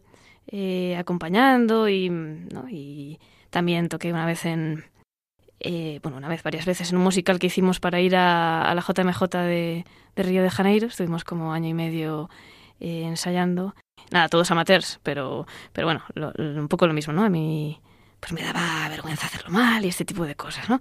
eh, 0.48 0.96
acompañando 0.98 1.88
y, 1.88 2.10
¿no? 2.10 2.68
y 2.68 3.18
también 3.50 3.88
toqué 3.88 4.12
una 4.12 4.26
vez 4.26 4.44
en, 4.44 4.84
eh, 5.60 6.00
bueno, 6.02 6.18
una 6.18 6.28
vez, 6.28 6.42
varias 6.42 6.66
veces 6.66 6.90
en 6.90 6.98
un 6.98 7.04
musical 7.04 7.38
que 7.38 7.46
hicimos 7.46 7.80
para 7.80 8.00
ir 8.00 8.14
a, 8.16 8.72
la 8.74 8.82
JMJ 8.82 9.22
de, 9.38 9.84
de 10.14 10.22
Río 10.22 10.42
de 10.42 10.50
Janeiro. 10.50 10.86
Estuvimos 10.88 11.24
como 11.24 11.52
año 11.52 11.68
y 11.68 11.74
medio 11.74 12.28
eh, 12.80 13.04
ensayando. 13.04 13.74
Nada, 14.10 14.28
todos 14.28 14.50
amateurs, 14.50 15.00
pero, 15.02 15.46
pero 15.72 15.86
bueno, 15.86 16.02
lo- 16.14 16.32
un 16.38 16.68
poco 16.68 16.86
lo 16.86 16.92
mismo, 16.92 17.12
¿no? 17.12 17.24
A 17.24 17.30
mí 17.30 17.80
pues 18.20 18.32
me 18.32 18.42
daba 18.42 18.88
vergüenza 18.88 19.26
hacerlo 19.26 19.50
mal 19.50 19.84
y 19.84 19.88
este 19.88 20.04
tipo 20.04 20.24
de 20.26 20.34
cosas, 20.34 20.68
¿no? 20.68 20.80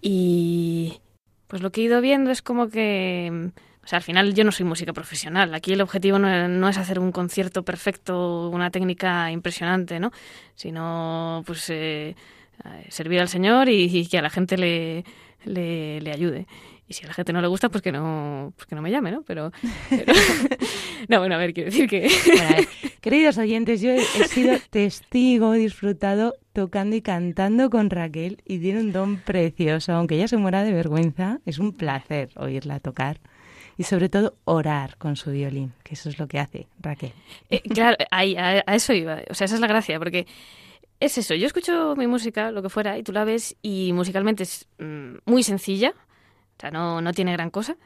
Y 0.00 1.00
pues 1.46 1.62
lo 1.62 1.70
que 1.72 1.80
he 1.80 1.84
ido 1.84 2.00
viendo 2.00 2.30
es 2.30 2.42
como 2.42 2.68
que, 2.68 3.50
o 3.84 3.86
sea, 3.86 3.98
al 3.98 4.02
final 4.02 4.34
yo 4.34 4.44
no 4.44 4.52
soy 4.52 4.66
música 4.66 4.92
profesional. 4.92 5.54
Aquí 5.54 5.72
el 5.72 5.80
objetivo 5.80 6.18
no, 6.18 6.48
no 6.48 6.68
es 6.68 6.78
hacer 6.78 6.98
un 6.98 7.12
concierto 7.12 7.64
perfecto, 7.64 8.48
una 8.50 8.70
técnica 8.70 9.30
impresionante, 9.30 10.00
¿no? 10.00 10.12
Sino, 10.54 11.42
pues, 11.46 11.70
eh, 11.70 12.16
eh, 12.64 12.86
servir 12.88 13.20
al 13.20 13.28
Señor 13.28 13.68
y, 13.68 13.84
y 13.84 14.06
que 14.08 14.18
a 14.18 14.22
la 14.22 14.30
gente 14.30 14.56
le, 14.56 15.04
le, 15.44 16.00
le 16.00 16.12
ayude. 16.12 16.46
Y 16.88 16.94
si 16.94 17.04
a 17.04 17.08
la 17.08 17.14
gente 17.14 17.32
no 17.32 17.40
le 17.40 17.48
gusta, 17.48 17.68
pues 17.68 17.82
que 17.82 17.90
no, 17.90 18.52
pues 18.56 18.66
que 18.66 18.74
no 18.76 18.82
me 18.82 18.90
llame, 18.92 19.10
¿no? 19.10 19.22
Pero, 19.22 19.50
pero- 19.90 20.12
no, 21.08 21.18
bueno, 21.18 21.34
a 21.34 21.38
ver, 21.38 21.52
quiero 21.52 21.70
decir 21.70 21.88
que... 21.88 22.08
Bueno, 22.26 22.68
queridos 23.00 23.38
oyentes, 23.38 23.80
yo 23.80 23.90
he, 23.90 23.96
he 23.98 24.28
sido 24.28 24.56
testigo, 24.70 25.54
he 25.54 25.58
disfrutado 25.58 26.34
tocando 26.52 26.94
y 26.96 27.02
cantando 27.02 27.70
con 27.70 27.90
Raquel 27.90 28.40
y 28.46 28.58
tiene 28.60 28.80
un 28.80 28.92
don 28.92 29.16
precioso, 29.16 29.92
aunque 29.92 30.14
ella 30.14 30.28
se 30.28 30.36
muera 30.36 30.62
de 30.62 30.72
vergüenza, 30.72 31.40
es 31.44 31.58
un 31.58 31.72
placer 31.72 32.30
oírla 32.36 32.78
tocar 32.80 33.20
y 33.76 33.82
sobre 33.82 34.08
todo 34.08 34.36
orar 34.44 34.96
con 34.96 35.16
su 35.16 35.32
violín, 35.32 35.72
que 35.82 35.94
eso 35.94 36.08
es 36.08 36.18
lo 36.18 36.28
que 36.28 36.38
hace 36.38 36.66
Raquel. 36.80 37.12
Eh, 37.50 37.60
claro, 37.62 37.96
ahí, 38.10 38.36
a, 38.36 38.62
a 38.66 38.74
eso 38.76 38.92
iba. 38.94 39.20
O 39.28 39.34
sea, 39.34 39.44
esa 39.46 39.56
es 39.56 39.60
la 39.60 39.66
gracia, 39.66 39.98
porque 39.98 40.26
es 40.98 41.18
eso. 41.18 41.34
Yo 41.34 41.46
escucho 41.46 41.94
mi 41.96 42.06
música, 42.06 42.50
lo 42.52 42.62
que 42.62 42.70
fuera, 42.70 42.96
y 42.96 43.02
tú 43.02 43.12
la 43.12 43.24
ves, 43.24 43.54
y 43.60 43.92
musicalmente 43.92 44.44
es 44.44 44.66
mm, 44.78 45.16
muy 45.26 45.42
sencilla. 45.42 45.92
O 46.56 46.60
sea, 46.60 46.70
no, 46.70 47.00
no 47.00 47.12
tiene 47.12 47.32
gran 47.32 47.50
cosa. 47.50 47.76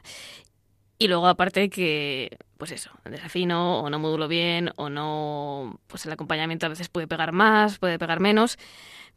Y 0.97 1.07
luego, 1.07 1.27
aparte, 1.27 1.69
que, 1.69 2.37
pues 2.57 2.71
eso, 2.71 2.91
desafino, 3.05 3.79
o 3.81 3.89
no 3.89 3.99
modulo 3.99 4.27
bien, 4.27 4.71
o 4.75 4.89
no. 4.89 5.79
Pues 5.87 6.05
el 6.05 6.11
acompañamiento 6.11 6.67
a 6.67 6.69
veces 6.69 6.89
puede 6.89 7.07
pegar 7.07 7.31
más, 7.31 7.79
puede 7.79 7.97
pegar 7.97 8.19
menos. 8.19 8.57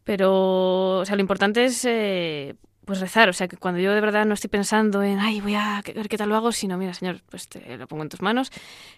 Pero, 0.05 0.99
o 1.01 1.05
sea, 1.05 1.17
lo 1.17 1.21
importante 1.23 1.65
es. 1.65 1.85
eh, 1.85 2.55
pues 2.85 3.01
rezar, 3.01 3.31
o 3.31 3.33
sea 3.33 3.49
que 3.49 3.57
cuando 3.57 3.81
yo 3.81 3.95
de 3.95 4.01
verdad 4.01 4.27
no 4.27 4.35
estoy 4.35 4.51
pensando 4.51 5.03
en, 5.03 5.19
ay, 5.19 5.41
voy 5.41 5.55
a 5.55 5.83
ver 5.95 6.09
qué 6.09 6.19
tal 6.19 6.29
lo 6.29 6.37
hago, 6.37 6.53
sino, 6.53 6.77
mira, 6.77 6.93
señor, 6.93 7.23
pues 7.31 7.49
te 7.49 7.79
lo 7.79 7.87
pongo 7.87 8.03
en 8.03 8.11
tus 8.11 8.21
manos, 8.21 8.51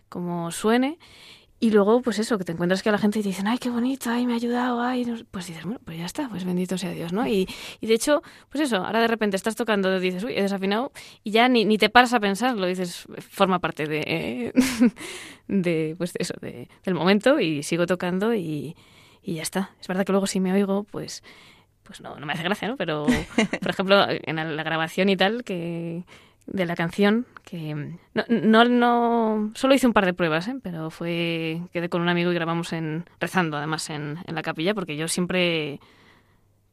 como 0.08 0.50
suene, 0.50 0.98
y 1.58 1.70
luego, 1.70 2.02
pues 2.02 2.18
eso, 2.18 2.36
que 2.36 2.44
te 2.44 2.52
encuentras 2.52 2.82
que 2.82 2.90
la 2.90 2.98
gente 2.98 3.22
te 3.22 3.28
dice, 3.28 3.42
ay, 3.46 3.56
qué 3.58 3.70
bonito, 3.70 4.10
ay, 4.10 4.26
me 4.26 4.34
ha 4.34 4.36
ayudado, 4.36 4.82
ay, 4.82 5.06
no 5.06 5.16
sé". 5.16 5.24
pues 5.24 5.46
dices, 5.46 5.64
bueno, 5.64 5.80
pues 5.84 5.96
ya 5.96 6.04
está, 6.04 6.28
pues 6.28 6.44
bendito 6.44 6.76
sea 6.76 6.90
Dios, 6.90 7.12
¿no? 7.14 7.26
Y, 7.26 7.48
y 7.80 7.86
de 7.86 7.94
hecho, 7.94 8.22
pues 8.50 8.64
eso, 8.64 8.76
ahora 8.76 9.00
de 9.00 9.08
repente 9.08 9.36
estás 9.36 9.56
tocando, 9.56 9.98
dices, 9.98 10.22
uy, 10.22 10.34
he 10.36 10.42
desafinado, 10.42 10.92
y 11.24 11.30
ya 11.30 11.48
ni, 11.48 11.64
ni 11.64 11.78
te 11.78 11.88
paras 11.88 12.12
a 12.12 12.20
pensarlo, 12.20 12.66
dices, 12.66 13.06
forma 13.30 13.58
parte 13.58 13.86
de, 13.86 14.52
de 15.48 15.94
pues 15.96 16.12
eso, 16.18 16.34
de, 16.40 16.68
del 16.84 16.94
momento, 16.94 17.40
y 17.40 17.62
sigo 17.62 17.86
tocando 17.86 18.34
y, 18.34 18.76
y 19.22 19.34
ya 19.34 19.42
está. 19.42 19.70
Es 19.80 19.88
verdad 19.88 20.04
que 20.04 20.12
luego 20.12 20.26
si 20.26 20.40
me 20.40 20.52
oigo, 20.52 20.84
pues 20.84 21.22
pues 21.86 22.00
no, 22.00 22.16
no 22.18 22.26
me 22.26 22.32
hace 22.32 22.42
gracia, 22.42 22.66
¿no? 22.68 22.76
Pero, 22.76 23.06
por 23.62 23.70
ejemplo, 23.70 24.04
en 24.08 24.56
la 24.56 24.62
grabación 24.62 25.08
y 25.08 25.16
tal, 25.16 25.44
que 25.44 26.04
de 26.46 26.66
la 26.66 26.76
canción, 26.76 27.26
que 27.44 27.74
no, 28.14 28.24
no, 28.28 28.64
no, 28.64 29.52
solo 29.54 29.74
hice 29.74 29.86
un 29.86 29.92
par 29.92 30.06
de 30.06 30.14
pruebas, 30.14 30.48
¿eh? 30.48 30.56
Pero 30.62 30.90
fue, 30.90 31.62
quedé 31.72 31.88
con 31.88 32.02
un 32.02 32.08
amigo 32.08 32.30
y 32.30 32.34
grabamos 32.34 32.72
en, 32.72 33.04
rezando 33.20 33.56
además 33.56 33.90
en, 33.90 34.18
en 34.26 34.34
la 34.34 34.42
capilla, 34.42 34.74
porque 34.74 34.96
yo 34.96 35.08
siempre, 35.08 35.80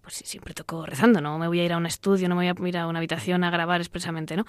pues 0.01 0.15
siempre 0.15 0.53
toco 0.53 0.85
rezando, 0.85 1.21
no 1.21 1.39
me 1.39 1.47
voy 1.47 1.59
a 1.59 1.65
ir 1.65 1.73
a 1.73 1.77
un 1.77 1.85
estudio, 1.85 2.29
no 2.29 2.35
me 2.35 2.51
voy 2.53 2.65
a 2.65 2.69
ir 2.69 2.77
a 2.77 2.87
una 2.87 2.99
habitación 2.99 3.43
a 3.43 3.49
grabar 3.49 3.81
expresamente, 3.81 4.37
¿no? 4.37 4.45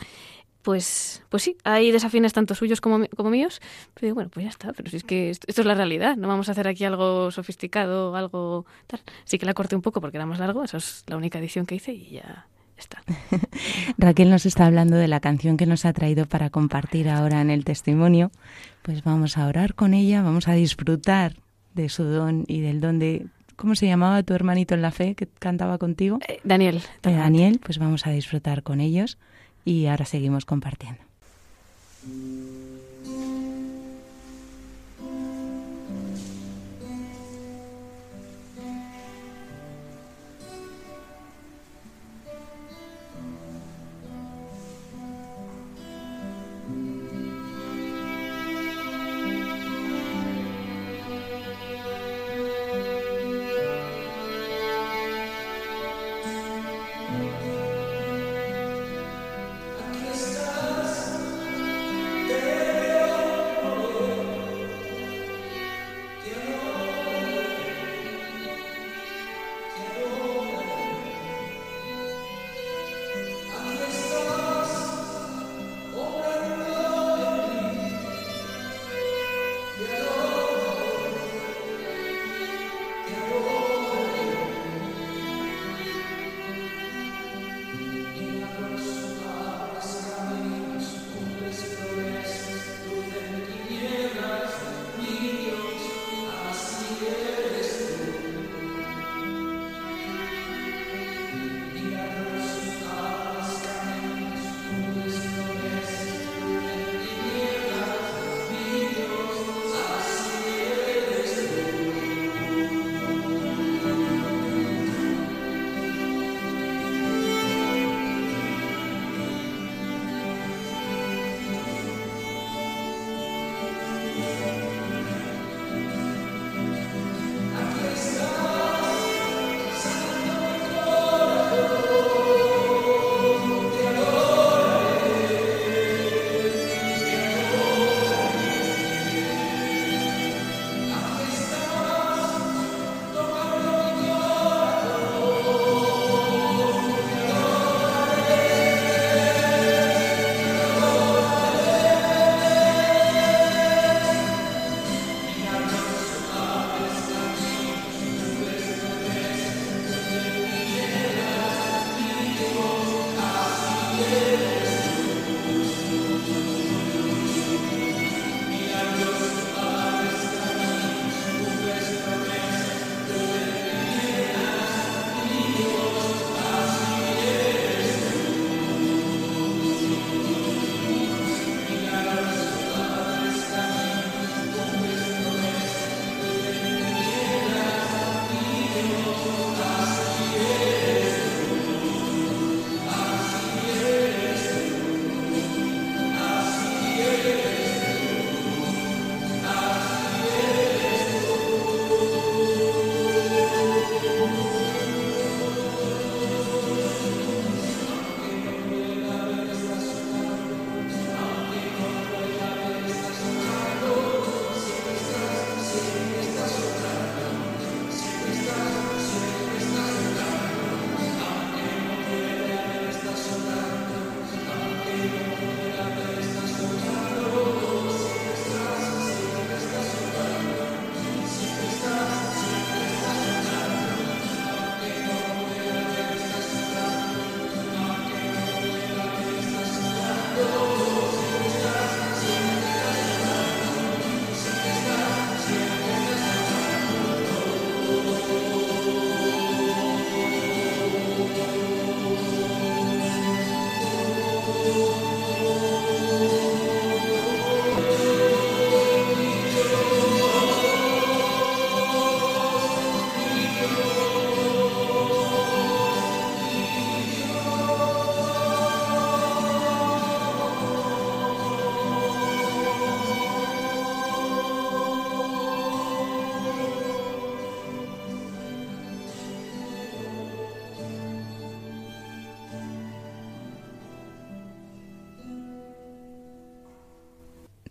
Pues, 0.62 1.22
pues 1.28 1.42
sí, 1.42 1.58
hay 1.62 1.90
desafines 1.90 2.32
tanto 2.32 2.54
suyos 2.54 2.80
como, 2.80 3.06
como 3.16 3.28
míos, 3.28 3.60
pero 3.92 4.14
bueno, 4.14 4.30
pues 4.30 4.44
ya 4.44 4.50
está, 4.50 4.72
pero 4.72 4.90
si 4.90 4.96
es 4.96 5.04
que 5.04 5.28
esto, 5.28 5.44
esto 5.46 5.60
es 5.60 5.66
la 5.66 5.74
realidad, 5.74 6.16
no 6.16 6.26
vamos 6.26 6.48
a 6.48 6.52
hacer 6.52 6.68
aquí 6.68 6.84
algo 6.84 7.30
sofisticado, 7.30 8.16
algo 8.16 8.64
tal. 8.86 9.00
Sí 9.24 9.38
que 9.38 9.44
la 9.44 9.52
corté 9.52 9.76
un 9.76 9.82
poco 9.82 10.00
porque 10.00 10.16
era 10.16 10.24
más 10.24 10.38
largo, 10.38 10.64
esa 10.64 10.78
es 10.78 11.04
la 11.06 11.18
única 11.18 11.38
edición 11.38 11.66
que 11.66 11.74
hice 11.74 11.92
y 11.92 12.12
ya 12.12 12.46
Raquel 13.98 14.30
nos 14.30 14.46
está 14.46 14.66
hablando 14.66 14.96
de 14.96 15.08
la 15.08 15.20
canción 15.20 15.56
que 15.56 15.66
nos 15.66 15.84
ha 15.84 15.92
traído 15.92 16.26
para 16.26 16.50
compartir 16.50 17.08
ahora 17.08 17.40
en 17.40 17.50
el 17.50 17.64
testimonio. 17.64 18.30
Pues 18.82 19.02
vamos 19.02 19.38
a 19.38 19.46
orar 19.46 19.74
con 19.74 19.94
ella, 19.94 20.22
vamos 20.22 20.48
a 20.48 20.52
disfrutar 20.52 21.36
de 21.74 21.88
su 21.88 22.04
don 22.04 22.44
y 22.46 22.60
del 22.60 22.80
don 22.80 22.98
de... 22.98 23.26
¿Cómo 23.56 23.76
se 23.76 23.86
llamaba 23.86 24.22
tu 24.22 24.34
hermanito 24.34 24.74
en 24.74 24.82
la 24.82 24.90
fe 24.90 25.14
que 25.14 25.26
cantaba 25.26 25.78
contigo? 25.78 26.18
Eh, 26.28 26.40
Daniel, 26.42 26.82
De 27.02 27.14
Daniel, 27.14 27.60
pues 27.64 27.78
vamos 27.78 28.06
a 28.06 28.10
disfrutar 28.10 28.62
con 28.62 28.80
ellos 28.80 29.16
y 29.64 29.86
ahora 29.86 30.04
seguimos 30.04 30.44
compartiendo. 30.44 31.00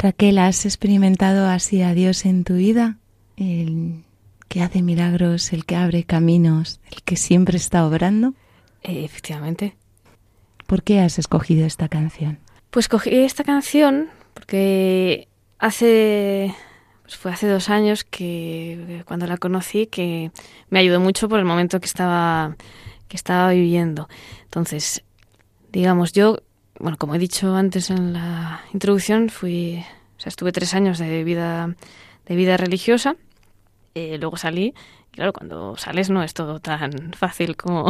Raquel, 0.03 0.37
¿has 0.37 0.65
experimentado 0.65 1.47
así 1.47 1.81
a 1.81 1.93
Dios 1.93 2.25
en 2.25 2.43
tu 2.43 2.55
vida? 2.55 2.97
El 3.37 4.03
que 4.49 4.61
hace 4.61 4.81
milagros, 4.81 5.53
el 5.53 5.63
que 5.63 5.77
abre 5.77 6.03
caminos, 6.03 6.81
el 6.91 7.03
que 7.03 7.15
siempre 7.15 7.55
está 7.55 7.87
obrando. 7.87 8.33
Eh, 8.81 9.05
efectivamente. 9.05 9.77
¿Por 10.67 10.83
qué 10.83 10.99
has 10.99 11.19
escogido 11.19 11.65
esta 11.65 11.87
canción? 11.87 12.39
Pues 12.69 12.89
cogí 12.89 13.15
esta 13.15 13.45
canción 13.45 14.09
porque 14.33 15.29
hace 15.57 16.53
pues 17.03 17.15
fue 17.15 17.31
hace 17.31 17.47
dos 17.47 17.69
años 17.69 18.03
que 18.03 19.03
cuando 19.05 19.25
la 19.25 19.37
conocí 19.37 19.87
que 19.87 20.31
me 20.69 20.79
ayudó 20.79 20.99
mucho 20.99 21.29
por 21.29 21.39
el 21.39 21.45
momento 21.45 21.79
que 21.79 21.85
estaba 21.85 22.57
que 23.07 23.15
estaba 23.15 23.51
viviendo. 23.51 24.09
Entonces, 24.43 25.01
digamos, 25.71 26.11
yo 26.11 26.39
bueno, 26.83 26.97
como 26.97 27.15
he 27.15 27.17
dicho 27.17 27.55
antes 27.55 27.89
en 27.89 28.11
la 28.11 28.59
introducción, 28.73 29.29
fui, 29.29 29.81
o 30.17 30.19
sea, 30.19 30.27
estuve 30.27 30.51
tres 30.51 30.73
años 30.73 30.97
de 30.97 31.23
vida, 31.23 31.73
de 32.25 32.35
vida 32.35 32.57
religiosa. 32.57 33.15
Eh, 33.95 34.17
luego 34.19 34.35
salí, 34.35 34.73
y 35.13 35.15
claro, 35.15 35.31
cuando 35.31 35.77
sales 35.77 36.09
no 36.09 36.23
es 36.23 36.33
todo 36.33 36.59
tan 36.59 37.13
fácil 37.13 37.55
como... 37.55 37.89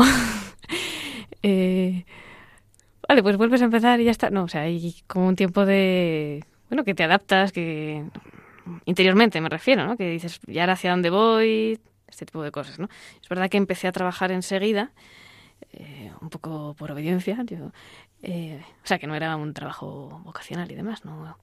eh, 1.42 2.06
vale, 3.08 3.24
pues 3.24 3.36
vuelves 3.36 3.64
a 3.64 3.66
empezar 3.66 4.00
y 4.00 4.04
ya 4.04 4.12
está. 4.12 4.30
No, 4.30 4.44
o 4.44 4.48
sea, 4.48 4.62
hay 4.62 5.02
como 5.08 5.28
un 5.28 5.36
tiempo 5.36 5.66
de... 5.66 6.46
Bueno, 6.70 6.84
que 6.84 6.94
te 6.94 7.04
adaptas, 7.04 7.52
que... 7.52 8.06
Interiormente 8.86 9.42
me 9.42 9.50
refiero, 9.50 9.88
¿no? 9.88 9.98
Que 9.98 10.08
dices, 10.12 10.40
¿y 10.46 10.60
ahora 10.60 10.74
hacia 10.74 10.92
dónde 10.92 11.10
voy? 11.10 11.80
Este 12.08 12.28
tipo 12.28 12.44
de 12.44 12.52
cosas, 12.52 12.78
¿no? 12.78 12.90
Es 13.20 13.28
verdad 13.28 13.50
que 13.50 13.58
empecé 13.58 13.88
a 13.88 13.92
trabajar 13.92 14.32
enseguida, 14.32 14.92
eh, 15.72 16.12
un 16.22 16.30
poco 16.30 16.76
por 16.78 16.92
obediencia. 16.92 17.44
Yo, 17.48 17.72
eh, 18.24 18.64
o 18.84 18.88
sea, 18.88 19.00
que 19.00 19.06
no 19.06 19.16
era 19.16 19.36
un 19.36 19.54
trabajo 19.54 20.22
vocacional 20.24 20.72
y 20.72 20.76
demás, 20.76 21.04
¿no? 21.04 21.38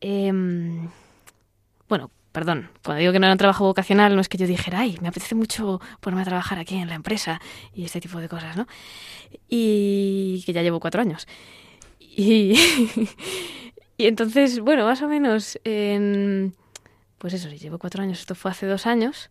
Em, 0.00 0.90
bueno, 1.88 2.10
perdón, 2.32 2.68
cuando 2.82 2.98
digo 2.98 3.12
que 3.12 3.20
no 3.20 3.26
era 3.26 3.32
un 3.34 3.38
trabajo 3.38 3.64
vocacional, 3.64 4.16
no 4.16 4.20
es 4.20 4.28
que 4.28 4.36
yo 4.36 4.48
dijera, 4.48 4.80
ay, 4.80 4.98
me 5.00 5.06
apetece 5.06 5.36
mucho 5.36 5.80
ponerme 6.00 6.22
a 6.22 6.24
trabajar 6.24 6.58
aquí 6.58 6.74
en 6.76 6.88
la 6.88 6.96
empresa 6.96 7.40
y 7.72 7.84
este 7.84 8.00
tipo 8.00 8.18
de 8.18 8.28
cosas, 8.28 8.56
¿no? 8.56 8.66
Y 9.48 10.42
que 10.44 10.52
ya 10.52 10.62
llevo 10.62 10.80
cuatro 10.80 11.00
años. 11.00 11.28
Y, 12.00 12.54
y 13.96 14.06
entonces, 14.06 14.58
bueno, 14.58 14.84
más 14.84 15.00
o 15.00 15.06
menos, 15.06 15.60
en, 15.62 16.56
pues 17.18 17.34
eso, 17.34 17.48
llevo 17.50 17.78
cuatro 17.78 18.02
años, 18.02 18.18
esto 18.18 18.34
fue 18.34 18.50
hace 18.50 18.66
dos 18.66 18.86
años, 18.88 19.30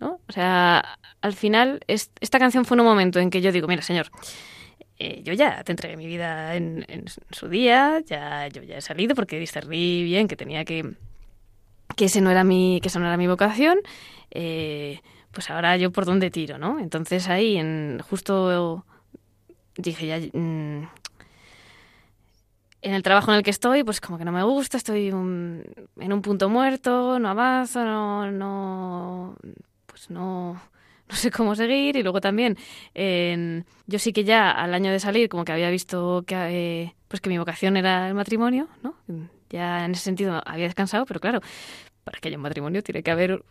¿no? 0.00 0.18
O 0.28 0.32
sea, 0.32 0.98
al 1.20 1.34
final, 1.34 1.80
es, 1.86 2.10
esta 2.18 2.40
canción 2.40 2.64
fue 2.64 2.76
un 2.76 2.84
momento 2.84 3.20
en 3.20 3.30
que 3.30 3.40
yo 3.40 3.52
digo, 3.52 3.68
mira, 3.68 3.82
señor, 3.82 4.10
eh, 4.98 5.22
yo 5.24 5.32
ya 5.32 5.64
te 5.64 5.72
entregué 5.72 5.96
mi 5.96 6.06
vida 6.06 6.54
en, 6.54 6.84
su 7.30 7.48
día, 7.48 8.00
ya 8.06 8.46
yo 8.48 8.62
ya 8.62 8.78
he 8.78 8.80
salido 8.80 9.14
porque 9.14 9.38
discerní 9.38 10.04
bien 10.04 10.28
que 10.28 10.36
tenía 10.36 10.64
que 10.64 10.94
que 11.96 12.06
ese 12.06 12.20
no 12.20 12.30
era 12.30 12.44
mi 12.44 12.80
que 12.80 12.88
esa 12.88 12.98
no 13.00 13.06
era 13.06 13.16
mi 13.16 13.26
vocación, 13.26 13.78
eh, 14.30 15.00
pues 15.32 15.50
ahora 15.50 15.76
yo 15.76 15.90
por 15.92 16.04
dónde 16.04 16.30
tiro, 16.30 16.58
¿no? 16.58 16.78
Entonces 16.78 17.28
ahí 17.28 17.56
en 17.56 18.00
justo 18.08 18.84
dije 19.76 20.06
ya 20.06 20.18
mm, 20.18 20.88
en 22.82 22.94
el 22.94 23.02
trabajo 23.02 23.32
en 23.32 23.38
el 23.38 23.42
que 23.42 23.50
estoy, 23.50 23.82
pues 23.82 24.00
como 24.00 24.18
que 24.18 24.24
no 24.24 24.32
me 24.32 24.42
gusta, 24.44 24.76
estoy 24.76 25.08
en 25.08 26.12
un 26.12 26.22
punto 26.22 26.48
muerto, 26.48 27.18
no 27.18 27.30
avanzo, 27.30 27.84
no, 27.84 28.30
no 28.30 29.36
pues 29.86 30.10
no 30.10 30.60
no 31.08 31.14
sé 31.16 31.30
cómo 31.30 31.54
seguir. 31.54 31.96
Y 31.96 32.02
luego 32.02 32.20
también, 32.20 32.56
yo 33.86 33.98
sí 33.98 34.12
que 34.12 34.24
ya 34.24 34.50
al 34.50 34.74
año 34.74 34.90
de 34.90 35.00
salir, 35.00 35.28
como 35.28 35.44
que 35.44 35.52
había 35.52 35.70
visto 35.70 36.24
que, 36.26 36.34
eh, 36.34 36.94
pues 37.08 37.20
que 37.20 37.30
mi 37.30 37.38
vocación 37.38 37.76
era 37.76 38.08
el 38.08 38.14
matrimonio, 38.14 38.68
¿no? 38.82 38.94
Ya 39.50 39.84
en 39.84 39.92
ese 39.92 40.02
sentido 40.02 40.42
había 40.44 40.64
descansado, 40.64 41.06
pero 41.06 41.20
claro, 41.20 41.40
para 42.02 42.18
que 42.18 42.28
haya 42.28 42.36
un 42.36 42.42
matrimonio 42.42 42.82
tiene 42.82 43.02
que 43.02 43.10
haber 43.10 43.44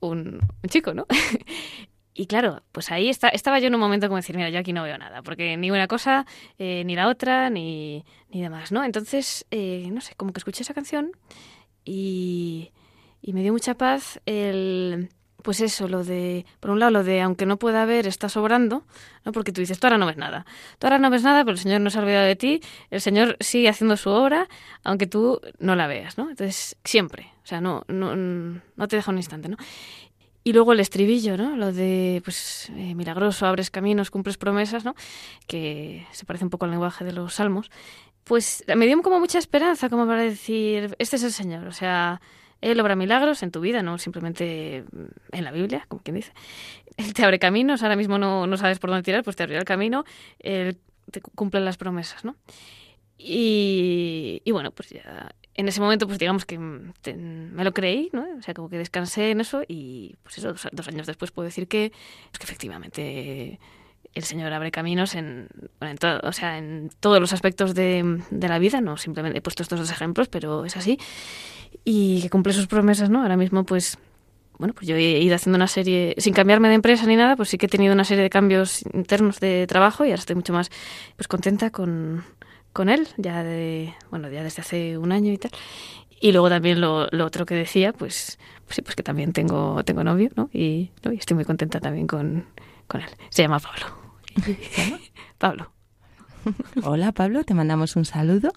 un, 0.00 0.40
un 0.40 0.68
chico, 0.68 0.94
¿no? 0.94 1.06
y 2.14 2.26
claro, 2.26 2.62
pues 2.72 2.90
ahí 2.90 3.08
está, 3.08 3.28
estaba 3.28 3.58
yo 3.60 3.68
en 3.68 3.74
un 3.74 3.80
momento 3.80 4.08
como 4.08 4.16
decir, 4.16 4.36
mira, 4.36 4.50
yo 4.50 4.58
aquí 4.58 4.72
no 4.72 4.82
veo 4.82 4.98
nada, 4.98 5.22
porque 5.22 5.56
ni 5.56 5.70
una 5.70 5.86
cosa, 5.86 6.26
eh, 6.58 6.82
ni 6.84 6.96
la 6.96 7.08
otra, 7.08 7.50
ni, 7.50 8.04
ni 8.30 8.42
demás, 8.42 8.72
¿no? 8.72 8.84
Entonces, 8.84 9.46
eh, 9.50 9.88
no 9.92 10.00
sé, 10.00 10.14
como 10.16 10.32
que 10.32 10.38
escuché 10.38 10.62
esa 10.62 10.74
canción 10.74 11.12
y, 11.84 12.72
y 13.22 13.32
me 13.32 13.42
dio 13.42 13.52
mucha 13.52 13.74
paz 13.74 14.20
el 14.26 15.10
pues 15.48 15.62
eso, 15.62 15.88
lo 15.88 16.04
de, 16.04 16.44
por 16.60 16.72
un 16.72 16.78
lado, 16.78 16.90
lo 16.90 17.04
de 17.04 17.22
aunque 17.22 17.46
no 17.46 17.58
pueda 17.58 17.86
ver, 17.86 18.06
está 18.06 18.28
sobrando, 18.28 18.84
¿no? 19.24 19.32
Porque 19.32 19.50
tú 19.50 19.62
dices, 19.62 19.80
tú 19.80 19.86
ahora 19.86 19.96
no 19.96 20.04
ves 20.04 20.18
nada. 20.18 20.44
Tú 20.78 20.86
ahora 20.86 20.98
no 20.98 21.08
ves 21.08 21.22
nada, 21.22 21.42
pero 21.42 21.52
el 21.52 21.58
Señor 21.58 21.80
no 21.80 21.88
se 21.88 21.96
ha 21.96 22.02
olvidado 22.02 22.26
de 22.26 22.36
ti, 22.36 22.60
el 22.90 23.00
Señor 23.00 23.38
sigue 23.40 23.70
haciendo 23.70 23.96
su 23.96 24.10
obra, 24.10 24.46
aunque 24.84 25.06
tú 25.06 25.40
no 25.58 25.74
la 25.74 25.86
veas, 25.86 26.18
¿no? 26.18 26.28
Entonces, 26.28 26.76
siempre, 26.84 27.32
o 27.42 27.46
sea, 27.46 27.62
no, 27.62 27.82
no, 27.88 28.14
no 28.14 28.88
te 28.88 28.96
deja 28.96 29.10
un 29.10 29.16
instante, 29.16 29.48
¿no? 29.48 29.56
Y 30.44 30.52
luego 30.52 30.74
el 30.74 30.80
estribillo, 30.80 31.38
¿no? 31.38 31.56
Lo 31.56 31.72
de, 31.72 32.20
pues, 32.22 32.70
eh, 32.76 32.94
milagroso, 32.94 33.46
abres 33.46 33.70
caminos, 33.70 34.10
cumples 34.10 34.36
promesas, 34.36 34.84
¿no? 34.84 34.94
Que 35.46 36.06
se 36.12 36.26
parece 36.26 36.44
un 36.44 36.50
poco 36.50 36.66
al 36.66 36.72
lenguaje 36.72 37.06
de 37.06 37.12
los 37.12 37.36
salmos. 37.36 37.70
Pues 38.24 38.64
me 38.76 38.84
dio 38.84 39.00
como 39.00 39.18
mucha 39.18 39.38
esperanza, 39.38 39.88
como 39.88 40.06
para 40.06 40.20
decir, 40.20 40.94
este 40.98 41.16
es 41.16 41.22
el 41.22 41.32
Señor, 41.32 41.66
o 41.66 41.72
sea, 41.72 42.20
él 42.60 42.80
obra 42.80 42.96
milagros 42.96 43.42
en 43.42 43.50
tu 43.50 43.60
vida, 43.60 43.82
no 43.82 43.98
simplemente 43.98 44.84
en 45.32 45.44
la 45.44 45.52
Biblia, 45.52 45.84
como 45.88 46.02
quien 46.02 46.16
dice. 46.16 46.32
Él 46.96 47.14
te 47.14 47.24
abre 47.24 47.38
caminos, 47.38 47.82
ahora 47.82 47.96
mismo 47.96 48.18
no, 48.18 48.46
no 48.46 48.56
sabes 48.56 48.78
por 48.78 48.90
dónde 48.90 49.02
tirar, 49.02 49.22
pues 49.22 49.36
te 49.36 49.42
abrirá 49.44 49.60
el 49.60 49.64
camino. 49.64 50.04
Él 50.40 50.78
te 51.10 51.20
cumplen 51.20 51.64
las 51.64 51.76
promesas, 51.76 52.24
¿no? 52.24 52.36
Y, 53.16 54.42
y 54.44 54.52
bueno, 54.52 54.70
pues 54.70 54.90
ya 54.90 55.34
en 55.58 55.66
ese 55.66 55.80
momento, 55.80 56.06
pues 56.06 56.20
digamos 56.20 56.44
que 56.44 56.56
me 56.56 57.64
lo 57.64 57.72
creí, 57.72 58.10
¿no? 58.12 58.24
O 58.38 58.42
sea, 58.42 58.54
como 58.54 58.68
que 58.68 58.78
descansé 58.78 59.32
en 59.32 59.40
eso 59.40 59.62
y 59.66 60.14
pues 60.22 60.38
eso, 60.38 60.52
dos, 60.52 60.68
dos 60.70 60.86
años 60.86 61.08
después 61.08 61.32
puedo 61.32 61.46
decir 61.46 61.66
que, 61.66 61.90
pues 62.30 62.38
que 62.38 62.44
efectivamente 62.44 63.58
el 64.18 64.24
Señor 64.24 64.52
abre 64.52 64.70
caminos 64.70 65.14
en, 65.14 65.48
todo, 65.98 66.20
o 66.22 66.32
sea, 66.32 66.58
en 66.58 66.90
todos 67.00 67.20
los 67.20 67.32
aspectos 67.32 67.74
de, 67.74 68.22
de 68.30 68.48
la 68.48 68.58
vida, 68.58 68.80
no 68.80 68.96
simplemente 68.96 69.38
he 69.38 69.42
puesto 69.42 69.62
estos 69.62 69.78
dos 69.78 69.90
ejemplos, 69.90 70.28
pero 70.28 70.64
es 70.64 70.76
así, 70.76 70.98
y 71.84 72.22
que 72.22 72.30
cumple 72.30 72.52
sus 72.52 72.66
promesas, 72.66 73.10
¿no? 73.10 73.22
Ahora 73.22 73.36
mismo, 73.36 73.64
pues, 73.64 73.98
bueno, 74.58 74.74
pues 74.74 74.86
yo 74.86 74.96
he 74.96 75.20
ido 75.20 75.36
haciendo 75.36 75.56
una 75.56 75.68
serie, 75.68 76.14
sin 76.18 76.34
cambiarme 76.34 76.68
de 76.68 76.74
empresa 76.74 77.06
ni 77.06 77.16
nada, 77.16 77.36
pues 77.36 77.48
sí 77.48 77.58
que 77.58 77.66
he 77.66 77.68
tenido 77.68 77.94
una 77.94 78.04
serie 78.04 78.24
de 78.24 78.30
cambios 78.30 78.82
internos 78.92 79.40
de 79.40 79.66
trabajo 79.66 80.04
y 80.04 80.08
ahora 80.08 80.20
estoy 80.20 80.36
mucho 80.36 80.52
más, 80.52 80.70
pues, 81.16 81.28
contenta 81.28 81.70
con, 81.70 82.24
con 82.72 82.88
él, 82.88 83.08
ya 83.16 83.42
de, 83.42 83.94
bueno, 84.10 84.28
ya 84.30 84.42
desde 84.42 84.62
hace 84.62 84.98
un 84.98 85.12
año 85.12 85.32
y 85.32 85.38
tal. 85.38 85.52
Y 86.20 86.32
luego 86.32 86.48
también 86.48 86.80
lo, 86.80 87.06
lo 87.12 87.24
otro 87.24 87.46
que 87.46 87.54
decía, 87.54 87.92
pues, 87.92 88.38
pues 88.64 88.76
sí, 88.76 88.82
pues 88.82 88.96
que 88.96 89.02
también 89.02 89.32
tengo, 89.32 89.82
tengo 89.84 90.02
novio, 90.02 90.30
¿no? 90.34 90.50
Y, 90.52 90.90
¿no? 91.04 91.12
y 91.12 91.16
estoy 91.16 91.36
muy 91.36 91.44
contenta 91.44 91.78
también 91.80 92.06
con, 92.06 92.46
con 92.88 93.00
él. 93.00 93.08
Se 93.30 93.42
llama 93.42 93.60
Pablo. 93.60 94.07
Pablo. 95.38 95.72
Hola 96.82 97.12
Pablo, 97.12 97.44
te 97.44 97.54
mandamos 97.54 97.96
un 97.96 98.04
saludo. 98.04 98.52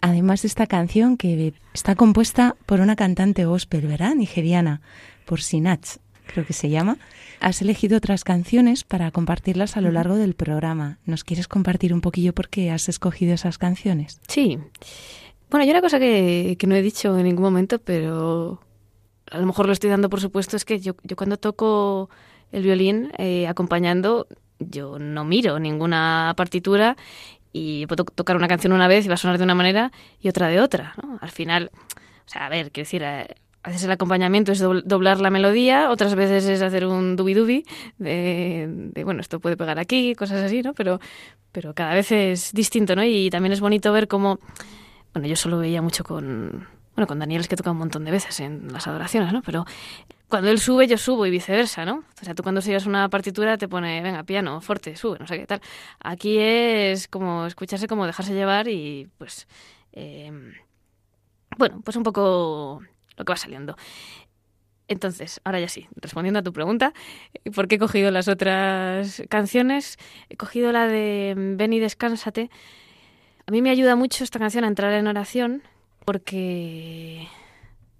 Además, 0.00 0.44
esta 0.44 0.66
canción 0.66 1.16
que 1.16 1.54
está 1.74 1.94
compuesta 1.94 2.56
por 2.66 2.80
una 2.80 2.96
cantante 2.96 3.44
gospel, 3.44 3.86
¿verdad? 3.86 4.16
Nigeriana, 4.16 4.80
por 5.24 5.40
Sinach, 5.40 5.98
creo 6.26 6.44
que 6.44 6.52
se 6.52 6.70
llama. 6.70 6.98
Has 7.38 7.62
elegido 7.62 7.98
otras 7.98 8.24
canciones 8.24 8.82
para 8.82 9.10
compartirlas 9.12 9.76
a 9.76 9.80
lo 9.80 9.92
largo 9.92 10.16
del 10.16 10.34
programa. 10.34 10.98
¿Nos 11.06 11.22
quieres 11.22 11.46
compartir 11.46 11.94
un 11.94 12.00
poquillo 12.00 12.32
por 12.32 12.48
qué 12.48 12.70
has 12.70 12.88
escogido 12.88 13.34
esas 13.34 13.58
canciones? 13.58 14.20
Sí. 14.26 14.58
Bueno, 15.50 15.64
hay 15.64 15.70
una 15.70 15.80
cosa 15.80 16.00
que, 16.00 16.56
que 16.58 16.66
no 16.66 16.74
he 16.74 16.82
dicho 16.82 17.16
en 17.16 17.24
ningún 17.24 17.44
momento, 17.44 17.78
pero 17.78 18.60
a 19.30 19.38
lo 19.38 19.46
mejor 19.46 19.66
lo 19.66 19.72
estoy 19.72 19.90
dando 19.90 20.10
por 20.10 20.20
supuesto, 20.20 20.56
es 20.56 20.64
que 20.64 20.80
yo, 20.80 20.94
yo 21.04 21.14
cuando 21.14 21.36
toco 21.36 22.10
el 22.52 22.62
violín 22.62 23.10
eh, 23.18 23.48
acompañando, 23.48 24.26
yo 24.58 24.98
no 24.98 25.24
miro 25.24 25.58
ninguna 25.58 26.34
partitura 26.36 26.96
y 27.52 27.86
puedo 27.86 28.04
tocar 28.04 28.36
una 28.36 28.48
canción 28.48 28.72
una 28.72 28.88
vez 28.88 29.04
y 29.04 29.08
va 29.08 29.14
a 29.14 29.18
sonar 29.18 29.38
de 29.38 29.44
una 29.44 29.54
manera 29.54 29.90
y 30.20 30.28
otra 30.28 30.48
de 30.48 30.60
otra. 30.60 30.94
Al 31.20 31.30
final, 31.30 31.70
o 31.74 32.28
sea, 32.28 32.46
a 32.46 32.48
ver, 32.48 32.70
quiero 32.70 32.86
decir, 32.86 33.02
eh, 33.02 33.34
a 33.64 33.68
veces 33.68 33.84
el 33.84 33.90
acompañamiento 33.92 34.52
es 34.52 34.62
dobl- 34.62 34.82
doblar 34.84 35.20
la 35.20 35.30
melodía, 35.30 35.90
otras 35.90 36.14
veces 36.14 36.46
es 36.46 36.62
hacer 36.62 36.86
un 36.86 37.16
dubi-dubi 37.16 37.64
de, 37.98 38.66
de, 38.68 39.04
bueno, 39.04 39.20
esto 39.20 39.38
puede 39.38 39.56
pegar 39.56 39.78
aquí, 39.78 40.14
cosas 40.14 40.42
así, 40.42 40.62
¿no? 40.62 40.74
Pero, 40.74 40.98
pero 41.52 41.74
cada 41.74 41.94
vez 41.94 42.10
es 42.12 42.52
distinto, 42.52 42.96
¿no? 42.96 43.04
Y 43.04 43.30
también 43.30 43.52
es 43.52 43.60
bonito 43.60 43.92
ver 43.92 44.08
cómo, 44.08 44.38
bueno, 45.12 45.28
yo 45.28 45.36
solo 45.36 45.58
veía 45.58 45.80
mucho 45.82 46.02
con, 46.02 46.66
bueno, 46.96 47.06
con 47.06 47.18
Daniel 47.18 47.42
es 47.42 47.48
que 47.48 47.56
toca 47.56 47.70
un 47.70 47.78
montón 47.78 48.04
de 48.04 48.10
veces 48.10 48.40
en 48.40 48.72
las 48.72 48.86
adoraciones, 48.88 49.32
¿no? 49.32 49.42
Pero 49.42 49.64
cuando 50.32 50.48
él 50.48 50.58
sube, 50.58 50.86
yo 50.86 50.96
subo 50.96 51.26
y 51.26 51.30
viceversa, 51.30 51.84
¿no? 51.84 52.04
O 52.18 52.24
sea, 52.24 52.34
tú 52.34 52.42
cuando 52.42 52.62
sigues 52.62 52.86
una 52.86 53.10
partitura 53.10 53.58
te 53.58 53.68
pone, 53.68 54.00
venga, 54.00 54.24
piano, 54.24 54.62
fuerte, 54.62 54.96
sube, 54.96 55.18
no 55.18 55.26
sé 55.26 55.36
qué 55.38 55.46
tal. 55.46 55.60
Aquí 56.02 56.38
es 56.38 57.06
como 57.06 57.44
escucharse, 57.44 57.86
como 57.86 58.06
dejarse 58.06 58.32
llevar 58.32 58.66
y 58.66 59.10
pues, 59.18 59.46
eh, 59.92 60.32
bueno, 61.58 61.82
pues 61.84 61.98
un 61.98 62.02
poco 62.02 62.80
lo 63.18 63.24
que 63.26 63.30
va 63.30 63.36
saliendo. 63.36 63.76
Entonces, 64.88 65.42
ahora 65.44 65.60
ya 65.60 65.68
sí, 65.68 65.86
respondiendo 65.96 66.38
a 66.38 66.42
tu 66.42 66.54
pregunta, 66.54 66.94
¿por 67.54 67.68
qué 67.68 67.74
he 67.74 67.78
cogido 67.78 68.10
las 68.10 68.26
otras 68.26 69.22
canciones? 69.28 69.98
He 70.30 70.38
cogido 70.38 70.72
la 70.72 70.86
de 70.86 71.34
Ven 71.36 71.74
y 71.74 71.78
descánsate. 71.78 72.48
A 73.46 73.50
mí 73.50 73.60
me 73.60 73.68
ayuda 73.68 73.96
mucho 73.96 74.24
esta 74.24 74.38
canción 74.38 74.64
a 74.64 74.68
entrar 74.68 74.94
en 74.94 75.08
oración 75.08 75.62
porque 76.06 77.28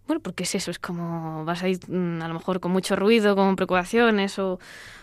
bueno, 0.07 0.21
porque 0.21 0.45
es 0.45 0.55
eso, 0.55 0.71
es 0.71 0.79
como 0.79 1.45
vas 1.45 1.63
a 1.63 1.69
ir 1.69 1.79
mm, 1.89 2.23
a 2.23 2.29
lo 2.29 2.35
mejor 2.35 2.61
con 2.61 2.73
mucho 2.73 2.97
ruido, 2.97 3.37
con 3.37 3.57
preocupaciones 3.57 4.39
o, 4.39 4.59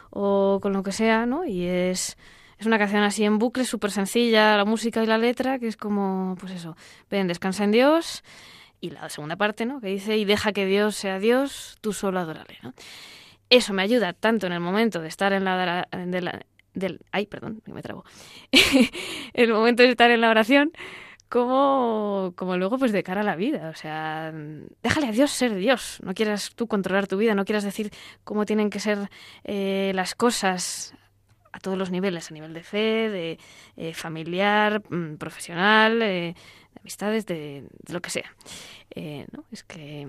o 0.10 0.60
con 0.62 0.74
lo 0.74 0.84
que 0.84 0.92
sea, 0.92 1.26
¿no? 1.26 1.46
Y 1.46 1.66
es, 1.66 2.18
es 2.58 2.66
una 2.66 2.78
canción 2.78 3.04
así 3.04 3.24
en 3.24 3.40
bucle, 3.40 3.64
súper 3.64 3.92
sencilla, 3.92 4.58
la 4.58 4.66
música 4.66 5.02
y 5.04 5.06
la 5.06 5.18
letra, 5.18 5.60
que 5.60 5.68
es 5.68 5.78
como, 5.78 6.36
pues 6.40 6.52
eso, 6.54 6.76
ven, 7.10 7.28
descansa 7.28 7.64
en 7.64 7.72
Dios. 7.72 8.24
Y 8.82 8.92
la 8.92 9.10
segunda 9.10 9.36
parte, 9.36 9.66
¿no? 9.66 9.82
Que 9.82 9.88
dice, 9.88 10.18
y 10.18 10.26
deja 10.26 10.54
que 10.54 10.66
Dios 10.66 10.96
sea 10.96 11.20
Dios, 11.20 11.78
tú 11.82 11.92
solo 11.92 12.20
adórale, 12.20 12.58
¿no? 12.64 12.74
Eso 13.50 13.74
me 13.74 13.82
ayuda 13.82 14.14
tanto 14.14 14.48
en 14.48 14.54
el 14.54 14.60
momento 14.60 15.02
de 15.02 15.08
estar 15.08 15.34
en 15.34 15.44
la... 15.44 15.88
De 15.92 16.22
la 16.22 16.46
del, 16.74 17.02
ay, 17.12 17.26
perdón, 17.26 17.62
me 17.66 17.82
trabo. 17.82 18.06
el 19.34 19.52
momento 19.52 19.84
de 19.84 19.90
estar 19.90 20.12
en 20.12 20.22
la 20.22 20.30
oración, 20.30 20.72
como, 21.30 22.34
como 22.36 22.58
luego 22.58 22.78
pues 22.78 22.92
de 22.92 23.04
cara 23.04 23.22
a 23.22 23.24
la 23.24 23.36
vida. 23.36 23.70
O 23.70 23.76
sea, 23.76 24.34
déjale 24.84 25.08
a 25.08 25.12
Dios 25.12 25.32
ser 25.32 25.56
Dios. 25.56 26.00
No 26.04 26.14
quieras 26.14 26.52
tú 26.56 26.68
controlar 26.68 27.08
tu 27.08 27.18
vida, 27.18 27.36
no 27.36 27.46
quieras 27.46 27.64
decir 27.64 27.92
cómo 28.24 28.46
tienen 28.46 28.70
que 28.70 28.80
ser 28.80 29.10
eh, 29.44 29.92
las 29.96 30.16
cosas 30.16 30.94
a 31.52 31.60
todos 31.60 31.78
los 31.78 31.92
niveles, 31.92 32.30
a 32.30 32.34
nivel 32.34 32.54
de 32.54 32.64
fe, 32.64 33.10
de 33.10 33.40
eh, 33.78 33.94
familiar, 33.94 34.82
mm, 34.90 35.16
profesional, 35.16 36.02
eh, 36.02 36.36
de 36.74 36.80
amistades, 36.82 37.26
de, 37.26 37.68
lo 37.90 38.02
que 38.02 38.10
sea. 38.10 38.36
Eh, 38.96 39.26
¿no? 39.32 39.46
Es 39.52 39.64
que 39.64 40.02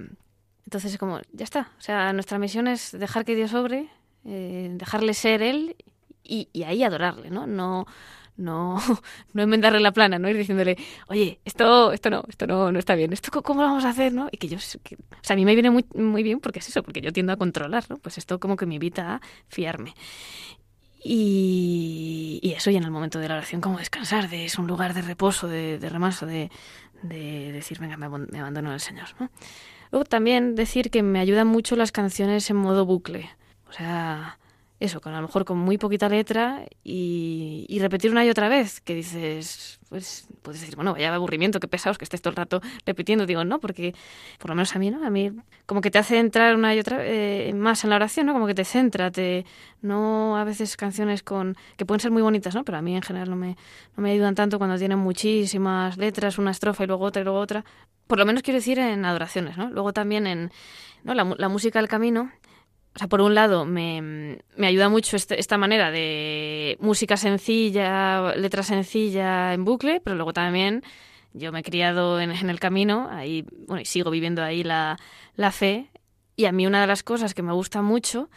entonces 0.64 0.92
es 0.92 0.98
como, 0.98 1.20
ya 1.32 1.44
está. 1.44 1.72
O 1.78 1.80
sea, 1.80 2.12
nuestra 2.12 2.38
misión 2.38 2.66
es 2.68 2.92
dejar 2.92 3.24
que 3.24 3.34
Dios 3.34 3.54
obre, 3.54 3.88
dejarle 4.22 5.14
ser 5.14 5.42
Él 5.42 5.76
y, 6.22 6.48
y 6.52 6.62
ahí 6.64 6.84
adorarle, 6.84 7.30
¿no? 7.30 7.46
No, 7.46 7.86
no, 8.36 8.78
no 9.34 9.42
enmendarle 9.42 9.80
la 9.80 9.92
plana, 9.92 10.18
no 10.18 10.28
ir 10.28 10.36
diciéndole, 10.36 10.76
oye, 11.08 11.40
esto, 11.44 11.92
esto 11.92 12.10
no, 12.10 12.24
esto 12.28 12.46
no, 12.46 12.72
no 12.72 12.78
está 12.78 12.94
bien, 12.94 13.12
esto 13.12 13.42
cómo 13.42 13.62
lo 13.62 13.68
vamos 13.68 13.84
a 13.84 13.90
hacer, 13.90 14.12
¿no? 14.12 14.28
Y 14.32 14.36
que 14.38 14.48
yo, 14.48 14.58
que- 14.82 14.96
o 14.96 14.98
sea, 15.22 15.34
a 15.34 15.36
mí 15.36 15.44
me 15.44 15.54
viene 15.54 15.70
muy, 15.70 15.84
muy 15.94 16.22
bien 16.22 16.40
porque 16.40 16.58
es 16.60 16.68
eso, 16.68 16.82
porque 16.82 17.00
yo 17.00 17.12
tiendo 17.12 17.32
a 17.32 17.36
controlar, 17.36 17.84
¿no? 17.88 17.96
Pues 17.98 18.18
esto 18.18 18.38
como 18.40 18.56
que 18.56 18.66
me 18.66 18.74
invita 18.74 19.14
a 19.16 19.20
fiarme. 19.48 19.94
Y, 21.02 22.40
y 22.42 22.52
eso, 22.52 22.70
y 22.70 22.76
en 22.76 22.84
el 22.84 22.90
momento 22.90 23.18
de 23.18 23.28
la 23.28 23.36
oración, 23.36 23.60
como 23.60 23.78
descansar, 23.78 24.28
de, 24.28 24.44
es 24.44 24.58
un 24.58 24.66
lugar 24.66 24.92
de 24.92 25.00
reposo, 25.02 25.48
de, 25.48 25.78
de 25.78 25.88
remaso, 25.88 26.26
de, 26.26 26.50
de 27.02 27.52
decir, 27.52 27.78
venga, 27.78 27.96
me, 27.96 28.08
me 28.10 28.38
abandono 28.40 28.70
al 28.70 28.80
Señor, 28.80 29.08
¿no? 29.18 29.30
Luego 29.92 30.04
también 30.04 30.54
decir 30.54 30.90
que 30.90 31.02
me 31.02 31.18
ayudan 31.18 31.46
mucho 31.46 31.74
las 31.74 31.90
canciones 31.90 32.48
en 32.50 32.56
modo 32.56 32.84
bucle. 32.84 33.30
O 33.68 33.72
sea, 33.72 34.38
eso, 34.80 35.00
con 35.02 35.12
a 35.12 35.20
lo 35.20 35.26
mejor 35.26 35.44
con 35.44 35.58
muy 35.58 35.76
poquita 35.76 36.08
letra 36.08 36.64
y, 36.82 37.66
y 37.68 37.78
repetir 37.80 38.10
una 38.10 38.24
y 38.24 38.30
otra 38.30 38.48
vez, 38.48 38.80
que 38.80 38.94
dices, 38.94 39.78
pues 39.90 40.26
puedes 40.40 40.60
decir, 40.60 40.74
bueno, 40.74 40.92
vaya 40.94 41.14
aburrimiento, 41.14 41.60
qué 41.60 41.68
pesados 41.68 41.98
que 41.98 42.04
estés 42.04 42.22
todo 42.22 42.30
el 42.30 42.36
rato 42.36 42.62
repitiendo. 42.86 43.26
Digo, 43.26 43.44
no, 43.44 43.60
porque 43.60 43.94
por 44.38 44.48
lo 44.48 44.54
menos 44.54 44.74
a 44.74 44.78
mí, 44.78 44.90
¿no? 44.90 45.04
A 45.04 45.10
mí 45.10 45.32
como 45.66 45.82
que 45.82 45.90
te 45.90 45.98
hace 45.98 46.18
entrar 46.18 46.56
una 46.56 46.74
y 46.74 46.78
otra 46.78 46.98
eh, 47.00 47.52
más 47.54 47.84
en 47.84 47.90
la 47.90 47.96
oración, 47.96 48.26
¿no? 48.26 48.32
Como 48.32 48.46
que 48.46 48.54
te 48.54 48.64
centra, 48.64 49.10
te 49.10 49.44
no 49.82 50.38
a 50.38 50.44
veces 50.44 50.76
canciones 50.76 51.22
con 51.22 51.56
que 51.76 51.84
pueden 51.84 52.00
ser 52.00 52.10
muy 52.10 52.22
bonitas, 52.22 52.54
¿no? 52.54 52.64
Pero 52.64 52.78
a 52.78 52.82
mí 52.82 52.96
en 52.96 53.02
general 53.02 53.28
no 53.28 53.36
me, 53.36 53.56
no 53.96 54.02
me 54.02 54.12
ayudan 54.12 54.34
tanto 54.34 54.58
cuando 54.58 54.78
tienen 54.78 54.98
muchísimas 54.98 55.98
letras, 55.98 56.38
una 56.38 56.52
estrofa 56.52 56.84
y 56.84 56.86
luego 56.86 57.04
otra 57.04 57.20
y 57.20 57.24
luego 57.24 57.38
otra. 57.38 57.64
Por 58.06 58.18
lo 58.18 58.24
menos 58.24 58.42
quiero 58.42 58.58
decir 58.58 58.78
en 58.78 59.04
adoraciones, 59.04 59.58
¿no? 59.58 59.70
Luego 59.70 59.92
también 59.92 60.26
en 60.26 60.50
¿no? 61.04 61.14
la, 61.14 61.24
la 61.36 61.48
música 61.48 61.78
del 61.78 61.88
camino, 61.88 62.30
o 62.94 62.98
sea, 62.98 63.08
por 63.08 63.20
un 63.20 63.34
lado, 63.34 63.64
me, 63.64 64.38
me 64.56 64.66
ayuda 64.66 64.88
mucho 64.88 65.16
este- 65.16 65.38
esta 65.40 65.58
manera 65.58 65.90
de 65.90 66.76
música 66.80 67.16
sencilla, 67.16 68.34
letra 68.36 68.62
sencilla 68.62 69.54
en 69.54 69.64
bucle, 69.64 70.00
pero 70.00 70.16
luego 70.16 70.32
también 70.32 70.82
yo 71.32 71.52
me 71.52 71.60
he 71.60 71.62
criado 71.62 72.20
en, 72.20 72.32
en 72.32 72.50
el 72.50 72.58
camino, 72.60 73.08
ahí, 73.10 73.44
bueno, 73.66 73.80
y 73.80 73.84
sigo 73.84 74.10
viviendo 74.10 74.42
ahí 74.42 74.64
la, 74.64 74.98
la 75.36 75.52
fe. 75.52 75.90
Y 76.36 76.46
a 76.46 76.52
mí 76.52 76.66
una 76.66 76.80
de 76.80 76.86
las 76.88 77.02
cosas 77.02 77.34
que 77.34 77.42
me 77.42 77.52
gusta 77.52 77.82
mucho, 77.82 78.28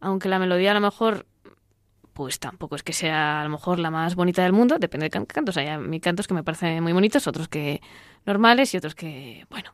aunque 0.00 0.28
la 0.28 0.38
melodía 0.38 0.70
a 0.70 0.74
lo 0.74 0.80
mejor, 0.80 1.26
pues 2.14 2.38
tampoco 2.38 2.76
es 2.76 2.82
que 2.82 2.92
sea 2.92 3.40
a 3.40 3.44
lo 3.44 3.50
mejor 3.50 3.78
la 3.78 3.90
más 3.90 4.14
bonita 4.14 4.42
del 4.42 4.52
mundo, 4.52 4.78
depende 4.78 5.04
de 5.06 5.10
can- 5.10 5.26
cantos. 5.26 5.56
Hay 5.58 5.76
mí 5.78 6.00
cantos 6.00 6.26
que 6.28 6.34
me 6.34 6.44
parecen 6.44 6.82
muy 6.82 6.92
bonitos, 6.92 7.26
otros 7.26 7.48
que 7.48 7.80
normales 8.26 8.72
y 8.74 8.76
otros 8.78 8.94
que, 8.94 9.46
bueno. 9.50 9.72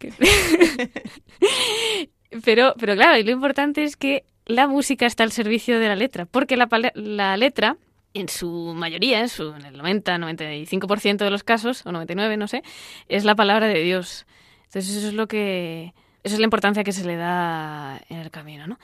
pero, 2.42 2.74
pero 2.78 2.94
claro, 2.94 3.18
y 3.18 3.22
lo 3.22 3.30
importante 3.30 3.84
es 3.84 3.96
que 3.96 4.24
la 4.46 4.66
música 4.66 5.06
está 5.06 5.22
al 5.22 5.32
servicio 5.32 5.78
de 5.78 5.88
la 5.88 5.96
letra, 5.96 6.26
porque 6.26 6.56
la, 6.56 6.68
la 6.94 7.36
letra, 7.36 7.76
en 8.12 8.28
su 8.28 8.74
mayoría, 8.74 9.20
en, 9.20 9.28
su, 9.28 9.54
en 9.54 9.64
el 9.64 9.80
90-95% 9.80 11.18
de 11.18 11.30
los 11.30 11.44
casos, 11.44 11.84
o 11.86 11.92
99, 11.92 12.36
no 12.36 12.48
sé, 12.48 12.62
es 13.08 13.24
la 13.24 13.34
palabra 13.34 13.66
de 13.68 13.82
Dios. 13.82 14.26
Entonces 14.64 14.96
eso 14.96 15.08
es 15.08 15.14
lo 15.14 15.28
que, 15.28 15.94
eso 16.22 16.34
es 16.34 16.40
la 16.40 16.44
importancia 16.44 16.84
que 16.84 16.92
se 16.92 17.04
le 17.04 17.16
da 17.16 18.00
en 18.08 18.18
el 18.18 18.30
camino, 18.30 18.66
¿no? 18.66 18.78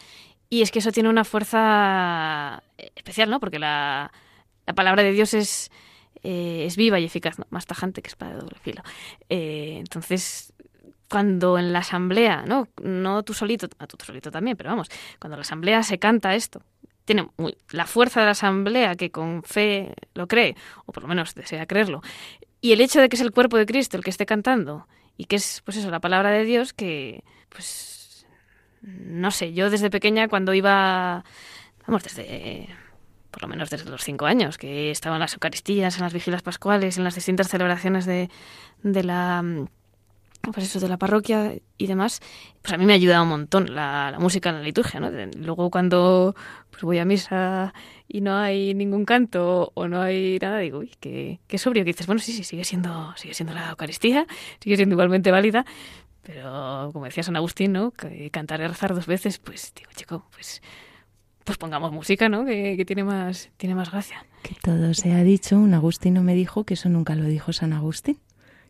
Y 0.49 0.63
es 0.63 0.71
que 0.71 0.81
eso 0.81 0.93
tiene 0.93 1.09
una 1.09 1.25
fuerza 1.25 2.63
especial, 2.97 3.31
¿no? 3.31 3.39
Porque 3.39 3.59
la, 3.59 4.13
la 4.67 4.75
palabra 4.75 5.03
de 5.03 5.13
Dios 5.13 5.33
es, 5.35 5.71
eh, 6.23 6.65
es 6.67 6.77
viva 6.77 6.99
y 6.99 7.05
eficaz, 7.05 7.39
¿no? 7.39 7.47
Más 7.51 7.67
tajante 7.67 8.03
que 8.03 8.09
espada 8.09 8.33
de 8.33 8.41
doble 8.41 8.57
filo. 8.61 8.83
Eh, 9.29 9.77
entonces, 9.79 10.53
cuando 11.11 11.59
en 11.59 11.73
la 11.73 11.81
asamblea, 11.81 12.45
¿no? 12.47 12.69
No 12.83 13.23
tú 13.25 13.35
solito, 13.35 13.69
a 13.79 13.87
tú 13.87 13.97
solito 14.03 14.31
también, 14.31 14.57
pero 14.57 14.71
vamos, 14.71 14.89
cuando 15.19 15.37
la 15.37 15.43
asamblea 15.43 15.83
se 15.83 15.99
canta 15.99 16.35
esto, 16.35 16.63
tiene 17.05 17.29
muy- 17.37 17.57
la 17.71 17.87
fuerza 17.87 18.21
de 18.21 18.27
la 18.27 18.33
asamblea 18.33 18.95
que 18.95 19.11
con 19.11 19.43
fe 19.43 19.93
lo 20.15 20.29
cree, 20.29 20.55
o 20.87 20.93
por 20.93 21.03
lo 21.03 21.09
menos 21.09 21.35
desea 21.35 21.67
creerlo, 21.67 22.01
y 22.61 22.73
el 22.73 22.81
hecho 22.81 23.01
de 23.01 23.09
que 23.09 23.17
es 23.17 23.23
el 23.23 23.33
cuerpo 23.33 23.57
de 23.57 23.67
Cristo 23.67 23.97
el 23.97 24.05
que 24.05 24.11
esté 24.11 24.25
cantando, 24.25 24.87
y 25.17 25.25
que 25.25 25.37
es, 25.37 25.63
pues 25.65 25.77
eso, 25.77 25.91
la 25.91 26.01
palabra 26.01 26.31
de 26.31 26.45
Dios, 26.45 26.73
que, 26.73 27.25
pues, 27.49 28.25
no 28.83 29.31
sé, 29.33 29.53
yo 29.53 29.69
desde 29.69 29.91
pequeña 29.91 30.29
cuando 30.29 30.55
iba, 30.55 31.25
vamos, 31.87 32.05
desde, 32.05 32.69
por 33.33 33.43
lo 33.43 33.49
menos 33.49 33.69
desde 33.69 33.91
los 33.91 34.05
cinco 34.05 34.27
años, 34.27 34.59
que 34.59 34.93
estaba 34.93 35.17
en 35.17 35.21
las 35.21 35.35
Eucaristías, 35.35 35.97
en 35.97 36.03
las 36.05 36.13
vigilas 36.13 36.43
pascuales, 36.43 36.97
en 36.97 37.05
las 37.05 37.17
distintas 37.17 37.49
celebraciones 37.49 38.07
de, 38.07 38.31
de 38.83 39.03
la 39.03 39.43
pues 40.41 40.67
eso 40.67 40.81
de 40.81 40.89
la 40.89 40.97
parroquia 40.97 41.55
y 41.77 41.87
demás, 41.87 42.21
pues 42.63 42.73
a 42.73 42.79
mí 42.79 42.87
me 42.87 42.93
ha 42.93 42.97
ayudado 42.97 43.23
un 43.23 43.29
montón 43.29 43.75
la, 43.75 44.11
la 44.11 44.19
música 44.19 44.51
en 44.51 44.57
la 44.57 44.63
liturgia, 44.63 45.01
¿no? 45.01 45.11
Luego 45.37 45.71
cuando 45.71 46.35
pues 46.71 46.83
voy 46.83 46.99
a 46.99 47.05
misa 47.05 47.75
y 48.09 48.21
no 48.21 48.37
hay 48.37 48.75
ningún 48.75 49.05
canto 49.05 49.71
o 49.75 49.89
no 49.89 50.01
hay 50.01 50.39
nada, 50.41 50.59
digo, 50.59 50.79
uy, 50.79 50.93
qué, 51.01 51.41
qué 51.47 51.59
sobrio, 51.59 51.85
que 51.85 51.91
dices, 51.91 52.07
bueno, 52.07 52.21
sí, 52.21 52.33
sí, 52.33 52.45
sigue 52.45 52.65
siendo, 52.65 53.15
sigue 53.17 53.35
siendo 53.35 53.55
la 53.55 53.71
Eucaristía, 53.71 54.27
sigue 54.61 54.77
siendo 54.77 54.95
igualmente 54.95 55.31
válida, 55.31 55.65
pero 56.23 56.91
como 56.93 57.05
decía 57.05 57.23
San 57.23 57.37
Agustín, 57.37 57.73
¿no? 57.73 57.93
Cantar 58.31 58.61
y 58.61 58.67
rezar 58.67 58.95
dos 58.95 59.07
veces, 59.07 59.39
pues 59.39 59.73
digo, 59.77 59.91
chico, 59.95 60.27
pues 60.33 60.63
pues 61.45 61.59
pongamos 61.59 61.91
música, 61.91 62.29
¿no? 62.29 62.45
Que, 62.45 62.77
que 62.77 62.85
tiene 62.85 63.03
más 63.03 63.51
tiene 63.57 63.75
más 63.75 63.91
gracia. 63.91 64.25
Que 64.43 64.55
todo 64.63 64.95
se 64.95 65.13
ha 65.13 65.23
dicho, 65.23 65.59
un 65.59 65.75
agustino 65.75 66.23
me 66.23 66.35
dijo 66.35 66.65
que 66.65 66.75
eso 66.75 66.89
nunca 66.89 67.15
lo 67.15 67.25
dijo 67.25 67.53
San 67.53 67.73
Agustín, 67.73 68.19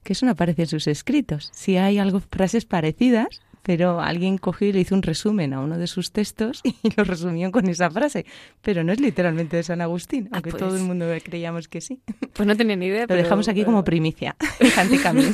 que 0.03 0.13
eso 0.15 0.27
no 0.27 0.33
aparece 0.33 0.63
en 0.63 0.69
sus 0.69 0.87
escritos. 0.87 1.51
Sí 1.53 1.77
hay 1.77 1.99
algo, 1.99 2.21
frases 2.21 2.65
parecidas, 2.65 3.43
pero 3.63 4.01
alguien 4.01 4.39
cogió 4.39 4.69
y 4.69 4.73
le 4.73 4.81
hizo 4.81 4.95
un 4.95 5.03
resumen 5.03 5.53
a 5.53 5.61
uno 5.61 5.77
de 5.77 5.87
sus 5.87 6.13
textos 6.13 6.61
y 6.65 6.75
lo 6.97 7.05
resumió 7.05 7.51
con 7.53 7.69
esa 7.69 7.91
frase. 7.91 8.25
Pero 8.63 8.83
no 8.85 8.93
es 8.93 9.01
literalmente 9.01 9.57
de 9.59 9.63
San 9.63 9.81
Agustín, 9.81 10.29
Ah, 10.33 10.37
aunque 10.37 10.51
pues. 10.51 10.63
todo 10.63 10.77
el 10.77 10.83
mundo 10.83 11.07
creíamos 11.25 11.69
que 11.69 11.81
sí. 11.81 12.01
Pues 12.33 12.47
no 12.47 12.57
tenía 12.57 12.77
ni 12.77 12.87
idea. 12.87 13.03
Lo 13.03 13.09
pero- 13.09 13.23
dejamos 13.23 13.49
aquí 13.49 13.65
como 13.65 13.85
primicia, 13.85 14.37
Camino. 15.03 15.33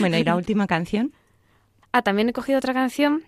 bueno, 0.00 0.18
y 0.18 0.24
la 0.24 0.36
última 0.36 0.66
canción. 0.66 1.12
Ah, 1.92 2.02
también 2.02 2.28
he 2.28 2.32
cogido 2.32 2.58
otra 2.58 2.74
canción. 2.74 3.24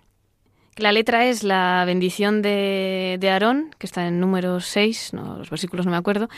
que 0.74 0.82
La 0.82 0.92
letra 0.92 1.24
es 1.26 1.42
la 1.42 1.84
bendición 1.86 2.42
de, 2.42 3.16
de 3.18 3.30
Aarón, 3.30 3.70
que 3.78 3.86
está 3.86 4.07
en 4.07 4.20
número 4.20 4.61
6, 4.61 5.14
no, 5.14 5.38
los 5.38 5.48
versículos 5.50 5.86
no 5.86 5.90
me 5.92 5.96
acuerdo. 5.98 6.28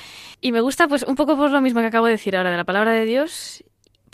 Y 0.40 0.52
me 0.52 0.60
gusta 0.60 0.86
pues 0.88 1.02
un 1.02 1.16
poco 1.16 1.36
por 1.36 1.50
lo 1.50 1.60
mismo 1.60 1.80
que 1.80 1.86
acabo 1.88 2.06
de 2.06 2.12
decir 2.12 2.36
ahora 2.36 2.50
de 2.52 2.56
la 2.56 2.64
palabra 2.64 2.92
de 2.92 3.04
Dios, 3.04 3.64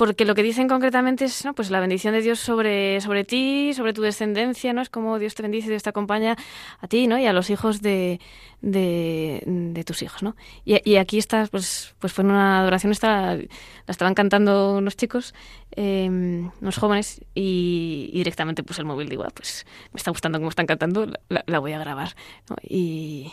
porque 0.00 0.24
lo 0.24 0.34
que 0.34 0.42
dicen 0.42 0.66
concretamente 0.66 1.26
es 1.26 1.44
¿no? 1.44 1.52
pues 1.52 1.70
la 1.70 1.78
bendición 1.78 2.14
de 2.14 2.22
Dios 2.22 2.40
sobre, 2.40 3.02
sobre 3.02 3.22
ti, 3.22 3.74
sobre 3.74 3.92
tu 3.92 4.00
descendencia, 4.00 4.72
¿no? 4.72 4.80
Es 4.80 4.88
como 4.88 5.18
Dios 5.18 5.34
te 5.34 5.42
bendice, 5.42 5.68
Dios 5.68 5.82
te 5.82 5.90
acompaña 5.90 6.36
a 6.80 6.88
ti, 6.88 7.06
¿no? 7.06 7.18
Y 7.18 7.26
a 7.26 7.34
los 7.34 7.50
hijos 7.50 7.82
de, 7.82 8.18
de, 8.62 9.84
tus 9.86 10.00
hijos, 10.00 10.22
¿no? 10.22 10.36
Y, 10.64 10.96
aquí 10.96 11.18
está, 11.18 11.46
pues, 11.50 11.94
pues 11.98 12.14
fue 12.14 12.24
una 12.24 12.60
adoración, 12.60 12.92
está, 12.92 13.34
la 13.36 13.44
estaban 13.88 14.14
cantando 14.14 14.78
unos 14.78 14.96
chicos, 14.96 15.34
eh, 15.72 16.08
unos 16.08 16.78
jóvenes, 16.78 17.20
y, 17.34 18.10
directamente 18.14 18.62
puse 18.62 18.80
el 18.80 18.86
móvil, 18.86 19.06
digo, 19.10 19.24
ah, 19.24 19.32
pues 19.34 19.66
me 19.92 19.98
está 19.98 20.10
gustando 20.12 20.38
cómo 20.38 20.48
están 20.48 20.64
cantando, 20.64 21.12
la, 21.28 21.58
voy 21.58 21.74
a 21.74 21.78
grabar. 21.78 22.16
Y 22.62 23.30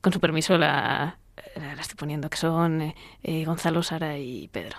con 0.00 0.12
su 0.12 0.18
permiso 0.18 0.58
la, 0.58 1.18
la, 1.54 1.80
estoy 1.80 1.96
poniendo, 1.96 2.28
que 2.28 2.36
son 2.36 2.94
eh, 3.22 3.44
Gonzalo, 3.44 3.84
Sara 3.84 4.18
y 4.18 4.48
Pedro, 4.48 4.78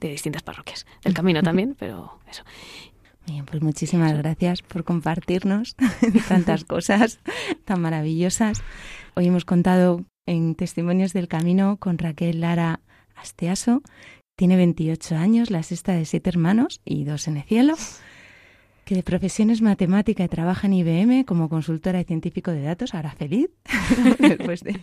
de 0.00 0.08
distintas 0.10 0.42
parroquias, 0.42 0.86
del 1.02 1.14
camino 1.14 1.42
también, 1.42 1.74
pero 1.78 2.18
eso. 2.30 2.42
Bien, 3.26 3.44
pues 3.44 3.60
muchísimas 3.62 4.16
gracias 4.16 4.62
por 4.62 4.84
compartirnos 4.84 5.74
tantas 6.28 6.64
cosas 6.64 7.18
tan 7.64 7.80
maravillosas. 7.80 8.62
Hoy 9.14 9.26
hemos 9.26 9.44
contado 9.44 10.04
en 10.26 10.54
Testimonios 10.54 11.12
del 11.12 11.26
Camino 11.28 11.76
con 11.78 11.98
Raquel 11.98 12.40
Lara 12.40 12.80
Asteaso. 13.16 13.82
Tiene 14.36 14.56
28 14.56 15.16
años, 15.16 15.50
la 15.50 15.62
sexta 15.62 15.92
de 15.92 16.04
siete 16.04 16.28
hermanos 16.30 16.80
y 16.84 17.04
dos 17.04 17.26
en 17.26 17.38
el 17.38 17.42
cielo. 17.44 17.74
Que 18.84 18.94
de 18.94 19.02
profesión 19.02 19.50
es 19.50 19.62
matemática 19.62 20.22
y 20.22 20.28
trabaja 20.28 20.68
en 20.68 20.74
IBM 20.74 21.24
como 21.24 21.48
consultora 21.48 22.00
y 22.00 22.04
científico 22.04 22.52
de 22.52 22.60
datos, 22.62 22.94
ahora 22.94 23.10
feliz. 23.12 23.48
Después 24.20 24.62
de- 24.62 24.78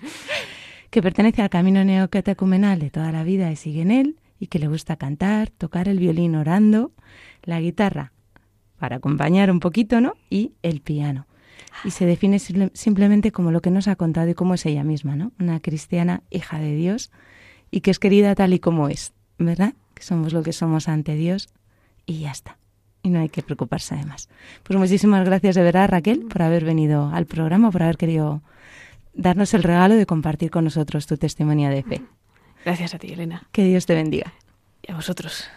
que 0.90 1.02
pertenece 1.02 1.42
al 1.42 1.50
camino 1.50 1.84
neocatecumenal 1.86 2.80
de 2.80 2.90
toda 2.90 3.12
la 3.12 3.24
vida 3.24 3.52
y 3.52 3.56
sigue 3.56 3.82
en 3.82 3.92
él. 3.92 4.18
Y 4.40 4.48
que 4.48 4.60
le 4.60 4.68
gusta 4.68 4.96
cantar, 4.98 5.50
tocar 5.50 5.88
el 5.88 6.00
violín 6.00 6.36
orando, 6.36 6.92
la 7.44 7.60
guitarra 7.62 8.12
para 8.78 8.98
acompañar 8.98 9.50
un 9.50 9.60
poquito, 9.60 10.02
¿no? 10.02 10.16
Y 10.30 10.52
el 10.62 10.82
piano. 10.82 11.26
Y 11.86 11.92
se 11.92 12.06
define 12.06 12.40
simple- 12.40 12.72
simplemente 12.74 13.32
como 13.32 13.52
lo 13.52 13.62
que 13.62 13.72
nos 13.72 13.88
ha 13.88 13.96
contado 13.96 14.30
y 14.30 14.34
cómo 14.34 14.56
es 14.56 14.66
ella 14.66 14.84
misma, 14.84 15.16
¿no? 15.16 15.32
Una 15.40 15.60
cristiana 15.60 16.24
hija 16.30 16.60
de 16.60 16.76
Dios 16.76 17.12
y 17.72 17.82
que 17.82 17.92
es 17.92 18.00
querida 18.00 18.36
tal 18.36 18.54
y 18.54 18.60
como 18.60 18.90
es, 18.90 19.14
¿verdad? 19.38 19.74
Que 19.94 20.04
somos 20.04 20.34
lo 20.34 20.44
que 20.44 20.52
somos 20.54 20.90
ante 20.90 21.16
Dios 21.16 21.50
y 22.06 22.20
ya 22.20 22.32
está. 22.32 22.58
Y 23.02 23.10
no 23.10 23.20
hay 23.20 23.30
que 23.30 23.42
preocuparse 23.42 23.96
además. 23.96 24.30
Pues 24.64 24.78
muchísimas 24.78 25.26
gracias 25.26 25.56
de 25.56 25.62
verdad, 25.64 25.90
Raquel, 25.90 26.26
por 26.26 26.42
haber 26.42 26.66
venido 26.66 27.10
al 27.10 27.26
programa, 27.26 27.72
por 27.72 27.84
haber 27.84 27.98
querido 27.98 28.42
darnos 29.14 29.54
el 29.54 29.64
regalo 29.64 29.96
de 29.96 30.06
compartir 30.06 30.52
con 30.52 30.64
nosotros 30.66 31.06
tu 31.08 31.18
testimonio 31.18 31.70
de 31.70 31.84
fe. 31.84 32.02
Gracias 32.66 32.94
a 32.94 33.00
ti, 33.00 33.12
Elena, 33.12 33.48
Que 33.52 33.64
Dios 33.66 33.86
te 33.86 33.94
bendiga. 33.96 34.34
y 34.82 34.92
a 34.92 34.96
vosotros. 34.96 35.50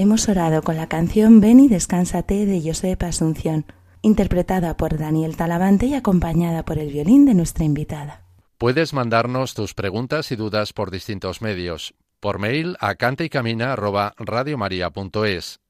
Hemos 0.00 0.28
orado 0.30 0.62
con 0.62 0.78
la 0.78 0.88
canción 0.88 1.42
Ven 1.42 1.60
y 1.60 1.68
descánsate 1.68 2.46
de 2.46 2.62
Josep 2.64 3.02
Asunción, 3.02 3.66
interpretada 4.00 4.78
por 4.78 4.96
Daniel 4.96 5.36
Talavante 5.36 5.84
y 5.86 5.94
acompañada 5.94 6.64
por 6.64 6.78
el 6.78 6.90
violín 6.90 7.26
de 7.26 7.34
nuestra 7.34 7.66
invitada. 7.66 8.24
Puedes 8.56 8.94
mandarnos 8.94 9.52
tus 9.52 9.74
preguntas 9.74 10.32
y 10.32 10.36
dudas 10.36 10.72
por 10.72 10.90
distintos 10.90 11.42
medios. 11.42 11.92
Por 12.18 12.38
mail 12.38 12.78
a 12.80 12.94
cantaycamina@radiomaria.es, 12.94 15.60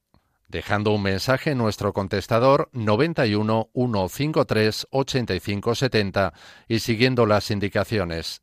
dejando 0.46 0.92
un 0.92 1.02
mensaje 1.02 1.50
en 1.50 1.58
nuestro 1.58 1.92
contestador 1.92 2.68
91 2.72 3.70
153 3.74 4.86
85 4.90 5.74
70 5.74 6.32
y 6.68 6.78
siguiendo 6.78 7.26
las 7.26 7.50
indicaciones 7.50 8.42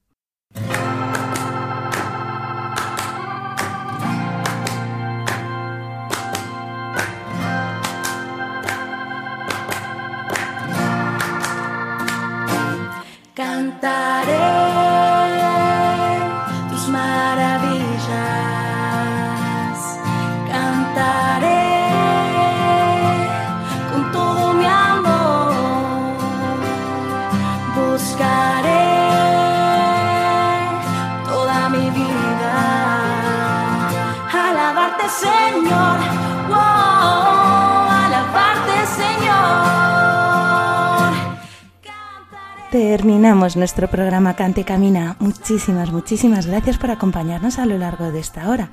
Terminamos 43.41 43.57
nuestro 43.57 43.89
programa 43.89 44.35
Cante 44.35 44.63
Camina. 44.63 45.15
Muchísimas, 45.17 45.91
muchísimas 45.91 46.45
gracias 46.45 46.77
por 46.77 46.91
acompañarnos 46.91 47.57
a 47.57 47.65
lo 47.65 47.75
largo 47.79 48.11
de 48.11 48.19
esta 48.19 48.47
hora, 48.47 48.69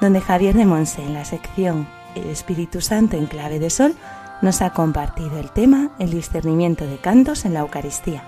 donde 0.00 0.22
Javier 0.22 0.54
de 0.54 0.64
Monse, 0.64 1.02
en 1.02 1.12
la 1.12 1.26
sección 1.26 1.86
El 2.14 2.30
Espíritu 2.30 2.80
Santo 2.80 3.18
en 3.18 3.26
clave 3.26 3.58
de 3.58 3.68
sol, 3.68 3.94
nos 4.40 4.62
ha 4.62 4.70
compartido 4.70 5.38
el 5.38 5.50
tema 5.50 5.90
El 5.98 6.12
discernimiento 6.12 6.86
de 6.86 6.96
cantos 6.96 7.44
en 7.44 7.52
la 7.52 7.60
Eucaristía. 7.60 8.22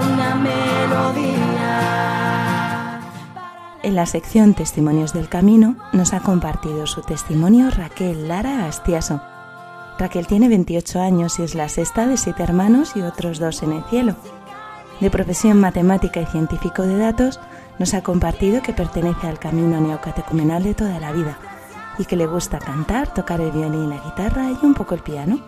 una 0.00 0.34
melodía. 0.34 1.80
En 3.84 3.94
la 3.94 4.06
sección 4.06 4.54
Testimonios 4.54 5.12
del 5.12 5.28
Camino 5.28 5.76
nos 5.92 6.12
ha 6.12 6.18
compartido 6.18 6.88
su 6.88 7.02
testimonio 7.02 7.70
Raquel 7.70 8.26
Lara 8.26 8.66
Astiaso. 8.66 9.20
Raquel 9.98 10.26
tiene 10.26 10.48
28 10.48 11.00
años 11.00 11.38
y 11.38 11.42
es 11.42 11.54
la 11.54 11.68
sexta 11.68 12.06
de 12.06 12.16
siete 12.16 12.42
hermanos 12.42 12.96
y 12.96 13.02
otros 13.02 13.38
dos 13.38 13.62
en 13.62 13.72
el 13.72 13.84
cielo. 13.84 14.16
De 15.00 15.10
profesión 15.10 15.60
matemática 15.60 16.20
y 16.20 16.26
científico 16.26 16.82
de 16.82 16.98
datos, 16.98 17.40
nos 17.78 17.94
ha 17.94 18.02
compartido 18.02 18.62
que 18.62 18.72
pertenece 18.72 19.26
al 19.26 19.38
camino 19.38 19.80
neocatecumenal 19.80 20.62
de 20.62 20.74
toda 20.74 20.98
la 21.00 21.12
vida 21.12 21.38
y 21.98 22.04
que 22.04 22.16
le 22.16 22.26
gusta 22.26 22.58
cantar, 22.58 23.12
tocar 23.14 23.40
el 23.40 23.50
violín, 23.50 23.90
la 23.90 23.98
guitarra 23.98 24.50
y 24.50 24.64
un 24.64 24.74
poco 24.74 24.94
el 24.94 25.02
piano. 25.02 25.40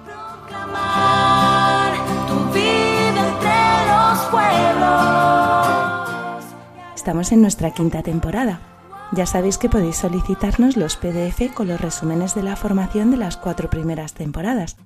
Estamos 6.95 7.31
en 7.33 7.43
nuestra 7.43 7.71
quinta 7.71 8.03
temporada. 8.03 8.76
Ya 9.13 9.27
sabéis 9.27 9.59
que 9.59 9.69
podéis 9.69 9.97
solicitarnos 9.97 10.77
los 10.77 10.97
PDF 10.97 11.53
con 11.55 11.69
los 11.69 11.81
resúmenes 11.81 12.35
de 12.35 12.43
la 12.43 12.57
formación 12.57 13.11
de 13.11 13.19
las 13.19 13.37
cuatro 13.37 13.71
primeras 13.71 14.15
temporadas. 14.15 14.77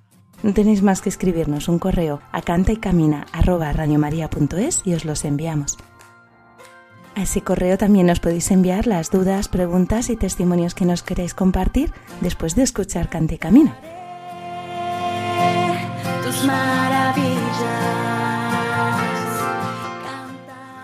No 0.42 0.52
tenéis 0.54 0.82
más 0.82 1.00
que 1.00 1.08
escribirnos 1.08 1.68
un 1.68 1.78
correo 1.78 2.20
a 2.32 2.42
cantaycamina@radiomaria.es 2.42 4.82
y 4.84 4.94
os 4.94 5.04
los 5.04 5.24
enviamos. 5.24 5.78
A 7.14 7.22
ese 7.22 7.42
correo 7.42 7.76
también 7.76 8.08
os 8.08 8.20
podéis 8.20 8.50
enviar 8.50 8.86
las 8.86 9.10
dudas, 9.10 9.48
preguntas 9.48 10.10
y 10.10 10.16
testimonios 10.16 10.74
que 10.74 10.84
nos 10.84 11.02
queréis 11.02 11.34
compartir 11.34 11.92
después 12.20 12.54
de 12.54 12.62
escuchar 12.62 13.08
Cante 13.08 13.34
y 13.34 13.38
Camina. 13.38 13.76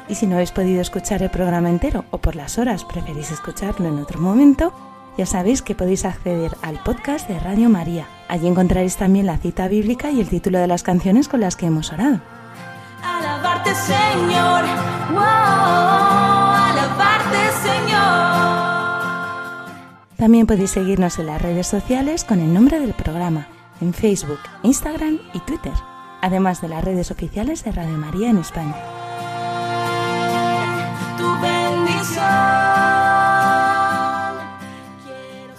Y 0.09 0.14
si 0.14 0.26
no 0.26 0.34
habéis 0.34 0.52
podido 0.52 0.80
escuchar 0.80 1.22
el 1.22 1.30
programa 1.30 1.68
entero 1.68 2.04
o 2.11 2.18
por 2.18 2.36
las 2.36 2.59
horas 2.59 2.84
preferís 2.84 3.30
escucharlo 3.30 3.88
en 3.88 3.98
otro 3.98 4.20
momento, 4.20 4.72
ya 5.18 5.26
sabéis 5.26 5.62
que 5.62 5.74
podéis 5.74 6.04
acceder 6.04 6.57
al 6.62 6.78
podcast 6.82 7.26
de 7.28 7.38
Radio 7.40 7.68
María. 7.68 8.07
Allí 8.28 8.46
encontraréis 8.46 8.96
también 8.96 9.26
la 9.26 9.38
cita 9.38 9.66
bíblica 9.66 10.11
y 10.11 10.20
el 10.20 10.28
título 10.28 10.59
de 10.59 10.66
las 10.66 10.82
canciones 10.82 11.28
con 11.28 11.40
las 11.40 11.57
que 11.57 11.66
hemos 11.66 11.92
orado. 11.92 12.20
Alabarte, 13.02 13.74
Señor. 13.74 14.64
Wow, 15.11 15.22
alabarte, 16.70 17.38
Señor. 17.62 18.46
También 20.16 20.46
podéis 20.46 20.70
seguirnos 20.70 21.18
en 21.18 21.26
las 21.26 21.40
redes 21.40 21.66
sociales 21.66 22.24
con 22.24 22.40
el 22.40 22.52
nombre 22.52 22.78
del 22.78 22.92
programa, 22.92 23.48
en 23.80 23.92
Facebook, 23.92 24.40
Instagram 24.62 25.18
y 25.32 25.40
Twitter, 25.40 25.72
además 26.20 26.61
de 26.61 26.68
las 26.68 26.84
redes 26.84 27.11
oficiales 27.11 27.64
de 27.64 27.72
Radio 27.72 27.96
María 27.96 28.30
en 28.30 28.38
España. 28.38 28.74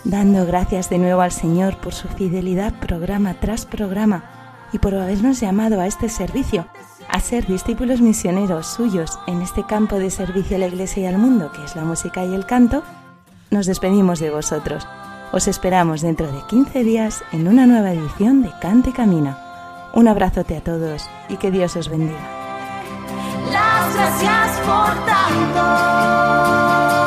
Dando 0.08 0.46
gracias 0.46 0.90
de 0.90 1.00
nuevo 1.00 1.20
al 1.20 1.34
Señor 1.34 1.82
por 1.82 1.94
su 1.94 2.08
fidelidad 2.08 2.80
programa 2.80 3.34
tras 3.42 3.66
programa 3.66 4.24
y 4.72 4.80
por 4.80 4.96
habernos 4.96 5.42
llamado 5.42 5.82
a 5.82 5.86
este 5.86 6.08
servicio, 6.08 6.66
a 7.10 7.20
ser 7.20 7.46
discípulos 7.46 8.00
misioneros 8.00 8.68
suyos 8.68 9.20
en 9.28 9.42
este 9.42 9.66
campo 9.66 10.00
de 10.00 10.10
servicio 10.10 10.56
a 10.56 10.60
la 10.60 10.68
Iglesia 10.68 11.04
y 11.04 11.06
al 11.08 11.18
mundo, 11.18 11.52
que 11.52 11.62
es 11.62 11.76
la 11.76 11.84
música 11.84 12.24
y 12.24 12.34
el 12.34 12.46
canto, 12.46 12.84
nos 13.52 13.66
despedimos 13.66 14.22
de 14.22 14.30
vosotros. 14.30 14.88
Os 15.34 15.50
esperamos 15.50 16.00
dentro 16.00 16.32
de 16.32 16.40
15 16.48 16.86
días 16.86 17.22
en 17.34 17.50
una 17.50 17.66
nueva 17.66 17.92
edición 17.92 18.44
de 18.44 18.52
Cante 18.62 18.94
Camina. 18.94 19.38
Un 19.94 20.08
abrazote 20.08 20.56
a 20.56 20.64
todos 20.64 21.04
y 21.28 21.36
que 21.36 21.52
Dios 21.52 21.76
os 21.76 21.90
bendiga. 21.90 22.18
Las 23.52 23.94
gracias 23.94 24.58
por 24.60 25.06
tanto. 25.06 27.07